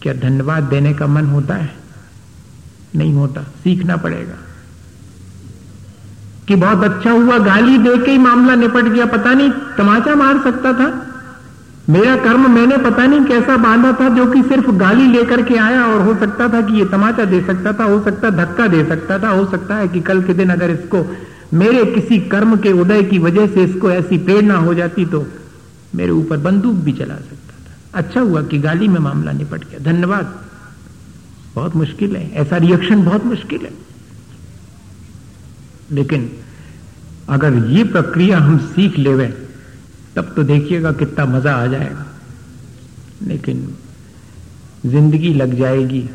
क्या 0.01 0.13
धन्यवाद 0.13 0.63
देने 0.63 0.93
का 0.93 1.07
मन 1.07 1.25
होता 1.25 1.53
है? 1.53 1.75
नहीं 2.95 3.13
होता। 3.13 3.41
सीखना 3.41 3.97
पड़ेगा। 3.97 4.33
कि 6.47 6.55
बहुत 6.55 6.83
अच्छा 6.83 7.11
हुआ, 7.11 7.37
गाली 7.37 7.77
दे 7.77 7.97
के 7.97 8.11
ही 8.11 8.17
मामला 8.17 8.55
निपट 8.55 8.83
गया, 8.83 9.05
पता 9.05 9.33
नहीं, 9.33 9.51
तमाचा 9.77 10.15
मार 10.15 10.43
सकता 10.43 10.73
था। 10.73 11.07
मेरा 11.89 12.17
कर्म 12.17 12.51
मैंने 12.51 12.77
पता 12.77 13.05
नहीं 13.05 13.25
कैसा 13.25 13.57
बांधा 13.57 13.91
था, 13.91 14.09
जो 14.09 14.25
कि 14.25 14.43
सिर्फ़ 14.43 14.71
गाली 14.71 15.07
लेकर 15.07 15.41
के 15.41 15.55
आया 15.55 15.85
और 15.85 16.01
हो 16.01 16.15
सकता 16.15 16.49
था 16.49 16.61
कि 16.61 16.73
ये 16.73 16.85
तमाचा 16.85 17.25
दे 17.25 17.41
सकता 17.41 17.73
था, 17.73 17.83
हो 17.83 18.03
सकता, 18.03 18.29
धक्का 18.29 18.67
दे 18.67 18.85
सकता 18.85 19.19
था, 19.19 19.29
हो 19.29 19.45
सकता 19.45 19.75
है 19.75 19.87
कि 19.87 20.01
कल 20.01 20.23
के 20.23 20.33
दिन 20.33 20.49
अगर 20.49 20.69
इसको, 20.69 21.17
मेरे 21.53 21.85
किसी 21.85 22.19
कर्म 22.19 22.57
के 22.57 22.71
उदय 22.71 23.03
की 23.03 23.19
वजह 23.19 23.47
से 23.47 23.63
इसको 23.63 23.91
ऐसी 23.91 24.17
प्रेरणा 24.17 24.55
हो 24.55 24.73
जाती 24.73 25.05
तो 25.05 25.27
मेरे 25.95 26.11
ऊपर 26.11 26.37
बंदूक 26.37 26.75
भी 26.75 26.91
चला 26.91 27.15
सकता 27.15 27.53
था। 27.53 27.99
अच्छा 27.99 28.21
हुआ 28.21 28.41
कि 28.43 28.59
गाली 28.59 28.87
में 28.87 28.99
मामला 28.99 29.31
निपट 29.31 29.69
गया। 29.69 29.79
धन्यवाद। 29.79 30.45
बहुत 31.55 31.75
मुश्किल 31.75 32.15
है। 32.15 32.31
ऐसा 32.31 32.57
रिएक्शन 32.57 33.03
बहुत 33.03 33.25
मुश्किल 33.25 33.61
है। 33.61 33.71
लेकिन 35.91 36.31
अगर 37.29 37.53
ये 37.53 37.83
प्रक्रिया 37.83 38.39
हम 38.39 38.57
सीख 38.57 38.99
लेवे, 38.99 39.27
तब 40.15 40.33
तो 40.35 40.43
देखिएगा 40.43 40.91
कितना 40.91 41.25
मज़ा 41.25 41.55
आ 41.55 41.67
जाएगा। 41.67 42.05
लेकिन 43.23 43.75
ज़िंदगी 44.85 45.33
लग 45.33 45.53
जाएगी। 45.53 46.09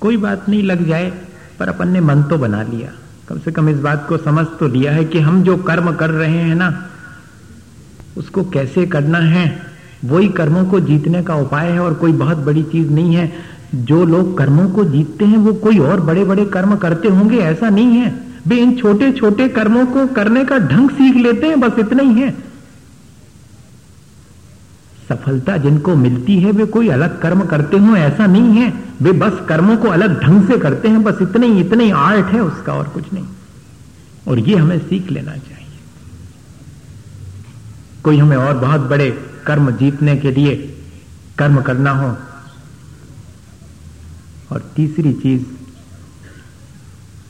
कोई 0.00 0.16
बात 0.16 0.48
नहीं 0.48 0.62
लग 0.62 0.86
जाए, 0.88 1.12
पर 1.58 1.68
अपन 1.68 1.88
ने 1.88 2.00
मन 2.00 2.22
तो 2.22 2.38
बना 2.38 2.62
लिया। 2.62 2.92
कम 3.28 3.38
से 3.38 3.52
कम 3.52 3.68
इस 3.68 3.78
बात 3.78 4.06
को 4.08 4.16
समझ 4.16 4.46
तो 4.60 4.68
लिया 4.68 4.92
है 4.92 5.04
कि 5.04 5.20
हम 5.20 5.42
जो 5.42 5.56
कर्म 5.56 5.94
कर 5.94 6.10
रहे 6.10 6.38
हैं 6.38 6.54
ना 6.54 6.90
उसको 8.16 8.44
कैसे 8.44 8.86
करना 8.86 9.18
है? 9.18 9.60
वही 10.04 10.28
कर्मों 10.28 10.64
को 10.64 10.80
जीतने 10.80 11.22
का 11.22 11.34
उपाय 11.34 11.70
है 11.70 11.80
और 11.80 11.94
कोई 11.94 12.12
बहुत 12.12 12.36
बड़ी 12.36 12.62
चीज़ 12.62 12.90
नहीं 12.90 13.14
है। 13.14 13.32
जो 13.74 14.04
लोग 14.04 14.38
कर्मों 14.38 14.70
को 14.70 14.84
जीतते 14.84 15.24
हैं, 15.24 15.36
वो 15.36 15.52
कोई 15.52 15.78
और 15.78 16.00
बड़े 16.00 16.24
बड़े 16.24 16.44
कर्म 16.44 16.76
करते 16.76 17.08
होंगे, 17.08 17.38
ऐसा 17.38 17.70
नहीं 17.70 17.86
है। 17.86 18.20
वे 18.46 18.56
इन 18.56 18.76
छोटे 18.76 19.12
छोटे 19.12 19.48
कर्मों 19.48 19.86
को 19.86 20.06
करने 20.06 20.44
का 20.44 20.58
ढंग 20.58 20.90
सीख 20.90 21.16
लेते 21.16 21.46
हैं, 21.46 21.60
बस 21.60 21.78
इतना 21.78 22.02
ही 22.02 22.20
है। 22.20 22.30
सफलता 25.08 25.56
जिनको 25.56 25.96
मिलती 25.96 26.38
है, 26.38 26.52
वे 26.52 26.66
कोई 26.66 26.88
अलग 26.88 27.20
कर्म 27.20 27.40
करते 27.40 27.78
हो, 27.78 27.96
ऐसा 27.96 28.26
नहीं 28.26 28.50
है। 28.52 28.72
वे 29.02 29.12
बस 29.12 29.32
कर्मों 29.48 29.76
को 29.76 29.88
अलग 29.88 30.22
ढंग 30.22 30.44
से 30.44 30.58
करते 30.58 30.88
हैं, 30.88 31.04
बस 31.04 31.18
इतने 31.22 31.46
ही, 31.46 31.60
इतने 31.60 31.90
आर्ट 31.90 32.26
है, 32.26 32.40
उसका 32.40 32.72
और 32.72 32.84
कुछ 32.84 33.04
नहीं। 33.14 33.24
और 34.28 34.38
ये 34.38 34.56
हमें 34.56 34.78
सीख 34.78 35.10
लेना 35.10 35.32
चाहिए। 35.32 35.55
कोई 38.06 38.18
हमें 38.18 38.36
और 38.36 38.58
बहुत 38.58 38.80
बड़े 38.80 39.10
कर्म 39.46 39.70
जीतने 39.70 40.16
के 40.16 40.30
लिए 40.30 40.56
कर्म 41.38 41.62
करना 41.62 41.90
हो। 41.90 42.16
और 44.52 44.72
तीसरी 44.76 45.12
चीज़, 45.12 45.42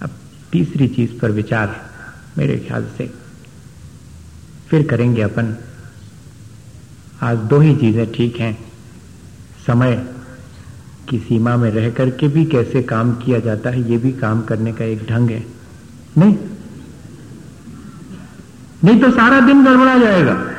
अब 0.03 0.11
तीसरी 0.53 0.89
चीज़ 0.89 1.21
पर 1.21 1.31
विचार 1.31 1.91
मेरे 2.39 2.59
ख्याल 2.59 2.87
से 2.99 3.11
फिर 4.69 4.87
करेंगे 4.87 5.23
अपन। 5.23 5.57
आज 7.23 7.39
दो 7.39 7.61
ही 7.61 7.77
चीज़ें 7.77 8.13
ठीक 8.13 8.37
हैं। 8.37 8.59
समय 9.67 10.09
की 11.09 11.19
सीमा 11.19 11.57
में 11.57 11.71
रह 11.71 11.91
करके 11.91 12.29
भी 12.29 12.45
कैसे 12.45 12.83
काम 12.83 13.15
किया 13.15 13.39
जाता 13.39 13.71
है, 13.71 13.91
ये 13.91 13.99
भी 13.99 14.13
काम 14.13 14.43
करने 14.43 14.73
का 14.73 14.85
एक 14.85 15.07
ढंग 15.11 15.31
है। 15.31 15.47
नहीं? 16.19 16.37
नहीं 18.85 19.01
तो 19.01 19.11
सारा 19.11 19.41
दिन 19.41 19.65
गड़बड़ा 19.65 19.99
जाएगा। 19.99 20.53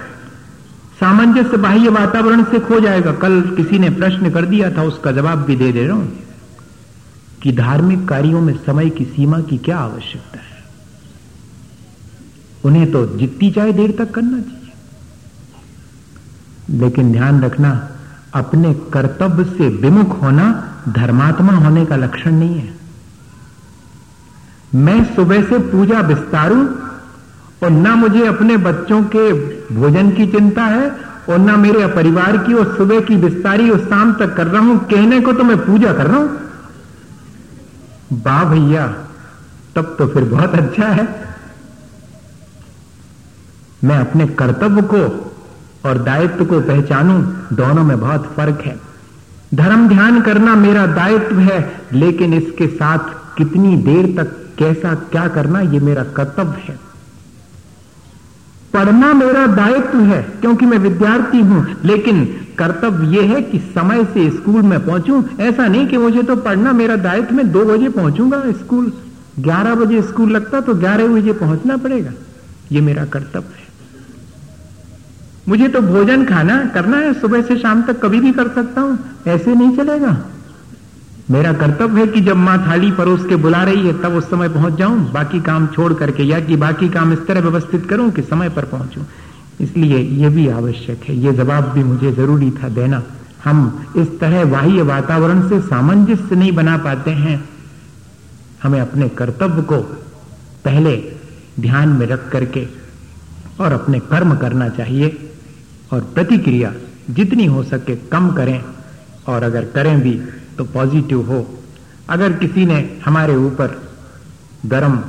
सामंजस्य 1.00 1.58
बाह्य 1.58 1.90
वातावरण 1.90 2.44
से 2.44 2.60
खो 2.60 2.80
जाएगा। 2.80 3.12
कल 3.12 3.42
किसी 3.42 3.80
ने 3.80 3.90
प्रश्न 3.90 4.30
कर 4.30 4.46
दिया 4.46 4.72
था, 4.72 4.84
उसका 4.84 5.12
जवाब 5.12 5.44
भी 5.44 5.56
दे 5.56 5.72
दे 5.72 5.88
रहा 5.88 5.98
हूँ। 5.98 6.20
कि 7.44 7.52
धार्मिक 7.52 8.08
कार्यों 8.08 8.42
में 8.42 8.54
समय 8.54 8.90
की 8.90 9.06
सीमा 9.06 9.40
की 9.40 9.58
क्या 9.58 9.78
आवश्यकता 9.78 10.40
है? 10.40 10.64
उन्हें 12.66 12.92
तो 12.92 13.18
जितनी 13.18 13.52
चाहे 13.52 13.74
देर 13.74 13.96
तक 13.98 14.12
करना 14.12 14.40
चाहिए। 14.40 14.72
लेकिन 16.70 17.12
ध्यान 17.12 17.42
रखना, 17.42 17.90
अपने 18.34 18.74
कर्तव्य 18.74 19.44
से 19.44 19.70
विमुख 19.70 20.22
होना 20.22 20.64
धर्मात्मा 20.90 21.54
होने 21.54 21.86
का 21.86 21.96
लक्षण 21.96 22.32
नहीं 22.32 22.56
है। 22.56 22.78
मैं 24.76 25.16
सुबह 25.16 25.44
से 25.44 25.58
पूजा 25.60 26.00
विस्तारू 26.00 26.70
और 27.64 27.70
ना 27.70 27.96
मुझे 27.96 28.26
अपने 28.28 28.58
बच्चों 28.58 29.04
के 29.04 29.34
भोजन 29.76 30.12
की 30.12 30.28
चिंता 30.28 30.64
है, 30.64 31.08
और 31.30 31.38
ना 31.38 31.58
मेरे 31.58 31.88
परिवार 31.88 32.38
की, 32.38 32.54
और 32.54 32.76
सुबह 32.78 33.00
की 33.00 33.16
विस्तारी 33.16 33.70
और 33.70 33.80
शाम 33.80 34.14
तक 34.14 34.36
कर 34.36 34.48
रहा 34.48 34.62
हूँ। 34.62 34.78
कहने 34.86 35.22
को 35.22 35.34
तो 35.34 35.44
मैं 35.44 35.58
पूजा 35.58 35.94
कर 35.94 36.08
रहा 36.08 36.18
हूँ। 36.18 36.40
बा 38.14 38.44
भैया, 38.44 38.88
तब 39.76 39.96
तो 40.00 40.08
फिर 40.08 40.24
बहुत 40.24 40.54
अच्छा 40.54 40.88
है। 40.88 41.28
मैं 43.84 43.98
अपने 43.98 44.28
कर्तव्य 44.28 44.82
को 44.82 45.32
और 45.90 45.98
दायित्व 45.98 46.46
को 46.46 46.62
पहचानूं, 46.62 47.22
दोनों 47.56 47.84
में 47.84 48.00
बहुत 48.00 48.34
फ़र्क 48.38 48.62
है। 48.62 48.80
धर्म 49.56 49.88
ध्यान 49.88 50.22
करना 50.22 50.56
मेरा 50.56 50.86
दायित्व 50.86 51.40
है, 51.40 51.82
लेकिन 51.94 52.34
इसके 52.34 52.68
साथ 52.68 53.38
कितनी 53.38 53.76
देर 53.78 54.06
तक, 54.06 54.36
कैसा 54.60 54.96
क्या 54.96 55.28
करना 55.28 55.60
यह 55.60 55.84
मेरा 55.84 56.04
कर्तव्य 56.04 56.62
है। 56.62 56.87
पढ़ना 58.74 59.14
मेरा 59.14 59.46
दायित्व 59.48 60.00
है, 60.00 60.22
क्योंकि 60.42 60.66
मैं 60.66 60.78
विद्यार्थी 60.78 61.40
हूँ। 61.40 61.66
लेकिन 61.86 62.26
कर्तव्य 62.58 63.18
यह 63.18 63.34
है 63.34 63.42
कि 63.42 63.60
समय 63.60 64.04
से 64.04 64.30
स्कूल 64.30 64.62
में 64.62 64.86
पहुंचूं। 64.86 65.22
ऐसा 65.40 65.68
नहीं 65.68 65.88
कि 65.88 65.98
मुझे 65.98 66.24
तो 66.24 66.36
पढ़ना 66.36 66.74
मेरा 66.74 66.96
दायित्व 66.96 67.36
में 67.36 67.52
दो 67.52 67.66
बजे 67.66 67.90
पहुंचूँगा 67.90 68.44
स्कूल। 68.52 68.92
ग्यारह 69.40 69.76
बजे 69.76 70.02
स्कूल 70.02 70.32
लगता 70.32 70.62
तो 70.62 70.74
ग्यारह 70.76 71.08
बजे 71.08 71.34
पहुँचना 71.34 71.78
पड़ेगा। 71.78 72.12
ये 72.72 72.82
मेरा 72.82 73.06
कर्तव्य 73.06 73.58
है। 73.58 73.66
मुझे 75.48 75.68
तो 75.68 75.82
भोजन 75.82 76.26
खाना 76.26 76.66
करना 76.66 76.98
है, 76.98 77.14
सुबह 77.14 77.42
से 77.42 77.58
शाम 77.58 77.82
तक 77.82 78.02
कभी 78.02 78.20
भी 78.20 78.32
कर 78.32 78.48
सकता 78.48 78.82
हूँ। 78.82 79.00
ऐसे 79.28 79.56
नहीं 79.56 79.78
चलेगा। 79.78 80.18
मेरा 81.32 81.52
कर्तव्य 81.54 82.02
है 82.02 82.08
कि 82.08 82.20
जब 82.22 82.36
माँ 82.36 82.58
थाली 82.68 82.92
परोस 82.92 83.26
के 83.26 83.36
बुला 83.36 83.64
रही 83.64 83.88
है, 83.88 83.94
तब 84.02 84.14
उस 84.14 84.30
समय 84.30 84.50
पहुँच 84.50 84.74
जाऊँ। 84.74 85.12
बाकी 85.12 85.40
काम 85.42 85.68
छोड़ 85.68 85.94
करके 85.94 86.24
या 86.24 86.40
कि 86.40 86.56
बाकी 86.56 86.90
काम 86.90 87.14
इस 87.14 87.26
तरह 87.28 87.42
व्यवस्थित 87.42 87.86
करूँ 87.86 88.10
कि 88.12 88.22
समय 88.22 88.50
पर 88.50 88.66
पहुंचूं। 88.66 89.04
इसलिए 89.62 89.98
यह 89.98 90.30
भी 90.30 90.48
आवश्यक 90.48 91.04
है। 91.04 91.16
ये 91.16 91.34
जवाब 91.34 91.64
भी 91.64 91.84
मुझे 91.84 92.12
ज़रूरी 92.12 92.52
था 92.52 92.70
देना। 92.70 93.04
हम 93.44 93.86
इस 93.98 94.20
तरह 94.20 94.46
बाह्य 94.46 94.82
वातावरण 94.82 95.48
से 95.50 95.60
सामंजस्य 95.62 96.36
नहीं 96.36 96.52
बना 96.52 96.78
पाते 96.78 97.12
हैं। 97.12 97.50
हमें 98.64 98.80
अपने 98.80 99.10
कर्तव्य 99.10 99.62
को 99.62 99.78
पहले 100.66 100.96
ध्यान 101.60 101.90
में 101.90 102.08
रख 102.08 102.30
करके 102.30 102.68
और 103.60 103.72
अपने 103.72 104.00
कर्म 104.00 104.36
करना 104.36 104.70
चाहिए 104.70 105.30
और 105.94 106.02
प्रतिक्रिया 106.14 106.74
जितनी 107.10 107.46
हो 107.46 107.64
सके 107.64 107.96
कम 107.96 108.30
करें 108.32 108.62
और 109.28 109.44
अगर 109.44 109.66
करें 109.66 110.00
भी 110.02 110.20
तो 110.58 110.64
पॉजिटिव 110.66 111.22
हो। 111.22 111.46
अगर 112.10 112.34
किसी 112.34 112.66
ने 112.66 112.80
हमारे 113.06 113.36
ऊपर 113.36 113.82
गर्म 114.66 115.00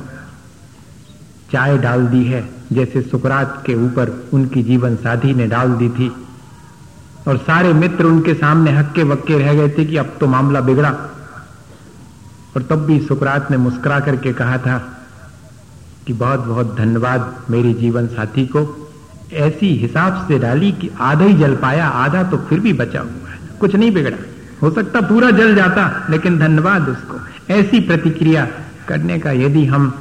चाय 1.51 1.77
डाल 1.77 2.05
दी 2.07 2.23
है, 2.23 2.49
जैसे 2.73 3.01
सुकरात 3.01 3.63
के 3.65 3.73
ऊपर 3.75 4.09
उनकी 4.33 4.63
जीवन 4.63 4.95
साथी 4.95 5.33
ने 5.33 5.47
डाल 5.47 5.73
दी 5.73 5.89
थी, 5.89 6.11
और 7.27 7.37
सारे 7.37 7.73
मित्र 7.73 8.05
उनके 8.05 8.33
सामने 8.33 8.71
हक्के 8.71 9.03
वक्के 9.03 9.37
रह 9.39 9.53
गए 9.53 9.69
थे 9.69 9.85
कि 9.85 9.97
अब 9.97 10.15
तो 10.19 10.27
मामला 10.27 10.61
बिगड़ा, 10.61 10.89
और 12.55 12.61
तब 12.61 12.85
भी 12.85 12.99
सुकरात 12.99 13.51
ने 13.51 13.57
मुस्कुरा 13.57 13.99
करके 13.99 14.33
कहा 14.33 14.57
था 14.57 14.77
कि 16.07 16.13
बहुत 16.13 16.39
बहुत 16.39 16.75
धन्यवाद 16.77 17.45
मेरी 17.49 17.73
जीवन 17.73 18.07
साथी 18.07 18.45
को। 18.45 18.91
ऐसी 19.33 19.67
हिसाब 19.77 20.25
से 20.27 20.39
डाली 20.39 20.71
कि 20.71 20.89
आधा 20.99 21.25
ही 21.25 21.33
जल 21.33 21.55
पाया, 21.55 21.87
आधा 21.87 22.23
तो 22.23 22.37
फिर 22.39 22.59
भी 22.59 22.73
बचा 22.73 23.01
हुआ 23.01 23.29
है। 23.29 23.39
कुछ 23.59 23.75
नहीं 23.75 23.91
बिगड़ा। 23.91 24.17
हो 24.61 24.69
सकता 24.71 25.01
पूरा 25.01 25.29
जल 25.31 25.55
जाता, 25.55 26.07
लेकिन 26.09 26.37
धन्यवाद 26.39 26.89
उसको। 26.89 27.19
ऐसी 27.53 27.79
प्रतिक्रिया 27.79 28.47
करने 28.87 29.19
का 29.19 29.31
यदि 29.31 29.65
हम 29.65 29.91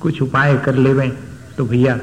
कुछ 0.00 0.20
उपाय 0.22 0.56
कर 0.56 0.74
लेवें 0.76 1.10
तो 1.56 1.64
भैया, 1.64 1.98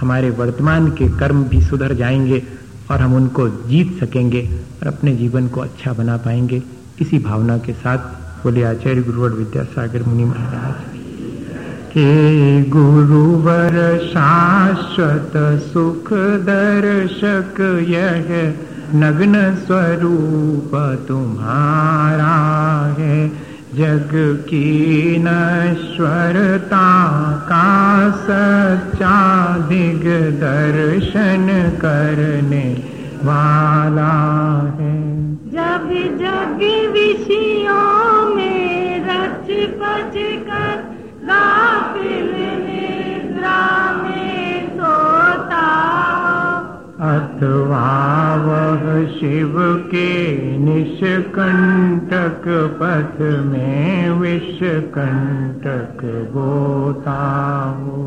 हमारे 0.00 0.30
वर्तमान 0.30 0.88
के 0.90 1.08
कर्म 1.18 1.42
भी 1.44 1.60
सुधर 1.62 1.94
जाएँगे 1.94 2.42
और 2.90 3.00
हम 3.00 3.14
उनको 3.14 3.48
जीत 3.68 3.98
सकेंगे 4.00 4.42
और 4.80 4.88
अपने 4.88 5.14
जीवन 5.16 5.48
को 5.48 5.60
अच्छा 5.60 5.92
बना 5.92 6.16
पाएँगे। 6.16 6.62
इसी 7.00 7.18
भावना 7.18 7.58
के 7.58 7.72
साथ 7.72 7.98
बोले 8.44 8.62
आचार्य 8.62 9.02
गुरुवर 9.02 9.30
विद्यासागर 9.30 10.02
मुनि 10.02 10.24
महाराज। 10.24 10.82
के 11.92 12.62
गुरुवर 12.70 13.74
शाश्वत 14.04 15.32
सुख 15.62 16.12
दर्शक 16.44 17.60
यह 17.88 18.28
नग्न 18.96 19.54
स्वरूप 19.54 20.70
तुम्हारा 21.08 22.36
है। 22.98 23.28
जग 23.74 24.10
की 24.48 24.68
नश्वरता 25.18 26.88
का 27.48 27.66
सच्चा 28.10 29.16
दिग 29.58 30.04
दर्शन 30.40 31.46
करने 31.82 32.66
वाला 33.24 34.14
है। 34.78 34.94
जब 35.34 35.90
जग 36.20 36.60
विषयों 36.92 38.36
में 38.36 39.04
रच 39.04 39.48
पच 39.80 40.14
कर, 40.48 40.76
गाफिल 41.24 42.30
निद्रा 42.64 43.92
में 44.02 44.13
अथवा 47.04 47.86
वह 48.44 48.84
शिव 49.14 49.54
के 49.90 50.10
निष्कंटक 50.58 52.44
पथ 52.80 53.20
में 53.46 54.10
विषकंटक 54.20 56.04
बोता 56.34 57.20
हो 57.80 58.00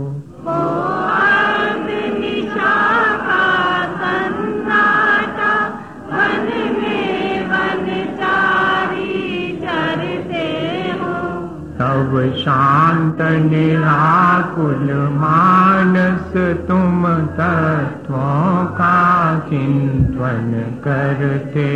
शांत 12.36 13.22
निराकुल 13.22 14.92
मानस 15.18 16.34
तुम 16.68 17.06
तत्वों 17.38 18.66
का 18.66 19.40
चिंतन 19.40 20.76
करते 20.84 21.72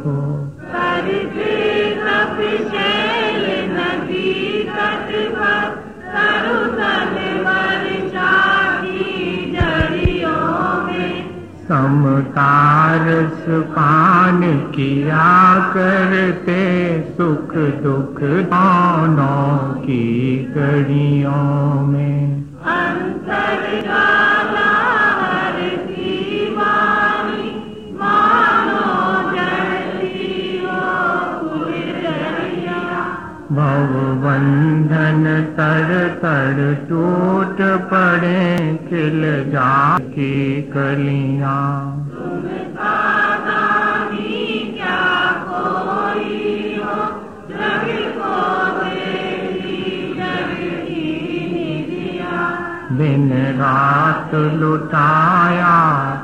हो। 0.00 0.16
करते 0.72 2.99
समतारस 11.70 13.44
पान 13.48 14.40
किया 14.74 15.54
करते 15.74 16.62
सुख 17.02 17.54
दुख 17.82 18.22
दोनों 18.22 19.74
की 19.82 20.36
कड़ियों 20.54 21.82
में। 21.82 22.42
अंतर 22.62 23.60
भव 33.52 33.92
बंधन 34.24 35.24
तर 35.56 35.88
तर 36.22 36.58
टूट 36.88 37.56
पड़े, 37.90 38.76
खिल 38.88 39.22
जा 39.50 39.98
कलियाँ। 40.74 41.96
दानी 43.46 44.40
रात 53.58 54.34
लुटाया 54.34 55.78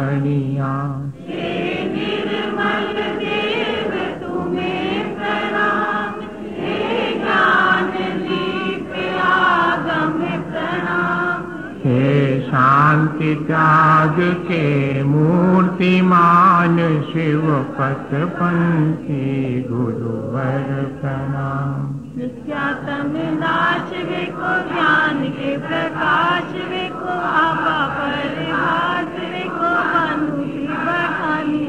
हे 11.86 12.42
शांति 12.42 13.36
त्याग 13.48 14.20
के 14.20 15.04
मूर्तिमान 15.04 16.78
शिव 17.14 17.64
पथ 17.80 18.14
पंथी 18.14 19.62
गुरुवर 19.70 20.98
प्रणाम। 21.02 21.95
नित्यातम 22.18 23.16
नाश 23.40 23.90
विको 24.10 24.52
ज्ञान 24.68 25.18
के 25.38 25.50
प्रकाश 25.64 26.52
विको 26.68 27.16
आपा 27.40 27.80
परिभाष 27.96 29.18
विको 29.32 29.72
मनु 29.90 30.38
की 30.44 30.68
बखानी 30.86 31.66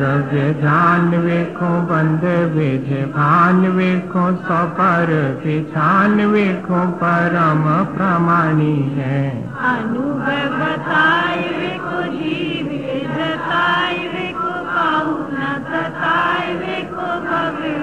जग 0.00 0.34
ध्यान 0.60 1.08
वेखो 1.24 1.70
बंद 1.90 2.26
विज 2.56 2.92
भान 3.14 3.66
वेखो 3.78 4.26
सपर 4.42 5.14
पिछान 5.44 6.20
वेखो 6.34 6.84
परम 7.02 7.64
प्रमाणी 7.96 8.76
है। 8.98 9.24
अनुभव 9.70 10.60
बताए 10.60 11.48
वेखो 11.58 12.02
जीव 12.12 12.68
के 12.84 13.00
वेखो 14.14 14.54
पाऊ 14.76 15.18
न 15.32 15.56
वेखो 16.60 17.08
भव्य 17.26 17.76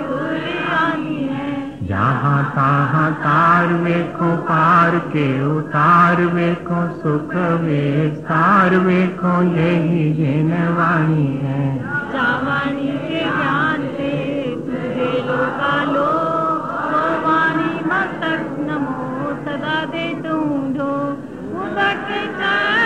जहाँ 1.88 2.44
तहाँ 2.56 3.12
तार 3.24 3.68
को 4.18 4.28
पार 4.44 4.98
के 5.14 5.26
उतार 5.48 6.22
सुख 7.02 7.34
यही 9.56 10.04
है। 11.42 11.66
जावाणी 12.14 12.92
के 13.08 13.24
ज्ञान 13.38 13.82
से 13.98 14.12
तुझे 14.64 15.12
लोका 15.28 15.76
लो 15.92 16.08
वो 16.94 17.76
मस्तक 17.92 18.48
नमो 18.70 19.34
सदा 19.46 19.78
दे 19.94 20.08
ढूंढो 20.24 20.92
उदक 21.64 22.08
चा 22.40 22.83